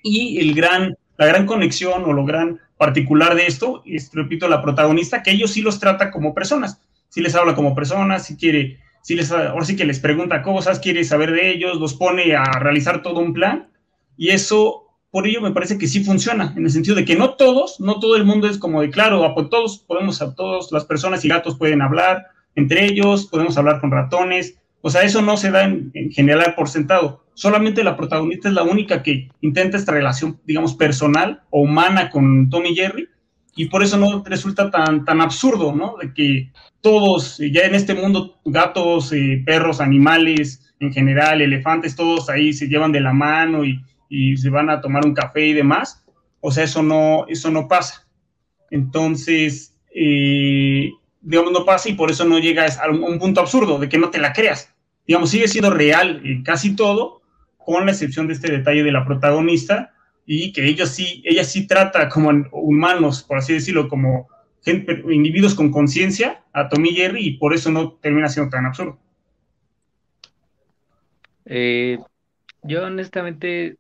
Y 0.04 0.38
el 0.40 0.54
gran, 0.54 0.96
la 1.18 1.26
gran 1.26 1.48
conexión 1.48 2.04
o 2.06 2.14
lo 2.14 2.24
gran 2.24 2.60
particular 2.78 3.34
de 3.34 3.48
esto 3.48 3.82
es, 3.86 4.12
repito, 4.14 4.48
la 4.48 4.62
protagonista, 4.62 5.24
que 5.24 5.32
ellos 5.32 5.54
sí 5.54 5.64
los 5.64 5.80
trata 5.80 6.12
como 6.12 6.36
personas. 6.36 6.82
Sí 7.10 7.22
les 7.22 7.34
habla 7.34 7.56
como 7.56 7.74
personas, 7.74 8.28
si 8.28 8.38
quiere, 8.38 8.78
sí 9.04 9.16
les, 9.16 9.32
ahora 9.32 9.66
sí 9.66 9.76
que 9.76 9.86
les 9.86 10.00
pregunta 10.00 10.42
cosas, 10.42 10.80
quiere 10.80 11.04
saber 11.04 11.32
de 11.32 11.52
ellos, 11.52 11.80
los 11.80 11.94
pone 11.94 12.36
a 12.36 12.44
realizar 12.60 13.04
todo 13.04 13.20
un 13.20 13.34
plan. 13.34 13.68
Y 14.18 14.30
eso, 14.30 14.96
por 15.12 15.28
ello 15.28 15.42
me 15.42 15.52
parece 15.52 15.78
que 15.78 15.88
sí 15.88 16.04
funciona, 16.04 16.54
en 16.56 16.64
el 16.64 16.72
sentido 16.72 16.96
de 16.96 17.06
que 17.06 17.16
no 17.16 17.36
todos, 17.36 17.80
no 17.80 18.00
todo 18.00 18.16
el 18.16 18.26
mundo 18.26 18.48
es 18.48 18.58
como 18.58 18.82
de, 18.82 18.90
claro, 18.90 19.36
todos 19.50 19.80
podemos, 19.80 20.22
a 20.22 20.34
todos, 20.34 20.72
las 20.72 20.86
personas 20.86 21.24
y 21.26 21.28
gatos 21.28 21.58
pueden 21.58 21.82
hablar, 21.82 22.28
entre 22.56 22.86
ellos, 22.86 23.26
podemos 23.26 23.58
hablar 23.58 23.82
con 23.82 23.92
ratones, 23.92 24.56
o 24.82 24.90
sea, 24.90 25.04
eso 25.04 25.22
no 25.22 25.38
se 25.38 25.52
da 25.52 25.64
en, 25.64 25.92
general 26.12 26.56
por 26.56 26.70
sentado. 26.70 27.24
Solamente 27.34 27.84
la 27.84 27.98
protagonista 27.98 28.48
es 28.48 28.54
la 28.54 28.64
única 28.64 29.02
que 29.02 29.30
intenta 29.42 29.78
esta 29.78 29.92
relación, 29.92 30.40
digamos, 30.46 30.76
personal 30.76 31.42
o 31.50 31.62
humana 31.62 32.10
con 32.10 32.50
Tommy 32.50 32.76
Jerry, 32.76 33.08
y 33.56 33.68
por 33.68 33.84
eso 33.84 33.98
no 33.98 34.24
resulta 34.26 34.72
tan, 34.72 35.06
tan 35.06 35.22
absurdo, 35.22 35.74
¿no? 35.74 35.96
De 36.02 36.14
que 36.14 36.52
todos, 36.82 37.38
ya 37.38 37.62
en 37.62 37.76
este 37.76 37.94
mundo, 37.94 38.40
gatos, 38.46 39.14
eh, 39.14 39.42
perros, 39.46 39.80
animales, 39.80 40.74
en 40.80 40.92
general, 40.92 41.42
elefantes, 41.42 41.96
todos 41.96 42.30
ahí 42.30 42.52
se 42.52 42.68
llevan 42.68 42.92
de 42.92 43.02
la 43.02 43.14
mano 43.14 43.64
y, 43.66 43.82
se 44.38 44.50
van 44.52 44.70
a 44.70 44.80
tomar 44.80 45.08
un 45.08 45.16
café 45.16 45.48
y 45.48 45.54
demás. 45.54 46.06
O 46.40 46.52
sea, 46.52 46.66
eso 46.66 46.84
no, 46.84 47.26
eso 47.28 47.50
no 47.50 47.68
pasa. 47.68 48.06
Entonces, 48.70 49.76
eh, 49.96 50.92
digamos, 51.22 51.52
no 51.52 51.66
pasa 51.66 51.90
y 51.90 51.94
por 51.94 52.12
eso 52.12 52.24
no 52.24 52.38
llegas 52.38 52.78
a 52.78 52.92
un, 52.92 53.18
punto 53.18 53.42
absurdo 53.42 53.80
de 53.80 53.90
que 53.90 53.98
no 53.98 54.12
te 54.12 54.20
la 54.20 54.32
creas. 54.32 54.72
Digamos, 55.08 55.32
sigue 55.32 55.48
siendo 55.48 55.72
real 55.72 56.22
en 56.24 56.44
casi 56.44 56.76
todo, 56.76 57.22
con 57.58 57.88
la 57.88 57.92
excepción 57.92 58.28
de 58.28 58.34
este 58.34 58.52
detalle 58.52 58.84
de 58.84 58.92
la 58.92 59.04
protagonista 59.04 59.93
y 60.26 60.54
que 60.54 60.66
ella 60.66 60.86
sí, 60.86 61.22
ella 61.26 61.44
sí 61.44 61.68
trata 61.68 62.10
como 62.10 62.32
humanos, 62.52 63.24
por 63.24 63.38
así 63.38 63.54
decirlo, 63.54 63.88
como 63.88 64.30
individuos 64.66 65.56
con 65.56 65.72
conciencia 65.72 66.44
a 66.54 66.70
Tommy 66.70 66.94
Jerry 66.94 67.26
y 67.26 67.38
por 67.38 67.54
eso 67.54 67.72
no 67.72 67.94
termina 67.94 68.30
siendo 68.30 68.50
tan 68.50 68.66
absurdo. 68.66 69.00
Eh, 71.46 71.98
yo 72.64 72.86
honestamente 72.86 73.78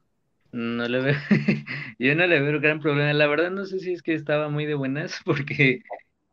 no 0.52 0.88
le 0.88 1.00
veo, 1.00 1.16
yo 2.00 2.16
no 2.16 2.28
le 2.28 2.42
veo 2.42 2.60
gran 2.60 2.80
problema. 2.80 3.14
La 3.14 3.28
verdad 3.28 3.52
no 3.52 3.66
sé 3.66 3.80
si 3.80 3.94
es 3.94 4.02
que 4.02 4.14
estaba 4.14 4.50
muy 4.50 4.66
de 4.66 4.76
buenas 4.76 5.20
porque 5.26 5.82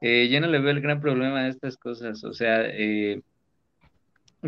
eh, 0.00 0.28
yo 0.30 0.40
no 0.40 0.48
le 0.48 0.58
veo 0.61 0.70
el 0.70 0.80
gran 0.80 1.00
problema 1.00 1.40
a 1.40 1.48
estas 1.48 1.76
cosas, 1.76 2.24
o 2.24 2.32
sea, 2.32 2.62
eh, 2.66 3.20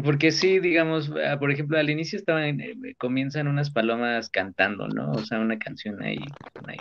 porque 0.05 0.32
sí, 0.32 0.59
digamos, 0.59 1.11
ah, 1.26 1.38
por 1.38 1.51
ejemplo, 1.51 1.78
al 1.78 1.90
inicio 1.90 2.18
estaban, 2.18 2.61
eh, 2.61 2.74
comienzan 2.99 3.49
unas 3.49 3.70
palomas 3.70 4.30
cantando, 4.30 4.88
¿no? 4.88 5.11
O 5.12 5.24
sea, 5.24 5.38
una 5.40 5.59
canción 5.59 6.03
ahí, 6.03 6.18
ahí 6.66 6.78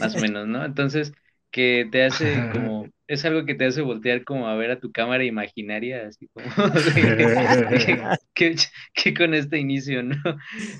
más 0.00 0.16
o 0.16 0.20
menos, 0.20 0.46
¿no? 0.46 0.64
Entonces, 0.64 1.12
que 1.50 1.88
te 1.90 2.04
hace 2.04 2.50
como, 2.52 2.88
es 3.06 3.24
algo 3.24 3.44
que 3.44 3.54
te 3.54 3.66
hace 3.66 3.82
voltear 3.82 4.24
como 4.24 4.48
a 4.48 4.56
ver 4.56 4.70
a 4.70 4.80
tu 4.80 4.90
cámara 4.90 5.24
imaginaria, 5.24 6.06
así 6.06 6.28
como, 6.28 6.46
que, 8.34 9.14
con 9.14 9.34
este 9.34 9.58
inicio, 9.58 10.02
¿no? 10.02 10.16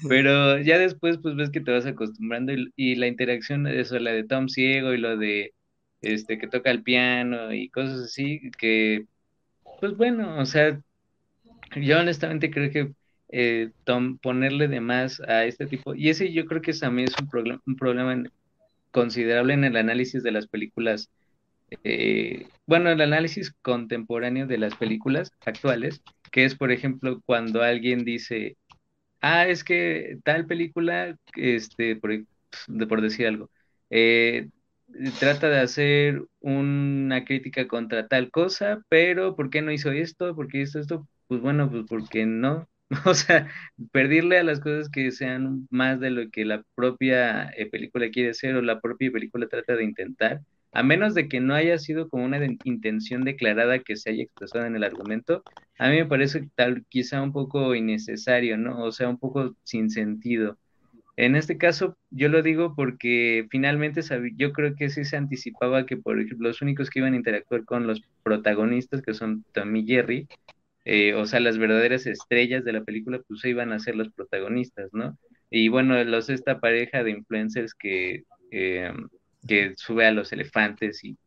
Pero 0.09 0.59
ya 0.61 0.79
después, 0.79 1.19
pues 1.19 1.37
ves 1.37 1.51
que 1.51 1.61
te 1.61 1.73
vas 1.73 1.87
acostumbrando 1.87 2.53
y, 2.53 2.73
y 2.77 2.95
la 2.95 3.07
interacción, 3.07 3.67
eso, 3.67 3.99
la 3.99 4.13
de 4.13 4.25
Tom 4.25 4.49
Ciego 4.49 4.95
y 4.95 4.99
lo 4.99 5.17
de 5.17 5.53
este, 6.01 6.39
que 6.39 6.49
toca 6.49 6.71
el 6.71 6.83
piano 6.83 7.53
y 7.53 7.69
cosas 7.69 8.01
así, 8.01 8.51
que, 8.59 9.07
pues 9.81 9.97
bueno, 9.97 10.39
o 10.39 10.47
sea, 10.47 10.81
yo 11.77 12.01
honestamente 12.01 12.51
creo 12.51 12.71
que 12.71 12.93
eh, 13.29 13.71
ponerle 14.23 14.69
de 14.69 14.81
más 14.81 15.21
a 15.21 15.45
este 15.45 15.67
tipo, 15.67 15.95
y 15.95 16.11
ese 16.11 16.33
yo 16.33 16.47
creo 16.47 16.63
que 16.63 16.73
también 16.73 17.09
es 17.09 17.19
un, 17.19 17.29
problema 17.29 17.61
un 17.67 17.77
problema 17.77 18.25
considerable 18.91 19.55
en 19.55 19.65
el 19.65 19.77
análisis 19.77 20.23
de 20.23 20.33
las 20.33 20.47
películas, 20.47 21.11
eh, 21.85 22.49
bueno, 22.67 22.91
el 22.91 23.01
análisis 23.01 23.53
contemporáneo 23.63 24.47
de 24.47 24.59
las 24.59 24.75
películas 24.77 25.33
actuales, 25.45 26.03
que 26.33 26.45
es, 26.45 26.55
por 26.55 26.73
ejemplo, 26.73 27.21
cuando 27.27 27.63
alguien 27.63 28.05
dice, 28.05 28.57
ah, 29.21 29.47
es 29.47 29.65
que 29.65 30.19
tal 30.25 30.47
película, 30.47 31.17
este, 31.37 31.97
por, 31.97 32.13
por 32.89 33.01
decir 33.03 33.27
algo, 33.27 33.51
eh, 33.91 34.49
trata 35.21 35.49
de 35.49 35.61
hacer 35.61 36.23
una 36.41 37.25
crítica 37.25 37.67
contra 37.69 38.09
tal 38.09 38.31
cosa, 38.31 38.83
pero 38.89 39.37
¿por 39.37 39.51
qué 39.51 39.63
no 39.63 39.73
hizo 39.73 39.91
esto? 39.91 40.35
¿Por 40.35 40.49
qué 40.49 40.63
hizo 40.63 40.79
esto? 40.81 41.07
Pues 41.29 41.41
bueno, 41.41 41.71
pues 41.71 41.85
porque 41.89 42.27
no. 42.27 42.69
O 43.05 43.15
sea, 43.15 43.49
perdirle 43.93 44.39
a 44.39 44.45
las 44.45 44.61
cosas 44.61 44.89
que 44.89 45.11
sean 45.11 45.67
más 45.71 45.99
de 46.01 46.11
lo 46.11 46.31
que 46.31 46.45
la 46.45 46.63
propia 46.77 47.51
eh, 47.57 47.67
película 47.69 48.11
quiere 48.11 48.33
ser 48.33 48.55
o 48.57 48.63
la 48.63 48.81
propia 48.81 49.11
película 49.11 49.49
trata 49.49 49.75
de 49.75 49.85
intentar, 49.85 50.41
a 50.73 50.83
menos 50.83 51.15
de 51.15 51.29
que 51.29 51.41
no 51.41 51.55
haya 51.55 51.79
sido 51.79 52.09
como 52.09 52.25
una 52.25 52.39
intención 52.65 53.25
declarada 53.25 53.81
que 53.81 53.97
se 53.97 54.11
haya 54.11 54.25
expresado 54.25 54.67
en 54.67 54.77
el 54.77 54.85
argumento, 54.85 55.43
a 55.79 55.89
mí 55.89 55.97
me 55.97 56.07
parece 56.07 56.49
tal 56.55 56.85
quizá 56.89 57.23
un 57.23 57.33
poco 57.33 57.75
innecesario, 57.75 58.57
¿no? 58.57 58.85
O 58.85 58.93
sea, 58.93 59.09
un 59.09 59.19
poco 59.19 59.57
sin 59.65 59.91
sentido. 59.91 60.59
En 61.17 61.35
este 61.35 61.57
caso, 61.57 61.97
yo 62.11 62.29
lo 62.29 62.43
digo 62.43 62.75
porque 62.75 63.47
finalmente 63.51 64.03
yo 64.37 64.53
creo 64.53 64.75
que 64.75 64.91
sí 64.91 65.05
se 65.05 65.17
anticipaba 65.17 65.87
que, 65.87 65.97
por 65.97 66.21
ejemplo, 66.21 66.49
los 66.49 66.61
únicos 66.61 66.91
que 66.91 66.99
iban 66.99 67.15
a 67.15 67.17
interactuar 67.17 67.65
con 67.65 67.87
los 67.87 68.03
protagonistas, 68.23 69.01
que 69.01 69.15
son 69.15 69.45
Tommy 69.53 69.81
y 69.81 69.87
Jerry, 69.87 70.29
eh, 70.87 71.15
o 71.15 71.27
sea, 71.27 71.41
las 71.41 71.59
verdaderas 71.59 72.07
estrellas 72.07 72.65
de 72.65 72.73
la 72.73 72.85
película, 72.85 73.21
pues 73.29 73.45
iban 73.45 73.73
a 73.73 73.81
ser 73.81 73.97
los 73.97 74.11
protagonistas, 74.13 74.91
¿no? 74.93 75.19
Y 75.51 75.69
bueno, 75.69 76.03
los, 76.05 76.31
esta 76.31 76.61
pareja 76.61 77.03
de 77.05 77.11
influencers 77.13 77.75
que, 77.75 78.25
eh, 78.53 78.93
que 79.49 79.75
sube 79.77 80.07
a 80.07 80.13
los 80.13 80.33
elefantes 80.33 81.05
y 81.05 81.19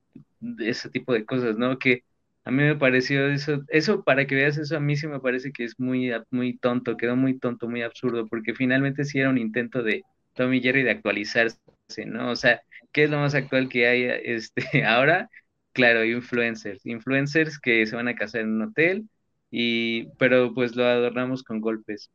ese 0.60 0.90
tipo 0.90 1.14
de 1.14 1.26
cosas, 1.26 1.58
¿no? 1.58 1.78
Que 1.80 2.04
a 2.46 2.52
mí 2.52 2.64
me 2.64 2.76
pareció 2.78 3.28
eso, 3.28 3.64
eso 3.68 4.04
para 4.04 4.26
que 4.28 4.36
veas 4.36 4.58
eso, 4.58 4.78
a 4.78 4.80
mí 4.80 4.96
sí 4.96 5.08
me 5.08 5.20
parece 5.20 5.52
que 5.52 5.66
es 5.66 5.80
muy, 5.80 6.12
muy 6.32 6.58
tonto, 6.58 6.98
quedó 6.98 7.16
muy 7.16 7.38
tonto, 7.38 7.68
muy 7.70 7.82
absurdo, 7.82 8.28
porque 8.28 8.56
finalmente 8.56 9.04
sí 9.06 9.20
era 9.20 9.30
un 9.30 9.38
intento 9.38 9.84
de 9.84 10.04
Tommy 10.36 10.62
Jerry 10.62 10.84
de 10.84 10.92
actualizarse, 10.92 11.60
¿no? 12.08 12.32
O 12.32 12.36
sea, 12.36 12.62
¿qué 12.94 13.04
es 13.06 13.10
lo 13.10 13.20
más 13.20 13.36
actual 13.36 13.70
que 13.70 13.88
hay 13.88 14.04
este, 14.24 14.64
ahora? 14.86 15.30
Claro, 15.74 16.04
influencers, 16.06 16.86
influencers 16.86 17.60
que 17.60 17.86
se 17.86 17.96
van 17.96 18.08
a 18.08 18.16
casar 18.16 18.42
en 18.42 18.54
un 18.54 18.62
hotel, 18.64 19.08
y, 19.52 20.08
pero 20.18 20.54
pues 20.54 20.76
lo 20.76 20.86
adornamos 20.86 21.44
con 21.44 21.62
golpes. 21.62 22.12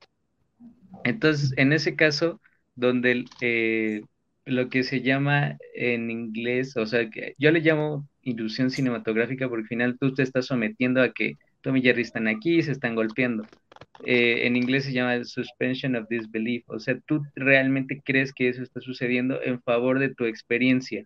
Entonces, 1.04 1.52
en 1.56 1.72
ese 1.72 1.96
caso, 1.96 2.40
donde 2.74 3.24
eh, 3.40 4.02
lo 4.44 4.68
que 4.68 4.82
se 4.82 5.02
llama 5.02 5.56
en 5.74 6.10
inglés, 6.10 6.76
o 6.76 6.86
sea, 6.86 7.08
que 7.10 7.34
yo 7.38 7.50
le 7.50 7.60
llamo 7.60 8.08
ilusión 8.22 8.70
cinematográfica 8.70 9.48
porque 9.48 9.62
al 9.64 9.68
final 9.68 9.98
tú 9.98 10.14
te 10.14 10.22
estás 10.22 10.46
sometiendo 10.46 11.02
a 11.02 11.12
que 11.12 11.34
Tom 11.62 11.76
y 11.76 11.82
Jerry 11.82 12.02
están 12.02 12.28
aquí 12.28 12.58
y 12.58 12.62
se 12.62 12.72
están 12.72 12.94
golpeando. 12.94 13.44
Eh, 14.04 14.46
en 14.46 14.56
inglés 14.56 14.84
se 14.84 14.92
llama 14.92 15.22
suspension 15.24 15.96
of 15.96 16.08
disbelief, 16.08 16.68
o 16.68 16.78
sea, 16.78 16.98
tú 17.06 17.22
realmente 17.34 18.02
crees 18.04 18.32
que 18.32 18.48
eso 18.48 18.62
está 18.62 18.80
sucediendo 18.80 19.40
en 19.42 19.62
favor 19.62 19.98
de 19.98 20.14
tu 20.14 20.24
experiencia. 20.24 21.04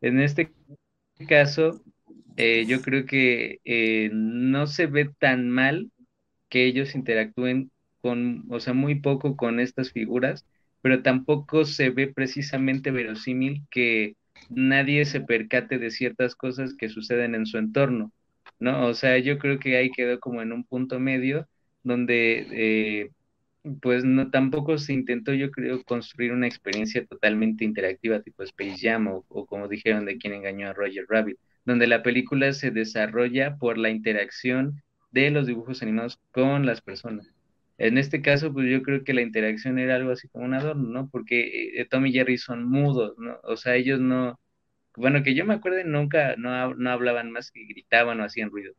En 0.00 0.20
este 0.20 0.52
caso, 1.28 1.82
eh, 2.36 2.66
yo 2.66 2.82
creo 2.82 3.06
que 3.06 3.60
eh, 3.64 4.10
no 4.12 4.66
se 4.66 4.86
ve 4.86 5.10
tan 5.18 5.50
mal 5.50 5.90
que 6.48 6.66
ellos 6.66 6.94
interactúen 6.94 7.70
con, 8.02 8.44
o 8.50 8.60
sea, 8.60 8.74
muy 8.74 8.96
poco 9.00 9.36
con 9.36 9.60
estas 9.60 9.92
figuras, 9.92 10.46
pero 10.82 11.02
tampoco 11.02 11.64
se 11.64 11.90
ve 11.90 12.08
precisamente 12.08 12.90
verosímil 12.90 13.64
que 13.70 14.16
nadie 14.50 15.04
se 15.06 15.20
percate 15.20 15.78
de 15.78 15.90
ciertas 15.90 16.36
cosas 16.36 16.74
que 16.76 16.88
suceden 16.88 17.34
en 17.34 17.46
su 17.46 17.58
entorno, 17.58 18.12
¿no? 18.60 18.86
O 18.86 18.94
sea, 18.94 19.18
yo 19.18 19.38
creo 19.38 19.58
que 19.58 19.76
ahí 19.76 19.90
quedó 19.90 20.20
como 20.20 20.42
en 20.42 20.52
un 20.52 20.64
punto 20.64 21.00
medio 21.00 21.48
donde 21.82 22.46
eh, 22.52 23.10
pues 23.82 24.04
no 24.04 24.30
tampoco 24.30 24.78
se 24.78 24.92
intentó 24.92 25.32
yo 25.34 25.50
creo 25.50 25.82
construir 25.84 26.32
una 26.32 26.46
experiencia 26.46 27.04
totalmente 27.06 27.64
interactiva 27.64 28.22
tipo 28.22 28.42
Space 28.44 28.76
Jam 28.80 29.08
o, 29.08 29.24
o 29.28 29.46
como 29.46 29.68
dijeron 29.68 30.04
de 30.06 30.18
quien 30.18 30.34
engañó 30.34 30.68
a 30.68 30.72
Roger 30.72 31.04
Rabbit 31.08 31.38
donde 31.66 31.86
la 31.86 32.02
película 32.02 32.52
se 32.54 32.70
desarrolla 32.70 33.56
por 33.58 33.78
la 33.78 33.90
interacción 33.90 34.82
de 35.10 35.30
los 35.30 35.46
dibujos 35.46 35.82
animados 35.82 36.18
con 36.32 36.66
las 36.66 36.80
personas. 36.80 37.30
En 37.78 37.98
este 37.98 38.22
caso, 38.22 38.52
pues 38.52 38.68
yo 38.70 38.82
creo 38.82 39.04
que 39.04 39.14
la 39.14 39.22
interacción 39.22 39.78
era 39.78 39.96
algo 39.96 40.12
así 40.12 40.28
como 40.28 40.46
un 40.46 40.54
adorno, 40.54 40.88
¿no? 40.88 41.10
Porque 41.10 41.80
eh, 41.80 41.86
Tom 41.90 42.06
y 42.06 42.12
Jerry 42.12 42.38
son 42.38 42.64
mudos, 42.64 43.18
¿no? 43.18 43.38
O 43.44 43.56
sea, 43.56 43.76
ellos 43.76 44.00
no, 44.00 44.40
bueno, 44.96 45.22
que 45.22 45.34
yo 45.34 45.44
me 45.44 45.54
acuerde, 45.54 45.84
nunca, 45.84 46.36
no, 46.36 46.74
no 46.74 46.90
hablaban 46.90 47.30
más 47.32 47.50
que 47.52 47.64
gritaban 47.66 48.20
o 48.20 48.24
hacían 48.24 48.50
ruido, 48.50 48.74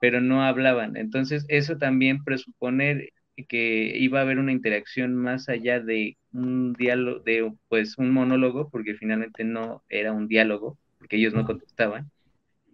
pero 0.00 0.20
no 0.20 0.44
hablaban. 0.44 0.96
Entonces, 0.96 1.44
eso 1.48 1.78
también 1.78 2.24
presupone 2.24 3.10
que 3.48 3.96
iba 3.98 4.20
a 4.20 4.22
haber 4.22 4.38
una 4.38 4.52
interacción 4.52 5.14
más 5.14 5.48
allá 5.48 5.80
de 5.80 6.16
un 6.32 6.72
diálogo, 6.74 7.20
de 7.20 7.52
pues 7.68 7.98
un 7.98 8.10
monólogo, 8.12 8.70
porque 8.70 8.94
finalmente 8.94 9.44
no 9.44 9.84
era 9.88 10.12
un 10.12 10.28
diálogo, 10.28 10.78
porque 10.98 11.16
ellos 11.16 11.34
no 11.34 11.44
contestaban, 11.44 12.10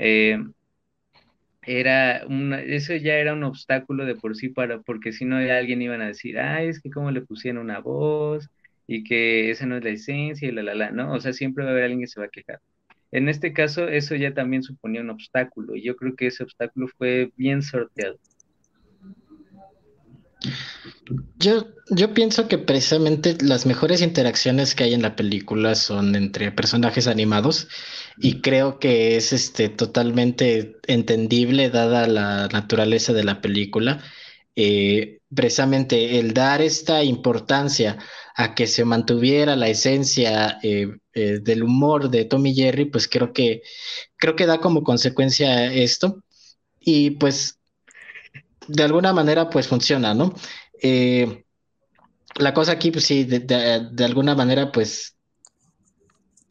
eh, 0.04 0.36
era 1.62 2.24
una, 2.28 2.60
eso 2.60 2.94
ya 2.96 3.14
era 3.14 3.34
un 3.34 3.44
obstáculo 3.44 4.04
de 4.04 4.16
por 4.16 4.36
sí 4.36 4.48
para, 4.48 4.80
porque 4.80 5.12
si 5.12 5.24
no 5.24 5.36
alguien 5.36 5.80
iban 5.80 6.02
a 6.02 6.08
decir, 6.08 6.38
ah, 6.38 6.62
es 6.62 6.80
que 6.80 6.90
cómo 6.90 7.10
le 7.12 7.22
pusieron 7.22 7.62
una 7.62 7.78
voz 7.78 8.48
y 8.86 9.04
que 9.04 9.50
esa 9.50 9.66
no 9.66 9.76
es 9.76 9.84
la 9.84 9.90
esencia 9.90 10.48
y 10.48 10.52
la, 10.52 10.62
la, 10.62 10.74
la, 10.74 10.90
¿no? 10.90 11.12
O 11.12 11.20
sea, 11.20 11.32
siempre 11.32 11.64
va 11.64 11.70
a 11.70 11.72
haber 11.72 11.84
alguien 11.84 12.00
que 12.00 12.08
se 12.08 12.20
va 12.20 12.26
a 12.26 12.30
quejar. 12.30 12.60
En 13.12 13.28
este 13.28 13.52
caso, 13.52 13.88
eso 13.88 14.16
ya 14.16 14.34
también 14.34 14.62
suponía 14.62 15.02
un 15.02 15.10
obstáculo 15.10 15.76
y 15.76 15.82
yo 15.82 15.96
creo 15.96 16.16
que 16.16 16.26
ese 16.28 16.42
obstáculo 16.42 16.88
fue 16.88 17.30
bien 17.36 17.62
sorteado. 17.62 18.18
Yo, 21.36 21.66
yo 21.90 22.14
pienso 22.14 22.46
que 22.48 22.58
precisamente 22.58 23.36
las 23.40 23.66
mejores 23.66 24.02
interacciones 24.02 24.74
que 24.74 24.84
hay 24.84 24.94
en 24.94 25.02
la 25.02 25.16
película 25.16 25.74
son 25.74 26.14
entre 26.14 26.52
personajes 26.52 27.06
animados 27.08 27.68
y 28.18 28.40
creo 28.40 28.78
que 28.78 29.16
es 29.16 29.32
este, 29.32 29.68
totalmente 29.68 30.76
entendible 30.86 31.70
dada 31.70 32.06
la 32.06 32.48
naturaleza 32.48 33.12
de 33.12 33.24
la 33.24 33.40
película. 33.40 34.02
Eh, 34.54 35.20
precisamente 35.34 36.18
el 36.18 36.34
dar 36.34 36.60
esta 36.62 37.02
importancia 37.02 37.98
a 38.36 38.54
que 38.54 38.66
se 38.66 38.84
mantuviera 38.84 39.56
la 39.56 39.68
esencia 39.68 40.58
eh, 40.62 40.88
eh, 41.14 41.38
del 41.42 41.62
humor 41.62 42.10
de 42.10 42.26
Tommy 42.26 42.54
Jerry, 42.54 42.84
pues 42.86 43.08
creo 43.08 43.32
que 43.32 43.62
creo 44.16 44.36
que 44.36 44.46
da 44.46 44.58
como 44.60 44.82
consecuencia 44.82 45.72
esto 45.72 46.22
y 46.80 47.10
pues 47.12 47.58
de 48.68 48.82
alguna 48.84 49.12
manera 49.12 49.50
pues 49.50 49.66
funciona, 49.68 50.14
¿no? 50.14 50.34
Eh, 50.82 51.44
la 52.36 52.54
cosa 52.54 52.72
aquí, 52.72 52.90
pues 52.90 53.04
sí, 53.04 53.24
de, 53.24 54.04
alguna 54.04 54.34
manera, 54.34 54.72
pues 54.72 55.16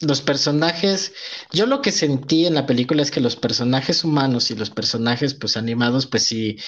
los 0.00 0.20
personajes, 0.20 1.12
yo 1.52 1.66
lo 1.66 1.80
que 1.80 1.92
sentí 1.92 2.46
en 2.46 2.54
la 2.54 2.66
película 2.66 3.02
es 3.02 3.12
que 3.12 3.20
los 3.20 3.36
personajes 3.36 4.02
humanos 4.02 4.50
y 4.50 4.56
los 4.56 4.70
personajes 4.70 5.34
pues 5.34 5.56
animados, 5.56 6.08
pues 6.08 6.24
sí, 6.24 6.58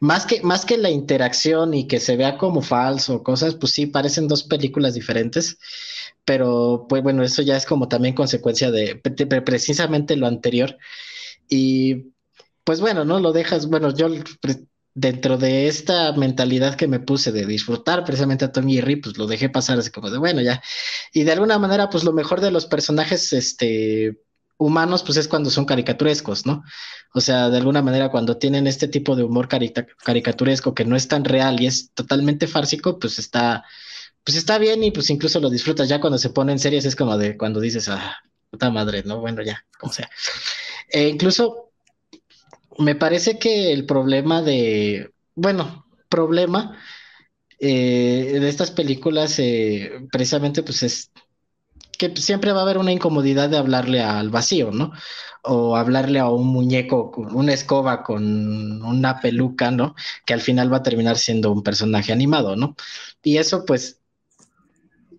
más 0.00 0.24
que, 0.24 0.40
más 0.42 0.64
que 0.64 0.78
la 0.78 0.88
interacción 0.90 1.74
y 1.74 1.86
que 1.86 2.00
se 2.00 2.16
vea 2.16 2.38
como 2.38 2.62
falso, 2.62 3.22
cosas, 3.22 3.56
pues 3.56 3.72
sí, 3.72 3.86
parecen 3.86 4.26
dos 4.26 4.44
películas 4.44 4.94
diferentes, 4.94 5.58
pero 6.24 6.86
pues 6.88 7.02
bueno, 7.02 7.22
eso 7.22 7.42
ya 7.42 7.56
es 7.56 7.66
como 7.66 7.88
también 7.88 8.14
consecuencia 8.14 8.70
de, 8.70 9.00
de 9.04 9.42
precisamente 9.42 10.16
lo 10.16 10.26
anterior. 10.26 10.78
Y 11.48 12.12
pues 12.64 12.80
bueno, 12.80 13.04
¿no? 13.04 13.20
Lo 13.20 13.32
dejas, 13.32 13.66
bueno, 13.66 13.94
yo 13.94 14.08
dentro 15.00 15.38
de 15.38 15.68
esta 15.68 16.12
mentalidad 16.12 16.74
que 16.74 16.88
me 16.88 16.98
puse 16.98 17.30
de 17.30 17.46
disfrutar 17.46 18.04
precisamente 18.04 18.44
a 18.44 18.52
Tommy 18.52 18.74
Jerry, 18.74 18.96
pues 18.96 19.16
lo 19.16 19.28
dejé 19.28 19.48
pasar 19.48 19.78
así 19.78 19.90
como 19.90 20.10
de 20.10 20.18
bueno, 20.18 20.40
ya. 20.40 20.60
Y 21.12 21.22
de 21.22 21.32
alguna 21.32 21.58
manera, 21.58 21.88
pues 21.88 22.02
lo 22.02 22.12
mejor 22.12 22.40
de 22.40 22.50
los 22.50 22.66
personajes 22.66 23.32
este, 23.32 24.18
humanos, 24.56 25.04
pues 25.04 25.16
es 25.18 25.28
cuando 25.28 25.50
son 25.50 25.66
caricaturescos, 25.66 26.46
¿no? 26.46 26.64
O 27.14 27.20
sea, 27.20 27.48
de 27.48 27.58
alguna 27.58 27.80
manera, 27.80 28.10
cuando 28.10 28.38
tienen 28.38 28.66
este 28.66 28.88
tipo 28.88 29.14
de 29.14 29.22
humor 29.22 29.48
caricaturesco 29.48 30.74
que 30.74 30.84
no 30.84 30.96
es 30.96 31.06
tan 31.06 31.24
real 31.24 31.60
y 31.60 31.66
es 31.66 31.92
totalmente 31.94 32.48
fársico, 32.48 32.98
pues 32.98 33.20
está, 33.20 33.64
pues 34.24 34.36
está 34.36 34.58
bien 34.58 34.82
y 34.82 34.90
pues 34.90 35.10
incluso 35.10 35.38
lo 35.38 35.48
disfrutas. 35.48 35.88
Ya 35.88 36.00
cuando 36.00 36.18
se 36.18 36.30
pone 36.30 36.50
en 36.50 36.58
series 36.58 36.84
es 36.84 36.96
como 36.96 37.16
de 37.16 37.36
cuando 37.36 37.60
dices, 37.60 37.88
ah, 37.88 38.16
puta 38.50 38.70
madre, 38.70 39.04
¿no? 39.04 39.20
Bueno, 39.20 39.42
ya, 39.42 39.64
como 39.78 39.92
sea. 39.92 40.10
E 40.90 41.06
incluso 41.08 41.67
me 42.78 42.94
parece 42.94 43.38
que 43.38 43.72
el 43.72 43.86
problema 43.86 44.42
de, 44.42 45.10
bueno, 45.34 45.86
problema 46.08 46.78
eh, 47.58 48.38
de 48.40 48.48
estas 48.48 48.70
películas 48.70 49.38
eh, 49.38 50.06
precisamente 50.10 50.62
pues 50.62 50.82
es 50.84 51.10
que 51.98 52.14
siempre 52.16 52.52
va 52.52 52.60
a 52.60 52.62
haber 52.62 52.78
una 52.78 52.92
incomodidad 52.92 53.50
de 53.50 53.58
hablarle 53.58 54.02
al 54.02 54.30
vacío, 54.30 54.70
¿no? 54.70 54.92
O 55.42 55.76
hablarle 55.76 56.20
a 56.20 56.28
un 56.28 56.46
muñeco 56.46 57.10
con 57.10 57.34
una 57.34 57.52
escoba 57.52 58.04
con 58.04 58.82
una 58.84 59.20
peluca, 59.20 59.70
¿no? 59.72 59.96
Que 60.24 60.34
al 60.34 60.40
final 60.40 60.72
va 60.72 60.78
a 60.78 60.82
terminar 60.84 61.18
siendo 61.18 61.50
un 61.52 61.62
personaje 61.64 62.12
animado, 62.12 62.54
¿no? 62.56 62.76
Y 63.22 63.38
eso 63.38 63.64
pues, 63.64 64.00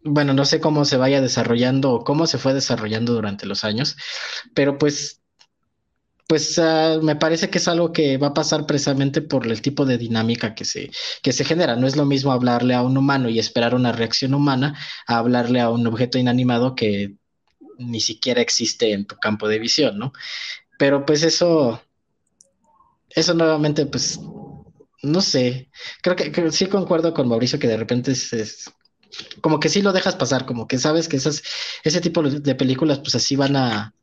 bueno, 0.04 0.34
no 0.34 0.46
sé 0.46 0.62
cómo 0.62 0.86
se 0.86 0.98
vaya 0.98 1.22
desarrollando 1.22 1.92
o 1.92 2.04
cómo 2.06 2.28
se 2.28 2.38
fue 2.38 2.54
desarrollando 2.54 3.14
durante 3.14 3.46
los 3.46 3.66
años, 3.66 3.98
pero 4.54 4.78
pues 4.78 5.19
pues 6.30 6.60
uh, 6.60 7.02
me 7.02 7.16
parece 7.16 7.50
que 7.50 7.58
es 7.58 7.68
algo 7.68 7.92
que 7.92 8.18
va 8.18 8.28
a 8.28 8.34
pasar 8.36 8.68
precisamente 8.68 9.24
por 9.24 9.48
el 9.48 9.64
tipo 9.64 9.84
de 9.84 9.98
dinámica 9.98 10.54
que 10.54 10.64
se, 10.64 10.92
que 11.24 11.34
se 11.34 11.44
genera. 11.44 11.76
No 11.76 11.88
es 11.88 11.96
lo 11.96 12.06
mismo 12.06 12.32
hablarle 12.32 12.76
a 12.76 12.84
un 12.84 12.96
humano 12.98 13.30
y 13.30 13.40
esperar 13.40 13.74
una 13.74 13.94
reacción 13.94 14.36
humana 14.36 14.78
a 15.08 15.18
hablarle 15.18 15.60
a 15.60 15.72
un 15.72 15.88
objeto 15.88 16.20
inanimado 16.20 16.76
que 16.76 17.16
ni 17.80 18.00
siquiera 18.00 18.42
existe 18.42 18.94
en 18.94 19.08
tu 19.08 19.16
campo 19.16 19.48
de 19.48 19.58
visión, 19.58 19.98
¿no? 19.98 20.14
Pero 20.78 21.04
pues 21.04 21.24
eso, 21.24 21.82
eso 23.10 23.34
nuevamente, 23.34 23.88
pues, 23.88 24.20
no 25.02 25.22
sé, 25.22 25.72
creo 26.04 26.16
que, 26.16 26.52
sí 26.52 26.68
concuerdo 26.68 27.12
con 27.16 27.28
Mauricio 27.28 27.58
que 27.58 27.68
de 27.68 27.78
repente 27.78 28.12
es, 28.12 28.72
como 29.42 29.60
que 29.60 29.70
sí 29.70 29.82
lo 29.82 29.94
dejas 29.94 30.16
pasar, 30.16 30.46
como 30.46 30.68
que 30.68 30.78
sabes 30.78 31.08
que 31.08 31.18
esas, 31.18 31.42
ese 31.84 32.02
tipo 32.02 32.22
de 32.22 32.54
películas, 32.54 33.00
pues 33.00 33.16
así 33.16 33.36
van 33.36 33.56
a, 33.56 33.96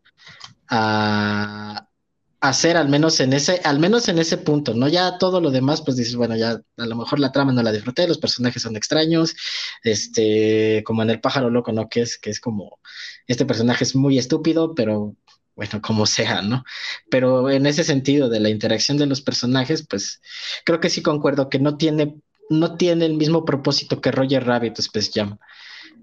hacer 2.41 2.77
al 2.77 2.89
menos 2.89 3.21
en 3.21 3.33
ese, 3.33 3.61
al 3.65 3.79
menos 3.79 4.09
en 4.09 4.19
ese 4.19 4.39
punto, 4.39 4.75
¿no? 4.75 4.89
Ya 4.89 5.19
todo 5.19 5.41
lo 5.41 5.51
demás, 5.51 5.83
pues 5.83 5.97
dices, 5.97 6.17
bueno, 6.17 6.37
ya 6.37 6.61
a 6.77 6.87
lo 6.87 6.97
mejor 6.97 7.19
la 7.19 7.33
trama 7.33 7.53
no 7.53 7.63
la 7.63 7.73
disfruté, 7.73 8.07
los 8.07 8.19
personajes 8.19 8.63
son 8.63 8.77
extraños, 8.77 9.35
este, 9.83 10.83
como 10.85 11.03
en 11.03 11.11
el 11.11 11.21
pájaro 11.21 11.51
loco, 11.51 11.73
¿no? 11.73 11.89
Que 11.89 12.03
es, 12.03 12.19
que 12.19 12.31
es 12.31 12.41
como, 12.41 12.79
este 13.27 13.47
personaje 13.47 13.85
es 13.85 13.97
muy 13.97 14.19
estúpido, 14.19 14.75
pero 14.75 15.17
bueno, 15.55 15.81
como 15.83 16.07
sea, 16.07 16.43
¿no? 16.43 16.65
Pero 17.11 17.51
en 17.51 17.67
ese 17.67 17.85
sentido 17.85 18.29
de 18.29 18.41
la 18.41 18.51
interacción 18.51 18.99
de 18.99 19.07
los 19.07 19.23
personajes, 19.23 19.87
pues 19.89 20.21
creo 20.65 20.81
que 20.81 20.91
sí 20.91 21.03
concuerdo 21.03 21.49
que 21.49 21.59
no 21.59 21.77
tiene, 21.79 22.17
no 22.51 22.77
tiene 22.77 23.07
el 23.07 23.15
mismo 23.15 23.45
propósito 23.45 24.01
que 24.01 24.13
Roger 24.13 24.45
Rabbit 24.45 24.79
Space 24.81 25.11
Jam, 25.15 25.39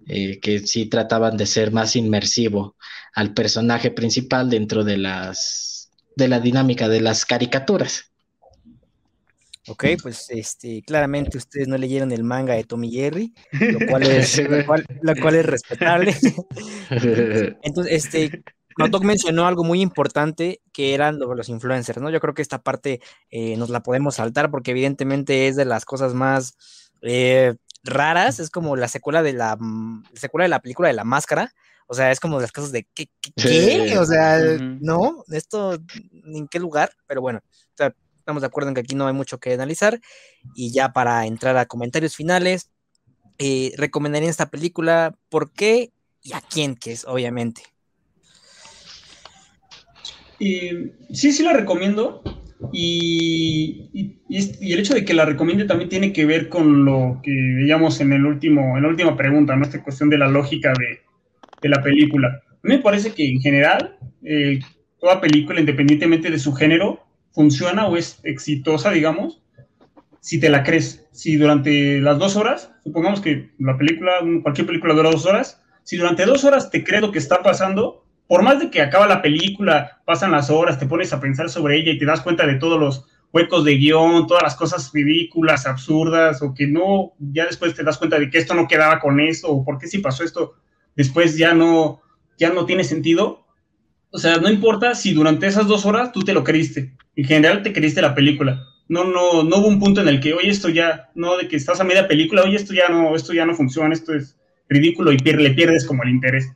eh, 0.07 0.39
que 0.41 0.59
sí 0.59 0.87
trataban 0.87 1.37
de 1.37 1.45
ser 1.45 1.71
más 1.71 1.95
inmersivo 1.95 2.75
al 3.13 3.33
personaje 3.33 3.91
principal 3.91 4.49
dentro 4.49 4.83
de 4.83 4.97
las 4.97 5.72
de 6.15 6.27
la 6.27 6.39
dinámica 6.39 6.87
de 6.89 7.01
las 7.01 7.25
caricaturas. 7.25 8.11
Ok, 9.67 9.85
pues 10.01 10.29
este, 10.29 10.83
claramente 10.85 11.37
ustedes 11.37 11.69
no 11.69 11.77
leyeron 11.77 12.11
el 12.11 12.23
manga 12.23 12.53
de 12.53 12.65
Tommy 12.65 12.91
Jerry, 12.91 13.33
lo 13.51 13.79
cual 13.89 14.03
es, 14.03 14.37
lo 14.49 14.65
cual, 14.65 14.85
lo 15.01 15.15
cual 15.15 15.35
es 15.35 15.45
respetable. 15.45 16.13
Entonces, 17.61 18.05
este, 18.05 18.43
Notok 18.77 19.03
mencionó 19.03 19.45
algo 19.45 19.63
muy 19.63 19.81
importante 19.81 20.61
que 20.73 20.93
eran 20.93 21.17
los 21.19 21.47
influencers, 21.47 22.01
¿no? 22.01 22.09
Yo 22.09 22.19
creo 22.19 22.33
que 22.33 22.41
esta 22.41 22.61
parte 22.61 22.99
eh, 23.29 23.55
nos 23.55 23.69
la 23.69 23.83
podemos 23.83 24.15
saltar 24.15 24.51
porque 24.51 24.71
evidentemente 24.71 25.47
es 25.47 25.55
de 25.55 25.65
las 25.65 25.85
cosas 25.85 26.13
más 26.13 26.57
eh, 27.01 27.55
raras, 27.83 28.39
es 28.39 28.49
como 28.49 28.75
la 28.75 28.87
secuela 28.87 29.23
de 29.23 29.33
la, 29.33 29.55
mm, 29.57 30.03
secuela 30.13 30.43
de 30.43 30.49
la 30.49 30.61
película 30.61 30.87
de 30.87 30.93
La 30.93 31.03
Máscara, 31.03 31.53
o 31.93 31.95
sea, 31.95 32.11
es 32.11 32.19
como 32.19 32.37
de 32.37 32.41
las 32.41 32.51
cosas 32.51 32.71
de 32.71 32.87
¿qué? 32.93 33.07
qué, 33.35 33.97
O 33.97 34.05
sea, 34.05 34.39
no, 34.59 35.23
esto, 35.31 35.77
¿en 36.25 36.47
qué 36.47 36.59
lugar? 36.59 36.91
Pero 37.07 37.21
bueno, 37.21 37.41
estamos 38.17 38.41
de 38.41 38.47
acuerdo 38.47 38.69
en 38.69 38.75
que 38.75 38.81
aquí 38.81 38.95
no 38.95 39.07
hay 39.07 39.13
mucho 39.13 39.39
que 39.39 39.53
analizar 39.53 39.99
y 40.55 40.71
ya 40.71 40.91
para 40.93 41.25
entrar 41.25 41.57
a 41.57 41.65
comentarios 41.65 42.15
finales, 42.15 42.71
eh, 43.37 43.73
recomendaría 43.77 44.29
esta 44.29 44.49
película, 44.49 45.15
¿por 45.29 45.51
qué 45.51 45.91
y 46.21 46.33
a 46.33 46.41
quién? 46.41 46.75
Que 46.75 46.93
es, 46.93 47.05
obviamente 47.05 47.63
sí, 51.13 51.31
sí 51.31 51.43
la 51.43 51.53
recomiendo. 51.53 52.21
Y, 52.71 54.19
el 54.29 54.79
hecho 54.79 54.93
de 54.93 55.03
que 55.03 55.13
la 55.13 55.25
recomiende 55.25 55.65
también 55.65 55.89
tiene 55.89 56.13
que 56.13 56.25
ver 56.25 56.49
con 56.49 56.85
lo 56.85 57.19
que 57.21 57.31
veíamos 57.31 57.99
en, 57.99 58.13
el 58.13 58.25
último, 58.25 58.77
en 58.77 58.83
la 58.83 58.89
última 58.89 59.17
pregunta, 59.17 59.55
¿no? 59.55 59.63
Esta 59.63 59.83
cuestión 59.83 60.09
de 60.09 60.17
la 60.17 60.27
lógica 60.27 60.73
de, 60.79 61.01
la 61.69 61.81
película. 61.81 62.41
Me 62.61 62.79
parece 62.79 63.13
que 63.13 63.27
en 63.27 63.41
general, 63.41 63.97
eh, 64.23 64.59
toda 64.99 65.21
película, 65.21 65.59
independientemente 65.59 66.31
de 66.31 66.39
su 66.39 66.53
género, 66.53 67.05
funciona 67.31 67.87
o 67.87 67.97
es 67.97 68.19
exitosa, 68.23 68.91
digamos, 68.91 69.41
si 70.19 70.39
te 70.39 70.49
la 70.49 70.63
crees. 70.63 71.05
Si 71.11 71.35
durante 71.35 71.99
las 71.99 72.17
dos 72.17 72.35
horas, 72.35 72.71
supongamos 72.83 73.21
que 73.21 73.51
la 73.59 73.77
película, 73.77 74.13
cualquier 74.41 74.67
película 74.67 74.93
dura 74.93 75.11
dos 75.11 75.25
horas, 75.25 75.61
si 75.83 75.97
durante 75.97 76.25
dos 76.25 76.43
horas 76.45 76.69
te 76.71 76.83
crees 76.83 77.01
lo 77.01 77.11
que 77.11 77.19
está 77.19 77.43
pasando, 77.43 78.05
por 78.27 78.41
más 78.41 78.59
de 78.59 78.71
que 78.71 78.81
acaba 78.81 79.07
la 79.07 79.21
película, 79.21 80.01
pasan 80.05 80.31
las 80.31 80.49
horas, 80.49 80.79
te 80.79 80.85
pones 80.85 81.11
a 81.11 81.19
pensar 81.19 81.49
sobre 81.49 81.77
ella 81.77 81.91
y 81.91 81.99
te 81.99 82.05
das 82.05 82.21
cuenta 82.21 82.47
de 82.47 82.55
todos 82.55 82.79
los 82.79 83.05
huecos 83.33 83.65
de 83.65 83.75
guion, 83.75 84.27
todas 84.27 84.43
las 84.43 84.55
cosas 84.55 84.91
ridículas, 84.93 85.65
absurdas, 85.65 86.41
o 86.41 86.53
que 86.53 86.67
no, 86.67 87.13
ya 87.19 87.45
después 87.45 87.73
te 87.73 87.83
das 87.83 87.97
cuenta 87.97 88.19
de 88.19 88.29
que 88.29 88.37
esto 88.37 88.53
no 88.53 88.67
quedaba 88.67 88.99
con 88.99 89.19
eso, 89.19 89.49
o 89.49 89.65
por 89.65 89.77
qué 89.79 89.87
si 89.87 89.97
pasó 89.97 90.23
esto, 90.23 90.53
después 90.95 91.37
ya 91.37 91.53
no, 91.53 92.01
ya 92.37 92.51
no 92.51 92.65
tiene 92.65 92.83
sentido. 92.83 93.45
O 94.11 94.17
sea, 94.17 94.37
no 94.37 94.49
importa 94.49 94.95
si 94.95 95.13
durante 95.13 95.47
esas 95.47 95.67
dos 95.67 95.85
horas 95.85 96.11
tú 96.11 96.21
te 96.21 96.33
lo 96.33 96.43
creíste, 96.43 96.95
en 97.15 97.25
general 97.25 97.63
te 97.63 97.73
creíste 97.73 98.01
la 98.01 98.15
película. 98.15 98.63
No, 98.87 99.05
no, 99.05 99.43
no 99.43 99.57
hubo 99.57 99.67
un 99.67 99.79
punto 99.79 100.01
en 100.01 100.07
el 100.07 100.19
que, 100.19 100.33
oye, 100.33 100.49
esto 100.49 100.69
ya, 100.69 101.09
no, 101.15 101.37
de 101.37 101.47
que 101.47 101.55
estás 101.55 101.79
a 101.79 101.83
media 101.83 102.07
película, 102.07 102.43
oye, 102.43 102.55
esto 102.55 102.73
ya 102.73 102.89
no, 102.89 103.15
esto 103.15 103.33
ya 103.33 103.45
no 103.45 103.55
funciona, 103.55 103.93
esto 103.93 104.13
es 104.13 104.37
ridículo 104.69 105.11
y 105.11 105.17
le 105.17 105.51
pierdes 105.51 105.85
como 105.85 106.03
el 106.03 106.09
interés. 106.09 106.51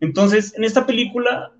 Entonces, 0.00 0.54
en 0.56 0.64
esta 0.64 0.86
película, 0.86 1.52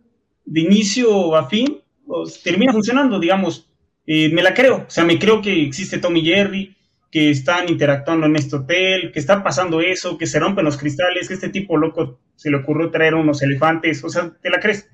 de 0.45 0.61
inicio 0.61 1.37
a 1.37 1.49
fin, 1.49 1.81
pues, 2.07 2.43
termina 2.43 2.73
funcionando, 2.73 3.19
digamos, 3.21 3.71
eh, 4.07 4.31
me 4.33 4.43
la 4.43 4.55
creo, 4.55 4.85
o 4.87 4.91
sea, 4.91 5.05
me 5.05 5.19
creo 5.19 5.41
que 5.41 5.63
existe 5.63 5.99
Tommy 5.99 6.23
Jerry, 6.23 6.75
que 7.13 7.29
están 7.31 7.69
interactuando 7.69 8.27
en 8.27 8.37
este 8.37 8.57
hotel, 8.57 9.13
que 9.13 9.19
está 9.21 9.45
pasando 9.45 9.83
eso, 9.83 10.17
que 10.17 10.27
se 10.27 10.41
rompen 10.41 10.65
los 10.65 10.79
cristales, 10.79 11.29
que 11.29 11.35
este 11.35 11.51
tipo 11.51 11.77
loco 11.77 12.19
se 12.37 12.51
le 12.51 12.57
ocurrió 12.57 12.91
traer 12.91 13.15
unos 13.15 13.43
elefantes, 13.43 14.03
o 14.03 14.09
sea, 14.09 14.33
te 14.41 14.49
la 14.49 14.59
crees. 14.59 14.89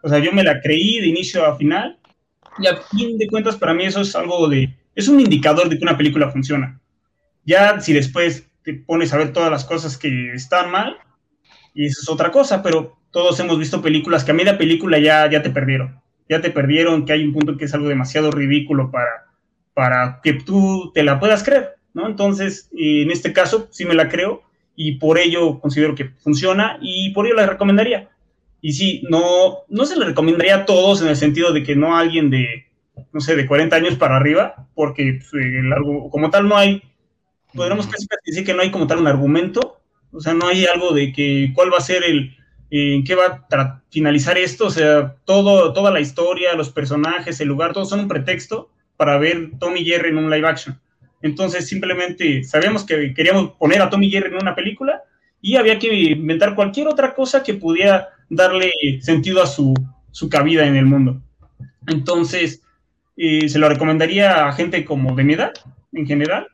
O 0.00 0.08
sea, 0.08 0.20
yo 0.20 0.32
me 0.32 0.44
la 0.44 0.60
creí 0.60 1.00
de 1.00 1.08
inicio 1.08 1.44
a 1.44 1.56
final, 1.56 1.98
y 2.60 2.68
a 2.68 2.76
fin 2.76 3.18
de 3.18 3.26
cuentas 3.26 3.56
para 3.56 3.74
mí 3.74 3.84
eso 3.84 4.02
es 4.02 4.14
algo 4.14 4.48
de, 4.48 4.72
es 4.94 5.08
un 5.08 5.18
indicador 5.18 5.68
de 5.68 5.76
que 5.76 5.82
una 5.82 5.96
película 5.96 6.30
funciona. 6.30 6.80
Ya 7.44 7.80
si 7.80 7.92
después 7.92 8.48
te 8.62 8.74
pones 8.74 9.12
a 9.12 9.18
ver 9.18 9.32
todas 9.32 9.50
las 9.50 9.64
cosas 9.64 9.98
que 9.98 10.32
están 10.32 10.70
mal, 10.70 10.96
y 11.74 11.86
eso 11.86 12.02
es 12.02 12.08
otra 12.08 12.30
cosa, 12.30 12.62
pero 12.62 12.96
todos 13.10 13.40
hemos 13.40 13.58
visto 13.58 13.82
películas 13.82 14.22
que 14.22 14.30
a 14.30 14.34
media 14.34 14.56
película 14.56 15.00
ya, 15.00 15.28
ya 15.28 15.42
te 15.42 15.50
perdieron. 15.50 16.00
Ya 16.28 16.40
te 16.40 16.50
perdieron, 16.50 17.04
que 17.04 17.14
hay 17.14 17.24
un 17.24 17.32
punto 17.32 17.56
que 17.56 17.64
es 17.64 17.74
algo 17.74 17.88
demasiado 17.88 18.30
ridículo 18.30 18.92
para, 18.92 19.23
para 19.74 20.20
que 20.22 20.34
tú 20.34 20.92
te 20.94 21.02
la 21.02 21.20
puedas 21.20 21.42
creer, 21.42 21.74
¿no? 21.92 22.06
Entonces, 22.06 22.70
en 22.76 23.10
este 23.10 23.32
caso, 23.32 23.68
sí 23.70 23.84
me 23.84 23.94
la 23.94 24.08
creo 24.08 24.42
y 24.76 24.92
por 24.92 25.18
ello 25.18 25.60
considero 25.60 25.94
que 25.94 26.06
funciona 26.06 26.78
y 26.80 27.10
por 27.10 27.26
ello 27.26 27.36
la 27.36 27.46
recomendaría. 27.46 28.08
Y 28.60 28.72
sí, 28.72 29.02
no, 29.10 29.58
no 29.68 29.84
se 29.84 29.96
le 29.96 30.06
recomendaría 30.06 30.56
a 30.56 30.64
todos 30.64 31.02
en 31.02 31.08
el 31.08 31.16
sentido 31.16 31.52
de 31.52 31.62
que 31.62 31.76
no 31.76 31.96
a 31.96 32.00
alguien 32.00 32.30
de, 32.30 32.66
no 33.12 33.20
sé, 33.20 33.36
de 33.36 33.46
40 33.46 33.76
años 33.76 33.96
para 33.96 34.16
arriba, 34.16 34.66
porque 34.74 35.20
pues, 35.30 35.44
como 36.10 36.30
tal 36.30 36.48
no 36.48 36.56
hay, 36.56 36.82
podríamos 37.52 37.88
decir 38.24 38.44
que 38.44 38.54
no 38.54 38.62
hay 38.62 38.70
como 38.70 38.86
tal 38.86 38.98
un 38.98 39.06
argumento 39.06 39.80
o 40.14 40.20
sea, 40.20 40.32
no 40.32 40.46
hay 40.46 40.64
algo 40.64 40.92
de 40.92 41.12
que 41.12 41.50
cuál 41.54 41.72
va 41.72 41.78
a 41.78 41.82
ser 41.82 42.04
el, 42.04 42.36
en 42.70 43.02
qué 43.04 43.16
va 43.16 43.46
a 43.50 43.82
finalizar 43.90 44.38
esto. 44.38 44.66
O 44.66 44.70
sea, 44.70 45.16
todo, 45.24 45.72
toda 45.72 45.90
la 45.90 46.00
historia, 46.00 46.54
los 46.54 46.70
personajes, 46.70 47.40
el 47.40 47.48
lugar, 47.48 47.72
todos 47.72 47.88
son 47.88 48.00
un 48.00 48.08
pretexto 48.08 48.70
para 48.96 49.18
ver 49.18 49.50
Tommy 49.58 49.84
Jerry 49.84 50.10
en 50.10 50.18
un 50.18 50.30
live 50.30 50.46
action. 50.46 50.78
Entonces, 51.22 51.66
simplemente 51.66 52.44
sabíamos 52.44 52.84
que 52.84 53.14
queríamos 53.14 53.52
poner 53.52 53.80
a 53.82 53.90
Tommy 53.90 54.10
Jerry 54.10 54.28
en 54.28 54.42
una 54.42 54.54
película 54.54 55.02
y 55.40 55.56
había 55.56 55.78
que 55.78 55.92
inventar 55.92 56.54
cualquier 56.54 56.88
otra 56.88 57.14
cosa 57.14 57.42
que 57.42 57.54
pudiera 57.54 58.08
darle 58.28 58.70
sentido 59.00 59.42
a 59.42 59.46
su, 59.46 59.74
su 60.10 60.28
cabida 60.28 60.66
en 60.66 60.76
el 60.76 60.86
mundo. 60.86 61.20
Entonces, 61.86 62.62
eh, 63.16 63.48
se 63.48 63.58
lo 63.58 63.68
recomendaría 63.68 64.46
a 64.46 64.52
gente 64.52 64.84
como 64.84 65.14
de 65.14 65.24
mi 65.24 65.34
edad, 65.34 65.52
en 65.92 66.06
general, 66.06 66.48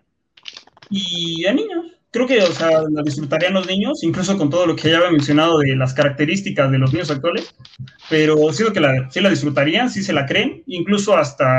y 0.89 1.47
a 1.47 1.53
niños 1.53 2.01
creo 2.11 2.27
que, 2.27 2.43
o 2.43 2.53
sea, 2.53 2.83
la 2.91 3.03
disfrutarían 3.03 3.55
los 3.55 3.67
niños, 3.67 4.03
incluso 4.03 4.37
con 4.37 4.51
todo 4.51 4.67
lo 4.67 4.77
que 4.77 4.91
ya 4.91 4.99
había 4.99 5.11
mencionado 5.11 5.59
de 5.59 5.77
las 5.77 5.95
características 5.95 6.71
de 6.71 6.79
los 6.79 6.93
niños 6.93 7.11
actuales, 7.11 7.55
pero 8.09 8.53
sí, 8.53 8.65
que 8.73 8.81
la, 8.81 9.11
sí 9.11 9.21
la 9.21 9.31
disfrutarían, 9.31 9.91
sí 9.91 10.03
se 10.03 10.13
la 10.13 10.27
creen, 10.27 10.63
incluso 10.67 11.17
hasta, 11.17 11.57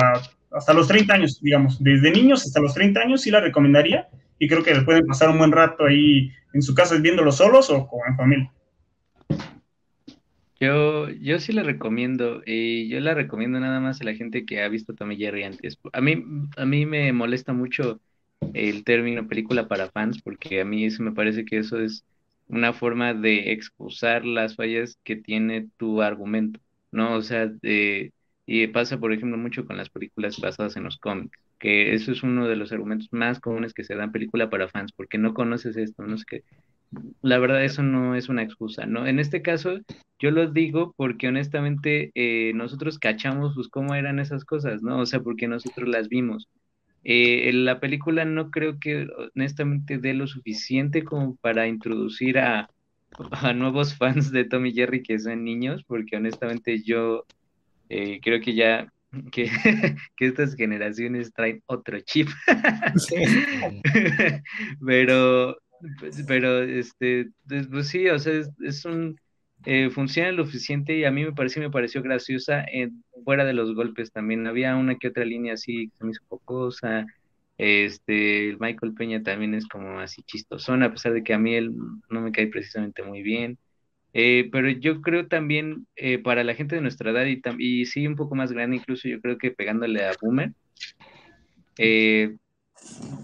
hasta 0.51 0.73
los 0.73 0.87
30 0.87 1.13
años, 1.13 1.39
digamos, 1.41 1.81
desde 1.81 2.11
niños 2.11 2.45
hasta 2.45 2.59
los 2.59 2.73
30 2.73 2.99
años 2.99 3.21
sí 3.21 3.31
la 3.31 3.41
recomendaría 3.41 4.07
y 4.39 4.47
creo 4.47 4.63
que 4.63 4.73
pueden 4.81 5.05
pasar 5.05 5.29
un 5.29 5.37
buen 5.37 5.51
rato 5.51 5.85
ahí 5.85 6.31
en 6.53 6.61
su 6.61 6.73
casa 6.73 6.97
viéndolo 6.97 7.31
solos 7.31 7.69
o 7.69 7.87
en 8.07 8.17
familia. 8.17 8.51
Yo, 10.61 11.09
yo 11.09 11.39
sí 11.39 11.53
la 11.53 11.63
recomiendo, 11.63 12.43
y 12.45 12.87
yo 12.87 12.99
la 12.99 13.15
recomiendo 13.15 13.59
nada 13.59 13.79
más 13.79 13.99
a 13.99 14.03
la 14.03 14.13
gente 14.13 14.45
que 14.45 14.61
ha 14.61 14.67
visto 14.67 14.93
Tommy 14.93 15.17
Jerry 15.17 15.43
antes. 15.43 15.79
A 15.91 16.01
mí, 16.01 16.23
a 16.55 16.65
mí 16.65 16.85
me 16.85 17.11
molesta 17.13 17.51
mucho 17.51 17.99
el 18.53 18.83
término 18.83 19.27
película 19.27 19.67
para 19.67 19.89
fans, 19.89 20.21
porque 20.21 20.61
a 20.61 20.65
mí 20.65 20.85
eso 20.85 21.01
me 21.01 21.13
parece 21.13 21.45
que 21.45 21.57
eso 21.57 21.79
es 21.79 22.05
una 22.47 22.73
forma 22.73 23.15
de 23.15 23.53
excusar 23.53 24.23
las 24.23 24.55
fallas 24.55 24.99
que 25.03 25.15
tiene 25.15 25.67
tu 25.77 26.03
argumento, 26.03 26.59
¿no? 26.91 27.15
O 27.15 27.23
sea, 27.23 27.47
de, 27.47 28.11
y 28.45 28.67
pasa, 28.67 28.99
por 28.99 29.13
ejemplo, 29.13 29.37
mucho 29.37 29.65
con 29.65 29.77
las 29.77 29.89
películas 29.89 30.39
basadas 30.39 30.75
en 30.75 30.83
los 30.83 30.97
cómics, 30.97 31.37
que 31.59 31.93
eso 31.93 32.11
es 32.11 32.23
uno 32.23 32.47
de 32.47 32.55
los 32.55 32.71
argumentos 32.71 33.09
más 33.11 33.39
comunes 33.39 33.73
que 33.73 33.83
se 33.83 33.95
dan 33.95 34.11
película 34.11 34.49
para 34.49 34.67
fans, 34.67 34.91
porque 34.91 35.17
no 35.17 35.33
conoces 35.33 35.77
esto, 35.77 36.03
no 36.03 36.17
sé 36.17 36.25
qué. 36.27 36.43
La 37.21 37.39
verdad, 37.39 37.63
eso 37.63 37.83
no 37.83 38.15
es 38.15 38.27
una 38.27 38.43
excusa, 38.43 38.85
¿no? 38.85 39.07
En 39.07 39.19
este 39.19 39.41
caso, 39.41 39.79
yo 40.19 40.31
lo 40.31 40.51
digo 40.51 40.93
porque 40.97 41.27
honestamente 41.27 42.11
eh, 42.15 42.51
nosotros 42.53 42.99
cachamos 42.99 43.53
pues 43.55 43.69
cómo 43.69 43.95
eran 43.95 44.19
esas 44.19 44.43
cosas, 44.43 44.81
¿no? 44.83 44.99
O 44.99 45.05
sea, 45.05 45.21
porque 45.21 45.47
nosotros 45.47 45.87
las 45.87 46.09
vimos. 46.09 46.49
Eh, 47.03 47.51
la 47.53 47.79
película 47.79 48.25
no 48.25 48.51
creo 48.51 48.79
que 48.79 49.07
honestamente 49.35 49.97
dé 49.97 50.13
lo 50.13 50.27
suficiente 50.27 51.03
como 51.03 51.35
para 51.37 51.67
introducir 51.67 52.37
a, 52.39 52.69
nuevos 53.55 53.95
fans 53.97 54.31
de 54.31 54.45
Tommy 54.45 54.73
Jerry 54.73 55.03
que 55.03 55.19
son 55.19 55.43
niños, 55.43 55.83
porque 55.85 56.17
honestamente 56.17 56.81
yo 56.83 57.25
eh, 57.91 58.19
creo 58.21 58.39
que 58.39 58.55
ya 58.55 58.91
que, 59.31 59.51
estas 60.19 60.55
generaciones 60.55 61.33
traen 61.33 61.61
otro 61.65 61.99
chip. 62.01 62.29
pero, 64.85 65.57
pues, 65.99 66.23
pero 66.27 66.63
este, 66.63 67.29
pues, 67.47 67.67
pues 67.67 67.87
sí, 67.89 68.07
o 68.07 68.17
sea, 68.17 68.33
es 68.61 68.85
un 68.85 69.17
eh, 69.65 69.91
funciona 69.91 70.31
lo 70.31 70.45
suficiente 70.45 70.97
y 70.97 71.05
a 71.05 71.11
mí 71.11 71.23
me 71.23 71.33
pareció, 71.33 71.61
me 71.61 71.69
pareció 71.69 72.01
graciosa 72.01 72.63
en, 72.63 73.03
fuera 73.23 73.45
de 73.45 73.53
los 73.53 73.75
golpes 73.75 74.11
también. 74.11 74.47
Había 74.47 74.75
una 74.75 74.97
que 74.97 75.09
otra 75.09 75.23
línea 75.23 75.53
así 75.53 75.89
que 75.89 75.97
se 75.97 76.03
me 76.05 76.11
hizo 76.11 76.23
pocosa. 76.27 77.05
Este, 77.57 78.55
Michael 78.59 78.93
Peña 78.95 79.21
también 79.21 79.53
es 79.53 79.67
como 79.67 79.99
así 79.99 80.23
chistosón, 80.23 80.81
a 80.81 80.91
pesar 80.91 81.13
de 81.13 81.23
que 81.23 81.33
a 81.33 81.39
mí 81.39 81.53
él 81.53 81.75
no 82.09 82.21
me 82.21 82.31
cae 82.31 82.47
precisamente 82.47 83.03
muy 83.03 83.21
bien. 83.21 83.59
Eh, 84.13 84.49
pero 84.51 84.69
yo 84.69 85.01
creo 85.01 85.27
también 85.27 85.87
eh, 85.95 86.19
para 86.19 86.43
la 86.43 86.53
gente 86.53 86.75
de 86.75 86.81
nuestra 86.81 87.11
edad 87.11 87.25
y, 87.25 87.41
y 87.59 87.85
sí 87.85 88.05
un 88.07 88.15
poco 88.15 88.35
más 88.35 88.51
grande, 88.51 88.77
incluso 88.77 89.07
yo 89.07 89.21
creo 89.21 89.37
que 89.37 89.51
pegándole 89.51 90.03
a 90.03 90.11
Boomer, 90.21 90.51
eh, 91.77 92.35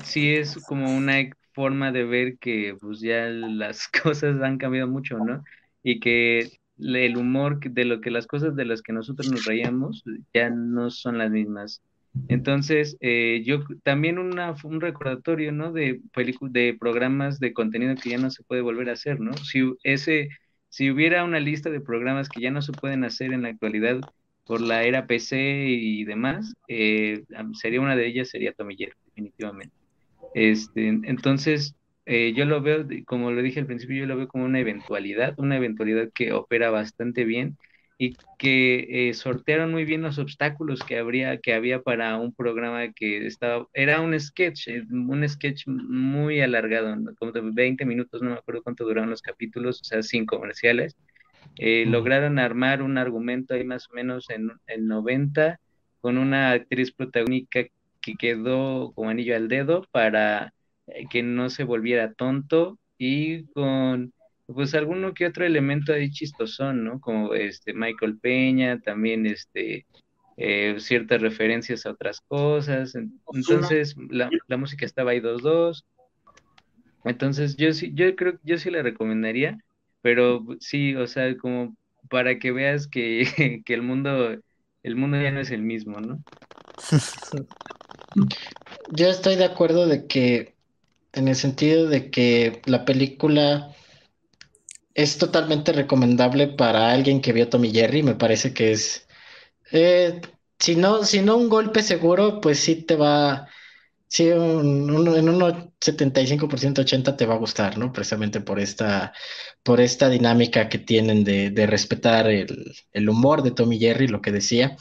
sí 0.04 0.34
es 0.34 0.58
como 0.68 0.96
una 0.96 1.30
forma 1.54 1.92
de 1.92 2.06
ver 2.06 2.38
que 2.38 2.76
pues 2.80 3.02
ya 3.02 3.28
las 3.28 3.88
cosas 4.04 4.42
han 4.42 4.58
cambiado 4.58 4.88
mucho, 4.88 5.18
¿no? 5.18 5.44
Y 5.84 6.00
que 6.00 6.52
el 6.80 7.18
humor 7.18 7.60
de 7.60 7.86
lo 7.86 8.02
que 8.02 8.12
las 8.12 8.28
cosas 8.28 8.56
de 8.56 8.66
las 8.66 8.82
que 8.82 8.94
nosotros 8.94 9.32
nos 9.32 9.46
reíamos 9.46 10.04
ya 10.34 10.50
no 10.50 10.92
son 10.92 11.18
las 11.18 11.32
mismas. 11.32 11.82
Entonces, 12.30 12.98
eh, 13.00 13.44
yo 13.46 13.60
también 13.84 14.18
una, 14.18 14.56
un 14.64 14.82
recordatorio, 14.82 15.52
¿no? 15.52 15.72
De, 15.72 16.02
de 16.42 16.78
programas 16.80 17.40
de 17.40 17.54
contenido 17.54 17.96
que 17.96 18.12
ya 18.12 18.18
no 18.18 18.30
se 18.30 18.44
puede 18.44 18.62
volver 18.62 18.90
a 18.90 18.94
hacer, 18.94 19.20
¿no? 19.20 19.34
Si, 19.38 19.62
ese, 19.84 20.30
si 20.78 20.92
hubiera 20.92 21.24
una 21.24 21.40
lista 21.40 21.72
de 21.72 21.82
programas 21.82 22.30
que 22.30 22.40
ya 22.40 22.52
no 22.52 22.62
se 22.62 22.72
pueden 22.72 23.04
hacer 23.04 23.34
en 23.34 23.42
la 23.42 23.50
actualidad 23.50 24.00
por 24.46 24.62
la 24.62 24.84
era 24.84 25.08
PC 25.08 25.66
y 25.70 26.04
demás, 26.04 26.54
eh, 26.68 27.24
sería 27.54 27.82
una 27.82 27.96
de 27.96 28.06
ellas, 28.06 28.30
sería 28.30 28.54
Tomiller, 28.54 28.94
definitivamente. 29.08 29.74
Este, 30.36 30.88
entonces, 30.88 31.74
eh, 32.06 32.32
yo 32.36 32.46
lo 32.46 32.62
veo, 32.62 32.86
como 33.08 33.32
lo 33.32 33.42
dije 33.42 33.60
al 33.60 33.66
principio, 33.66 33.98
yo 33.98 34.06
lo 34.06 34.18
veo 34.18 34.28
como 34.28 34.46
una 34.46 34.60
eventualidad, 34.60 35.34
una 35.40 35.58
eventualidad 35.58 36.12
que 36.14 36.32
opera 36.32 36.70
bastante 36.70 37.26
bien 37.26 37.58
y 37.98 38.16
que 38.38 39.10
eh, 39.10 39.14
sortearon 39.14 39.72
muy 39.72 39.84
bien 39.84 40.04
los 40.04 40.20
obstáculos 40.20 40.84
que 40.84 40.98
habría 41.00 41.40
que 41.40 41.54
había 41.54 41.82
para 41.82 42.18
un 42.18 42.34
programa 42.34 42.92
que 42.94 43.26
estaba 43.26 43.68
era 43.74 44.02
un 44.02 44.20
sketch 44.20 44.68
eh, 44.68 44.84
un 44.92 45.28
sketch 45.28 45.66
muy 45.68 46.42
alargado 46.42 46.96
como 47.18 47.32
de 47.32 47.42
20 47.42 47.86
minutos 47.86 48.22
no 48.22 48.32
me 48.32 48.36
acuerdo 48.36 48.62
cuánto 48.62 48.86
duraron 48.86 49.10
los 49.10 49.22
capítulos 49.22 49.82
o 49.82 49.84
sea 49.84 50.04
sin 50.04 50.26
comerciales. 50.26 50.96
Eh, 51.60 51.86
lograron 51.88 52.40
armar 52.40 52.82
un 52.84 52.98
argumento 52.98 53.54
ahí 53.54 53.64
más 53.64 53.90
o 53.90 53.94
menos 53.96 54.30
en, 54.30 54.52
en 54.68 54.88
90 54.88 55.60
con 56.02 56.18
una 56.18 56.52
actriz 56.52 56.92
protagónica 56.92 57.64
que 58.02 58.16
quedó 58.16 58.92
como 58.94 59.10
anillo 59.10 59.36
al 59.36 59.48
dedo 59.48 59.84
para 59.92 60.54
que 61.10 61.24
no 61.24 61.50
se 61.50 61.64
volviera 61.64 62.14
tonto 62.14 62.80
y 62.98 63.46
con 63.54 64.14
pues 64.54 64.74
alguno 64.74 65.14
que 65.14 65.26
otro 65.26 65.46
elemento 65.46 65.94
ahí 65.94 66.10
chistosón, 66.10 66.84
¿no? 66.84 67.00
Como 67.00 67.34
este 67.34 67.74
Michael 67.74 68.18
Peña, 68.20 68.80
también 68.80 69.26
este 69.26 69.86
eh, 70.38 70.76
ciertas 70.80 71.22
referencias 71.22 71.86
a 71.86 71.92
otras 71.92 72.22
cosas. 72.22 72.94
Entonces, 73.34 73.96
la, 74.10 74.30
música 74.58 74.86
estaba 74.86 75.12
ahí 75.12 75.20
dos 75.20 75.42
dos. 75.42 75.86
Entonces, 77.04 77.58
yo 77.58 77.74
sí, 77.74 77.92
yo 77.94 78.16
creo 78.16 78.40
yo 78.44 78.58
sí 78.58 78.70
le 78.70 78.84
recomendaría, 78.84 79.58
pero 80.02 80.46
sí, 80.60 80.96
o 80.96 81.08
sea, 81.08 81.36
como 81.38 81.76
para 82.10 82.40
que 82.40 82.52
veas 82.52 82.88
que, 82.88 83.62
que 83.66 83.74
el 83.74 83.82
mundo, 83.82 84.38
el 84.84 84.96
mundo 84.96 85.22
ya 85.22 85.32
no 85.32 85.40
es 85.42 85.52
el 85.52 85.62
mismo, 85.62 86.00
¿no? 86.00 86.24
Yo 88.92 89.08
estoy 89.08 89.36
de 89.36 89.46
acuerdo 89.46 89.88
de 89.88 90.08
que, 90.08 90.56
en 91.14 91.28
el 91.28 91.36
sentido 91.36 91.88
de 91.90 92.10
que 92.10 92.62
la 92.66 92.86
película 92.86 93.74
es 94.98 95.20
totalmente 95.20 95.74
recomendable 95.74 96.48
para 96.48 96.92
alguien 96.92 97.22
que 97.22 97.32
vio 97.32 97.50
Tommy 97.50 97.72
Jerry. 97.72 98.02
Me 98.04 98.16
parece 98.16 98.54
que 98.54 98.72
es. 98.72 99.08
Eh, 99.72 100.22
si, 100.60 100.76
no, 100.76 101.04
si 101.04 101.22
no 101.22 101.38
un 101.38 101.50
golpe 101.50 101.84
seguro, 101.84 102.42
pues 102.42 102.60
sí 102.60 102.84
te 102.84 102.96
va. 102.96 103.48
Sí, 104.08 104.30
en 104.30 104.40
un 104.90 105.06
75%, 105.80 106.40
80% 106.40 107.16
te 107.16 107.26
va 107.26 107.36
a 107.36 107.38
gustar, 107.38 107.78
¿no? 107.78 107.92
Precisamente 107.94 108.42
por 108.42 108.60
esta, 108.60 109.14
por 109.64 109.82
esta 109.82 110.10
dinámica 110.10 110.70
que 110.70 110.80
tienen 110.80 111.24
de, 111.24 111.68
respetar 111.68 112.28
el, 112.28 113.10
humor 113.10 113.44
de 113.44 113.52
Tommy 113.52 113.78
Jerry, 113.80 114.08
lo 114.08 114.22
que 114.22 114.32
decía. 114.32 114.78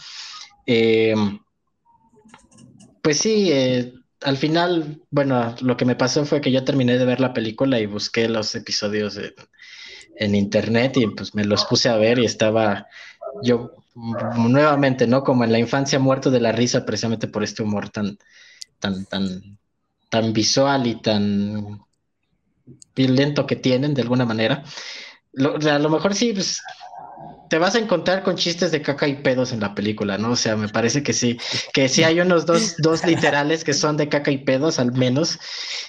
Em, 0.66 1.40
pues 3.02 3.18
sí, 3.18 3.50
eh, 3.52 3.92
al 4.22 4.36
final, 4.38 5.02
bueno, 5.10 5.54
lo 5.60 5.76
que 5.76 5.84
me 5.84 5.96
pasó 5.96 6.24
fue 6.24 6.40
que 6.40 6.52
yo 6.52 6.64
terminé 6.64 6.98
de 6.98 7.04
ver 7.04 7.20
la 7.20 7.34
película 7.34 7.80
y 7.80 7.86
busqué 7.86 8.28
los 8.28 8.54
episodios 8.54 9.16
en 9.18 9.34
internet 10.18 10.96
y 10.96 11.06
pues 11.08 11.34
me 11.34 11.44
los 11.44 11.64
puse 11.64 11.88
a 11.88 11.96
ver 11.96 12.18
y 12.18 12.24
estaba 12.24 12.86
yo 13.42 13.72
nuevamente, 13.94 15.06
¿no? 15.06 15.24
Como 15.24 15.44
en 15.44 15.52
la 15.52 15.58
infancia 15.58 15.98
muerto 15.98 16.30
de 16.30 16.40
la 16.40 16.52
risa 16.52 16.84
precisamente 16.84 17.28
por 17.28 17.42
este 17.42 17.62
humor 17.62 17.88
tan, 17.90 18.18
tan, 18.78 19.06
tan, 19.06 19.58
tan 20.10 20.32
visual 20.32 20.86
y 20.86 21.00
tan 21.00 21.80
violento 22.94 23.46
que 23.46 23.56
tienen 23.56 23.94
de 23.94 24.02
alguna 24.02 24.24
manera. 24.24 24.64
a 25.34 25.78
lo 25.78 25.88
mejor 25.88 26.14
sí, 26.14 26.32
pues, 26.32 26.62
te 27.48 27.58
vas 27.58 27.74
a 27.74 27.78
encontrar 27.78 28.22
con 28.22 28.36
chistes 28.36 28.72
de 28.72 28.82
caca 28.82 29.06
y 29.06 29.16
pedos 29.16 29.52
en 29.52 29.60
la 29.60 29.74
película, 29.74 30.18
¿no? 30.18 30.32
O 30.32 30.36
sea, 30.36 30.56
me 30.56 30.68
parece 30.68 31.02
que 31.02 31.12
sí, 31.12 31.38
que 31.72 31.88
sí 31.88 32.02
hay 32.02 32.20
unos 32.20 32.44
dos, 32.44 32.76
dos 32.78 33.04
literales 33.04 33.64
que 33.64 33.72
son 33.72 33.96
de 33.96 34.08
caca 34.08 34.30
y 34.30 34.38
pedos 34.38 34.78
al 34.78 34.92
menos. 34.92 35.38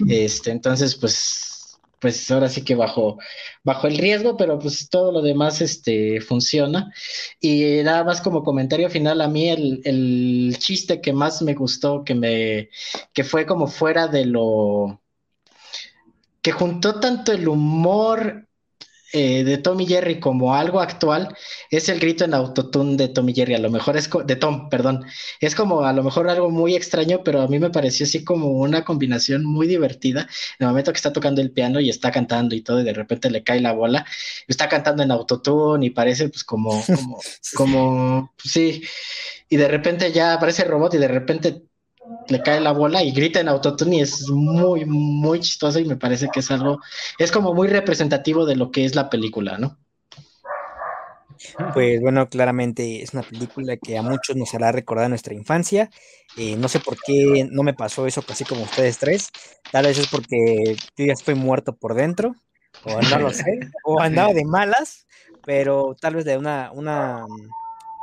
Este, 0.07 0.51
entonces, 0.51 0.95
pues 0.95 1.56
pues 1.99 2.29
ahora 2.31 2.49
sí 2.49 2.63
que 2.63 2.75
bajo, 2.75 3.17
bajo 3.63 3.87
el 3.87 3.97
riesgo, 3.97 4.37
pero 4.37 4.59
pues 4.59 4.89
todo 4.89 5.11
lo 5.11 5.21
demás 5.21 5.61
este, 5.61 6.21
funciona. 6.21 6.93
Y 7.39 7.81
nada 7.83 8.03
más 8.03 8.21
como 8.21 8.43
comentario 8.43 8.89
final, 8.89 9.21
a 9.21 9.27
mí 9.27 9.49
el, 9.49 9.81
el 9.83 10.57
chiste 10.59 11.01
que 11.01 11.13
más 11.13 11.41
me 11.41 11.53
gustó, 11.53 12.03
que 12.03 12.15
me, 12.15 12.69
que 13.13 13.23
fue 13.23 13.45
como 13.45 13.67
fuera 13.67 14.07
de 14.07 14.25
lo, 14.25 15.01
que 16.41 16.53
juntó 16.53 16.99
tanto 17.01 17.33
el 17.33 17.47
humor 17.47 18.47
eh, 19.13 19.43
de 19.43 19.57
Tommy 19.57 19.85
Jerry 19.85 20.19
como 20.19 20.53
algo 20.53 20.81
actual 20.81 21.35
es 21.69 21.87
el 21.87 21.99
grito 21.99 22.25
en 22.25 22.33
autotune 22.33 22.97
de 22.97 23.07
Tommy 23.07 23.33
Jerry. 23.33 23.55
A 23.55 23.59
lo 23.59 23.69
mejor 23.69 23.95
es 23.95 24.09
de 24.25 24.35
Tom, 24.35 24.69
perdón. 24.69 25.05
Es 25.39 25.55
como 25.55 25.85
a 25.85 25.93
lo 25.93 26.03
mejor 26.03 26.29
algo 26.29 26.49
muy 26.49 26.75
extraño, 26.75 27.23
pero 27.23 27.41
a 27.41 27.47
mí 27.47 27.59
me 27.59 27.69
pareció 27.69 28.05
así 28.05 28.23
como 28.23 28.49
una 28.49 28.83
combinación 28.83 29.45
muy 29.45 29.67
divertida. 29.67 30.21
En 30.59 30.65
el 30.65 30.67
momento 30.67 30.91
que 30.91 30.97
está 30.97 31.13
tocando 31.13 31.41
el 31.41 31.51
piano 31.51 31.79
y 31.79 31.89
está 31.89 32.11
cantando 32.11 32.55
y 32.55 32.61
todo, 32.61 32.81
y 32.81 32.83
de 32.83 32.93
repente 32.93 33.29
le 33.29 33.43
cae 33.43 33.61
la 33.61 33.71
bola, 33.71 34.05
está 34.47 34.67
cantando 34.67 35.03
en 35.03 35.11
autotune 35.11 35.85
y 35.85 35.89
parece 35.91 36.29
pues 36.29 36.43
como, 36.43 36.83
como, 36.85 37.19
como, 37.55 38.33
sí. 38.43 38.83
Y 39.49 39.57
de 39.57 39.67
repente 39.67 40.11
ya 40.11 40.33
aparece 40.33 40.63
el 40.63 40.69
robot 40.69 40.95
y 40.95 40.97
de 40.97 41.07
repente 41.07 41.63
le 42.27 42.41
cae 42.41 42.59
la 42.59 42.71
bola 42.71 43.03
y 43.03 43.11
grita 43.11 43.39
en 43.39 43.49
autotune 43.49 43.97
y 43.97 44.01
es 44.01 44.29
muy, 44.29 44.85
muy 44.85 45.39
chistoso 45.39 45.79
y 45.79 45.85
me 45.85 45.97
parece 45.97 46.29
que 46.31 46.41
es 46.41 46.51
algo, 46.51 46.79
es 47.17 47.31
como 47.31 47.53
muy 47.53 47.67
representativo 47.67 48.45
de 48.45 48.55
lo 48.55 48.71
que 48.71 48.85
es 48.85 48.95
la 48.95 49.09
película, 49.09 49.57
¿no? 49.57 49.77
Pues 51.73 52.01
bueno, 52.01 52.27
claramente 52.29 53.03
es 53.03 53.13
una 53.13 53.23
película 53.23 53.77
que 53.77 53.97
a 53.97 54.01
muchos 54.01 54.35
nos 54.35 54.53
hará 54.53 54.71
recordar 54.71 55.09
nuestra 55.09 55.33
infancia. 55.33 55.89
Eh, 56.35 56.55
no 56.55 56.67
sé 56.67 56.79
por 56.79 56.97
qué 57.05 57.47
no 57.51 57.63
me 57.63 57.73
pasó 57.73 58.07
eso 58.07 58.21
casi 58.21 58.43
como 58.43 58.63
ustedes 58.63 58.97
tres. 58.97 59.29
Tal 59.71 59.85
vez 59.85 59.99
es 59.99 60.07
porque 60.07 60.75
yo 60.97 61.05
ya 61.05 61.13
estoy 61.13 61.35
muerto 61.35 61.75
por 61.75 61.93
dentro, 61.93 62.35
o 62.83 63.01
no 63.01 63.19
lo 63.19 63.33
sé, 63.33 63.59
o 63.83 63.99
andaba 63.99 64.33
de 64.33 64.45
malas, 64.45 65.05
pero 65.45 65.95
tal 65.99 66.15
vez 66.15 66.25
de 66.25 66.37
una, 66.37 66.71
una 66.73 67.25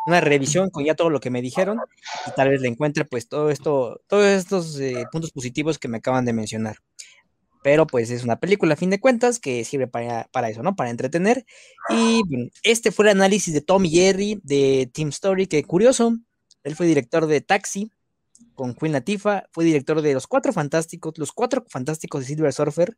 una 0.06 0.20
revisión 0.20 0.70
con 0.70 0.84
ya 0.84 0.94
todo 0.94 1.10
lo 1.10 1.20
que 1.20 1.30
me 1.30 1.42
dijeron 1.42 1.78
y 2.26 2.30
tal 2.32 2.50
vez 2.50 2.60
le 2.60 2.68
encuentre 2.68 3.04
pues 3.04 3.28
todo 3.28 3.50
esto, 3.50 4.00
todos 4.06 4.26
estos 4.26 4.78
eh, 4.80 5.04
puntos 5.10 5.32
positivos 5.32 5.78
que 5.78 5.88
me 5.88 5.98
acaban 5.98 6.24
de 6.24 6.32
mencionar. 6.32 6.76
Pero 7.62 7.86
pues 7.86 8.10
es 8.10 8.24
una 8.24 8.40
película 8.40 8.74
a 8.74 8.76
fin 8.76 8.90
de 8.90 9.00
cuentas 9.00 9.38
que 9.38 9.64
sirve 9.64 9.86
para, 9.86 10.28
para 10.32 10.50
eso, 10.50 10.62
¿no? 10.62 10.76
Para 10.76 10.90
entretener. 10.90 11.46
Y 11.88 12.22
este 12.62 12.92
fue 12.92 13.06
el 13.06 13.12
análisis 13.12 13.54
de 13.54 13.62
Tom 13.62 13.86
y 13.86 13.90
Jerry 13.90 14.38
de 14.42 14.90
Team 14.92 15.08
Story, 15.08 15.46
que 15.46 15.64
curioso, 15.64 16.14
él 16.62 16.76
fue 16.76 16.86
director 16.86 17.26
de 17.26 17.40
Taxi 17.40 17.90
con 18.54 18.74
Queen 18.74 18.92
Latifah, 18.92 19.48
fue 19.52 19.64
director 19.64 20.02
de 20.02 20.14
Los 20.14 20.26
Cuatro 20.26 20.52
Fantásticos, 20.52 21.14
Los 21.18 21.32
Cuatro 21.32 21.64
Fantásticos 21.68 22.20
de 22.20 22.26
Silver 22.26 22.52
Surfer, 22.52 22.96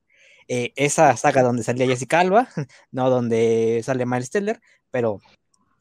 eh, 0.49 0.73
esa 0.77 1.17
saga 1.17 1.43
donde 1.43 1.63
salía 1.65 1.87
Jessica 1.87 2.21
Alba, 2.21 2.49
no 2.91 3.11
donde 3.11 3.83
sale 3.85 4.07
Miles 4.07 4.31
Teller, 4.31 4.61
pero 4.91 5.21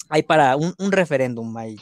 hay 0.09 0.23
para 0.23 0.55
un, 0.55 0.73
referéndum 0.91 1.55
ahí. 1.57 1.77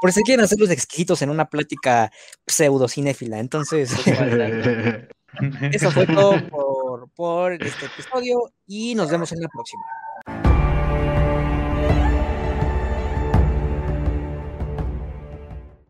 Por 0.00 0.12
si 0.12 0.22
quieren 0.22 0.44
hacer 0.44 0.58
los 0.58 0.70
exquisitos 0.70 1.22
en 1.22 1.30
una 1.30 1.48
plática 1.48 2.10
pseudo 2.46 2.88
cinéfila. 2.88 3.38
Entonces, 3.38 3.92
eso 5.72 5.90
fue 5.92 6.06
todo 6.06 6.48
por, 6.48 7.10
por 7.10 7.52
este 7.52 7.86
episodio 7.86 8.38
y 8.66 8.94
nos 8.94 9.10
vemos 9.10 9.30
en 9.32 9.40
la 9.40 9.48
próxima. 9.48 10.47